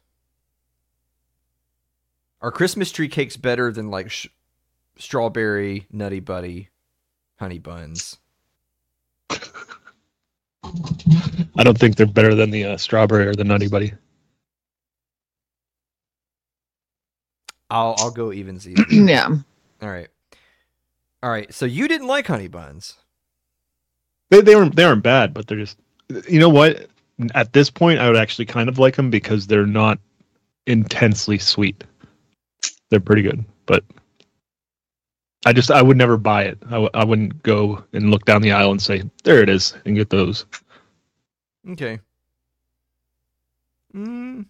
[2.42, 4.28] Are Christmas tree cakes better than like sh-
[4.98, 6.70] strawberry, nutty buddy,
[7.40, 8.18] honey buns?
[11.58, 13.94] I don't think they're better than the uh, strawberry or the nutty buddy.
[17.70, 18.86] I'll I'll go even even.
[19.08, 19.28] yeah.
[19.82, 20.08] All right.
[21.24, 21.54] All right.
[21.54, 22.96] So you didn't like honey buns.
[24.30, 25.78] They they weren't they aren't bad, but they're just
[26.30, 26.88] you know what?
[27.34, 30.00] At this point, I would actually kind of like them because they're not
[30.68, 31.84] intensely sweet.
[32.90, 33.84] They're pretty good, but
[35.48, 36.58] I just I would never buy it.
[36.66, 39.74] I, w- I wouldn't go and look down the aisle and say there it is
[39.86, 40.46] and get those.
[41.70, 42.02] Okay.
[43.96, 44.48] Mm,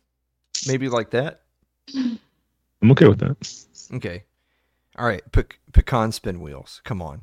[0.68, 1.42] maybe like that.
[1.96, 3.38] I'm okay with that.
[3.94, 4.24] Okay.
[4.98, 5.22] All right.
[5.32, 6.82] Pe- pecan spin wheels.
[6.84, 7.22] Come on.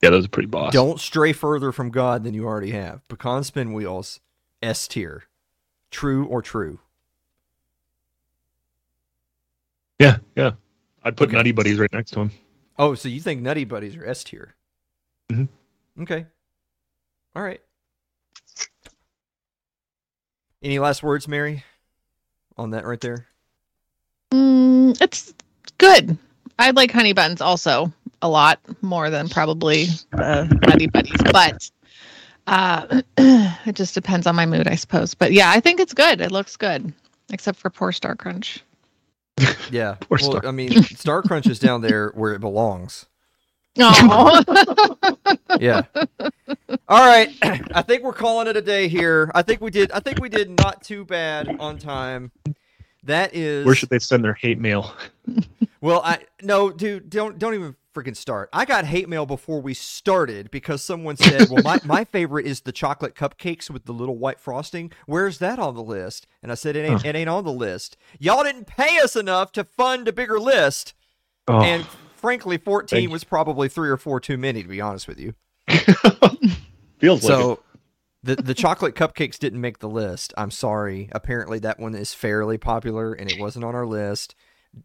[0.00, 0.72] Yeah, those are pretty boss.
[0.72, 3.06] Don't stray further from God than you already have.
[3.08, 4.20] Pecan spin wheels,
[4.62, 5.24] S tier.
[5.90, 6.78] True or true?
[9.98, 10.52] Yeah, yeah.
[11.04, 11.36] I'd put Okay.
[11.36, 12.30] Nutty Buddies right next to him.
[12.78, 14.54] Oh, so you think Nutty Buddies are S tier?
[15.30, 15.48] Mhm.
[16.00, 16.26] Okay.
[17.36, 17.60] All right.
[20.62, 21.62] Any last words, Mary,
[22.56, 23.26] on that right there?
[24.32, 25.34] Mm, it's
[25.76, 26.16] good.
[26.58, 31.70] I like honey buns also a lot more than probably the nutty buddies, but
[32.46, 35.12] uh, it just depends on my mood, I suppose.
[35.14, 36.22] But yeah, I think it's good.
[36.22, 36.94] It looks good,
[37.30, 38.63] except for poor Star Crunch.
[39.70, 39.94] Yeah.
[40.00, 43.06] Poor well, Star- I mean, Star Crunch is down there where it belongs.
[43.78, 44.44] Oh,
[45.58, 45.82] Yeah.
[46.88, 47.30] All right.
[47.74, 49.30] I think we're calling it a day here.
[49.34, 49.90] I think we did.
[49.92, 52.30] I think we did not too bad on time.
[53.02, 53.66] That is.
[53.66, 54.94] Where should they send their hate mail?
[55.80, 58.48] Well, I no, dude, don't don't even freaking start.
[58.52, 62.62] I got hate mail before we started because someone said, "Well, my, my favorite is
[62.62, 64.90] the chocolate cupcakes with the little white frosting.
[65.06, 67.96] Where's that on the list?" And I said, "It ain't it ain't on the list.
[68.18, 70.94] Y'all didn't pay us enough to fund a bigger list."
[71.46, 75.06] Oh, And frankly, 14 Thank was probably 3 or 4 too many to be honest
[75.06, 75.34] with you.
[76.98, 77.30] feels like.
[77.30, 77.60] So
[78.22, 80.32] the the chocolate cupcakes didn't make the list.
[80.36, 81.10] I'm sorry.
[81.12, 84.34] Apparently that one is fairly popular and it wasn't on our list.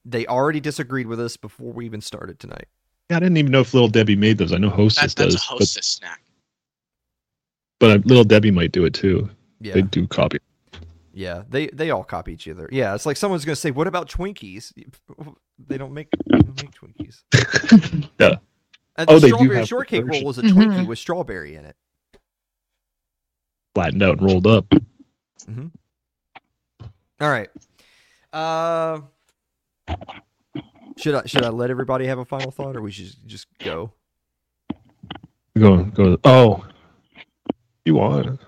[0.06, 2.68] They already disagreed with us before we even started tonight.
[3.10, 4.54] Yeah, I didn't even know if Little Debbie made those.
[4.54, 6.22] I know Hostess That, that's a does, but, snack.
[7.80, 9.30] but uh, Little Debbie might do it too.
[9.60, 9.74] Yeah.
[9.74, 10.40] They do copy.
[11.14, 12.70] Yeah, they they all copy each other.
[12.72, 14.72] Yeah, it's like someone's gonna say, "What about Twinkies?"
[15.68, 17.24] They don't make they don't make Twinkies.
[18.20, 18.38] Yeah.
[18.96, 20.24] Uh, the Oh, they do strawberry have shortcake version.
[20.24, 20.52] roll is a Mhm.
[20.54, 21.76] Twinkie with strawberry in it.
[23.76, 24.66] Flattened out and rolled up.
[27.22, 27.50] All right.
[28.32, 29.02] Uh,
[30.98, 33.94] should I should I let everybody have a final thought, or we should just go?
[35.58, 36.18] Go go.
[36.24, 36.66] Oh,
[37.86, 38.40] you want?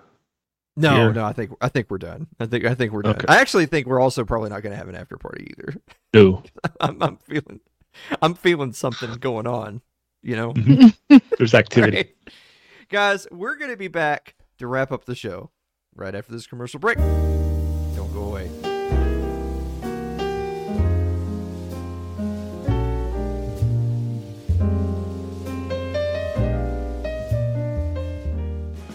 [0.77, 1.13] No, Here.
[1.13, 1.25] no.
[1.25, 2.27] I think I think we're done.
[2.39, 3.15] I think I think we're done.
[3.15, 3.25] Okay.
[3.27, 5.75] I actually think we're also probably not going to have an after party either.
[6.13, 6.43] No.
[6.81, 7.59] I'm, I'm feeling
[8.21, 9.81] I'm feeling something going on.
[10.23, 10.53] You know.
[10.53, 11.17] Mm-hmm.
[11.37, 11.97] There's activity.
[11.97, 12.15] Right.
[12.89, 15.51] Guys, we're going to be back to wrap up the show
[15.95, 16.97] right after this commercial break.
[16.97, 18.49] Don't go away.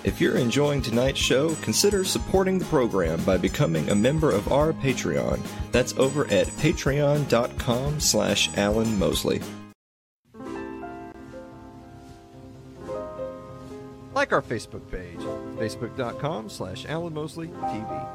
[0.06, 4.72] If you're enjoying tonight's show, consider supporting the program by becoming a member of our
[4.72, 5.40] Patreon.
[5.72, 9.40] That's over at patreon.com slash Alan Mosley.
[14.14, 15.18] Like our Facebook page,
[15.58, 18.08] facebook.com slash Alan Mosley TV.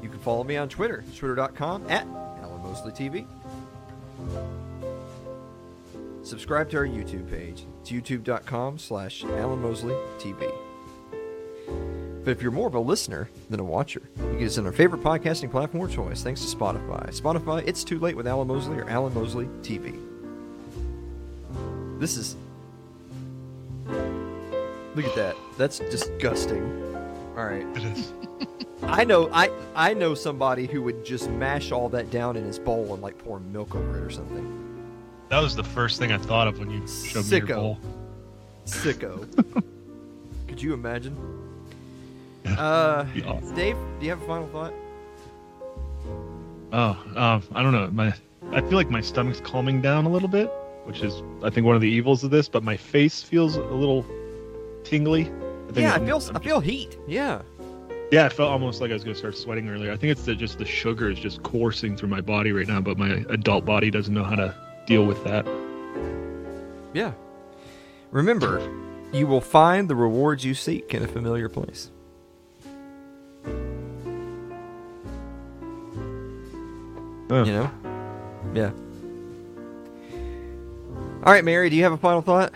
[0.00, 3.26] You can follow me on Twitter, twitter.com at Alan Mosley TV.
[6.22, 7.64] Subscribe to our YouTube page.
[7.80, 10.52] It's youtube.com slash Alan Mosley TV.
[12.24, 14.72] But if you're more of a listener than a watcher, you can us on our
[14.72, 17.08] favorite podcasting platform of choice thanks to Spotify.
[17.18, 19.98] Spotify, It's Too Late with Alan Mosley or Alan Mosley TV.
[21.98, 22.36] This is.
[23.86, 25.36] Look at that.
[25.56, 26.62] That's disgusting.
[27.36, 27.66] All right.
[27.76, 28.12] It is.
[28.82, 32.58] I know I I know somebody who would just mash all that down in his
[32.58, 34.69] bowl and like pour milk over it or something.
[35.30, 37.54] That was the first thing I thought of when you showed me your Sicko.
[37.54, 37.78] bowl.
[38.66, 39.64] Sicko.
[40.48, 41.16] Could you imagine?
[42.46, 43.54] Uh, awesome.
[43.54, 44.72] Dave, do you have a final thought?
[46.72, 47.88] Oh, um, I don't know.
[47.92, 48.12] My,
[48.52, 50.48] I feel like my stomach's calming down a little bit,
[50.84, 52.48] which is, I think, one of the evils of this.
[52.48, 54.04] But my face feels a little
[54.84, 55.22] tingly.
[55.68, 56.98] I think Yeah, I I'm- feel I'm I feel heat.
[57.06, 57.42] Yeah.
[58.10, 59.92] Yeah, I felt almost like I was gonna start sweating earlier.
[59.92, 62.80] I think it's the, just the sugar is just coursing through my body right now,
[62.80, 64.52] but my adult body doesn't know how to
[64.90, 65.46] deal with that.
[66.92, 67.12] Yeah.
[68.10, 68.60] Remember,
[69.12, 71.92] you will find the rewards you seek in a familiar place.
[77.32, 77.44] Oh.
[77.44, 77.70] You know?
[78.52, 78.72] Yeah.
[81.24, 82.52] All right, Mary, do you have a final thought?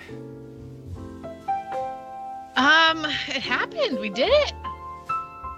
[2.56, 4.01] Um, it happened.
[4.01, 4.52] We did it.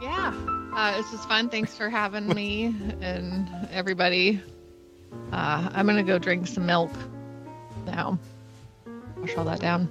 [0.02, 0.34] Yeah.
[0.74, 1.48] Uh, this was fun.
[1.48, 4.42] Thanks for having me and everybody.
[5.32, 6.90] Uh, I'm gonna go drink some milk
[7.84, 8.18] now.
[9.18, 9.88] Wash all that down.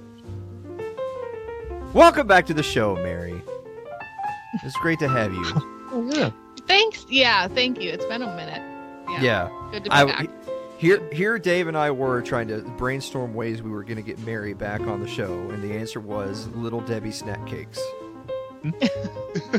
[1.92, 3.40] Welcome back to the show, Mary.
[4.62, 5.44] It's great to have you.
[5.92, 6.30] Oh yeah.
[6.66, 7.06] Thanks.
[7.08, 7.90] Yeah, thank you.
[7.90, 8.60] It's been a minute.
[9.08, 9.22] Yeah.
[9.22, 9.68] yeah.
[9.70, 10.30] Good to be I, back.
[10.78, 14.18] here, here, Dave and I were trying to brainstorm ways we were going to get
[14.26, 17.80] Mary back on the show, and the answer was Little Debbie snack cakes.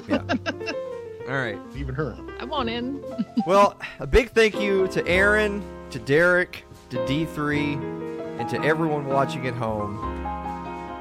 [0.10, 0.22] yeah.
[1.28, 1.60] All right.
[1.76, 2.18] Even her.
[2.40, 3.04] I want in.
[3.46, 9.48] Well, a big thank you to Aaron, to Derek, to D3, and to everyone watching
[9.48, 9.98] at home.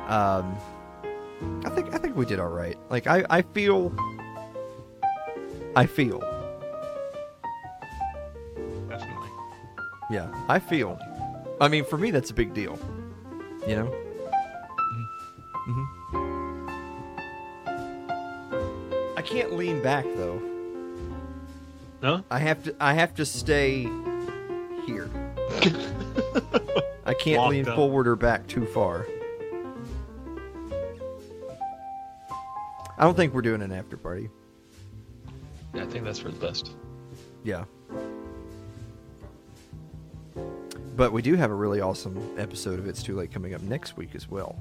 [0.09, 0.57] Um,
[1.65, 2.79] I think I think we did all right.
[2.89, 3.93] Like I, I feel,
[5.75, 6.21] I feel,
[8.89, 9.29] Definitely.
[10.11, 10.99] yeah, I feel.
[11.61, 12.79] I mean, for me, that's a big deal.
[13.67, 13.87] You know.
[15.67, 15.96] hmm I
[19.27, 20.41] can't lean back though.
[22.03, 22.25] No?
[22.31, 22.75] I have to.
[22.81, 23.83] I have to stay
[24.87, 25.11] here.
[27.05, 27.77] I can't Locked lean up.
[27.77, 29.07] forward or back too far.
[32.99, 34.31] I don't think we're doing an after party.
[35.75, 36.73] Yeah, I think that's for the best.
[37.45, 37.65] Yeah.
[40.97, 43.99] But we do have a really awesome episode of It's Too Late coming up next
[43.99, 44.59] week as well.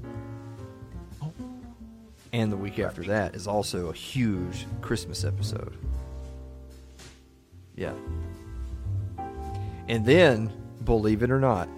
[2.33, 5.77] And the week after that is also a huge Christmas episode.
[7.75, 7.93] Yeah.
[9.87, 10.51] And then,
[10.83, 11.69] believe it or not,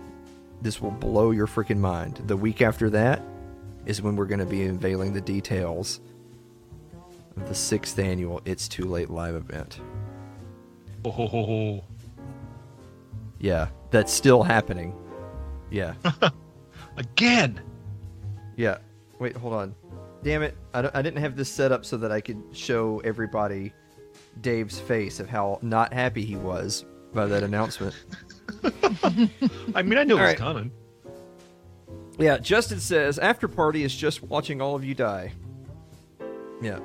[0.62, 2.22] this will blow your freaking mind.
[2.26, 3.22] The week after that
[3.86, 6.00] is when we're going to be unveiling the details
[7.36, 9.80] of the sixth annual It's Too Late live event.
[11.06, 11.84] Oh, ho, ho, ho.
[13.40, 14.96] Yeah, that's still happening.
[15.70, 15.94] Yeah,
[16.98, 17.62] Again!
[18.56, 18.78] yeah.
[19.20, 19.76] Wait, hold on.
[20.24, 20.58] Damn it!
[20.74, 23.72] I, I didn't have this set up so that I could show everybody
[24.42, 27.96] Dave's face of how not happy he was by that announcement.
[29.76, 30.38] I mean, I knew it was right.
[30.38, 30.72] coming.
[32.20, 35.32] Yeah, Justin says after party is just watching all of you die.
[36.62, 36.80] Yeah.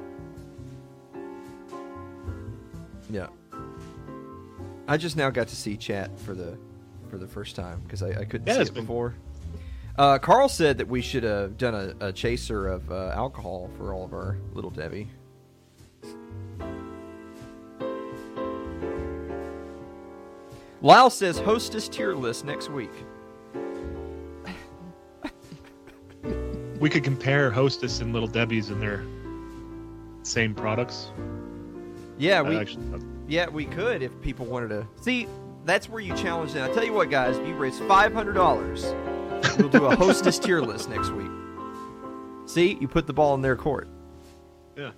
[3.10, 3.28] Yeah.
[4.88, 6.58] I just now got to see chat for the
[7.08, 9.14] for the first time because I, I couldn't Yeah, see it been- before.
[9.98, 13.92] Uh, Carl said that we should have done a, a chaser of uh, alcohol for
[13.92, 15.08] all of our little Debbie.
[20.80, 22.90] Lyle says hostess tier list next week.
[26.80, 29.04] We could compare Hostess and Little Debbie's and their
[30.24, 31.12] same products.
[32.18, 32.84] Yeah, That we actually,
[33.28, 34.86] Yeah, we could if people wanted to.
[35.00, 35.28] See,
[35.64, 36.68] that's where you challenge them.
[36.68, 38.84] I tell you what, guys, you raise five hundred dollars,
[39.58, 41.30] we'll do a hostess tier list next week.
[42.46, 43.88] See, you put the ball in their court.
[44.76, 44.90] Yeah.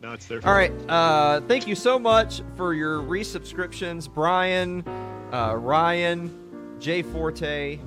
[0.00, 0.72] Now it's their All right.
[0.88, 4.86] Uh, thank you so much for your resubscriptions, Brian,
[5.32, 7.78] uh, Ryan, Jay Forte,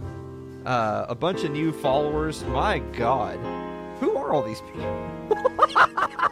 [0.65, 2.43] uh, a bunch of new followers.
[2.45, 3.37] My God,
[3.99, 5.07] who are all these people?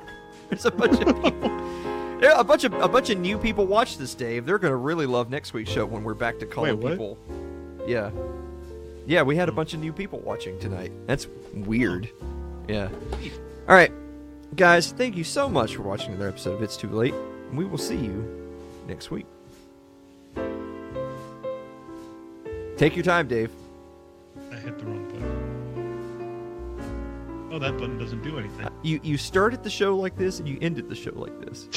[0.49, 1.49] There's a bunch of people.
[2.19, 4.45] There a bunch of a bunch of new people watch this, Dave.
[4.45, 6.91] They're gonna really love next week's show when we're back to calling Wait, what?
[6.93, 7.17] people.
[7.85, 8.09] Yeah,
[9.07, 9.23] yeah.
[9.23, 10.91] We had a bunch of new people watching tonight.
[11.07, 12.09] That's weird.
[12.21, 12.25] Oh.
[12.67, 12.89] Yeah.
[13.67, 13.91] All right,
[14.55, 14.91] guys.
[14.91, 17.15] Thank you so much for watching another episode of It's Too Late.
[17.53, 18.53] We will see you
[18.87, 19.25] next week.
[22.77, 23.49] Take your time, Dave.
[24.51, 25.53] I hit the wrong button.
[27.51, 28.65] Oh, that button doesn't do anything.
[28.65, 31.67] Uh, you you started the show like this and you ended the show like this.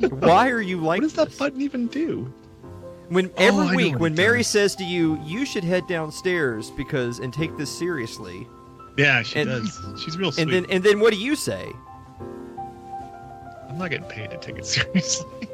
[0.10, 1.38] Why are you like what does that this?
[1.38, 2.32] button even do?
[3.08, 7.18] When Oh, every know week when Mary says to you, you should head downstairs because
[7.20, 8.46] and take this seriously,
[8.96, 9.80] Yeah, she And- does.
[10.04, 10.42] She's real sweet.
[10.42, 11.72] and then and then what do you say?
[13.70, 15.48] I'm not getting paid to take it seriously.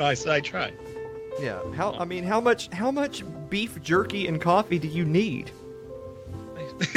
[0.00, 0.74] I I tried.
[1.40, 1.58] Yeah.
[1.74, 5.50] How I mean, how much how much beef jerky and coffee do you need?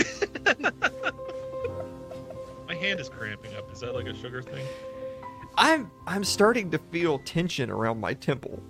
[2.68, 3.72] My hand is cramping up.
[3.72, 4.66] Is that like a sugar thing?
[5.58, 8.62] I'm I'm starting to feel tension around my temple.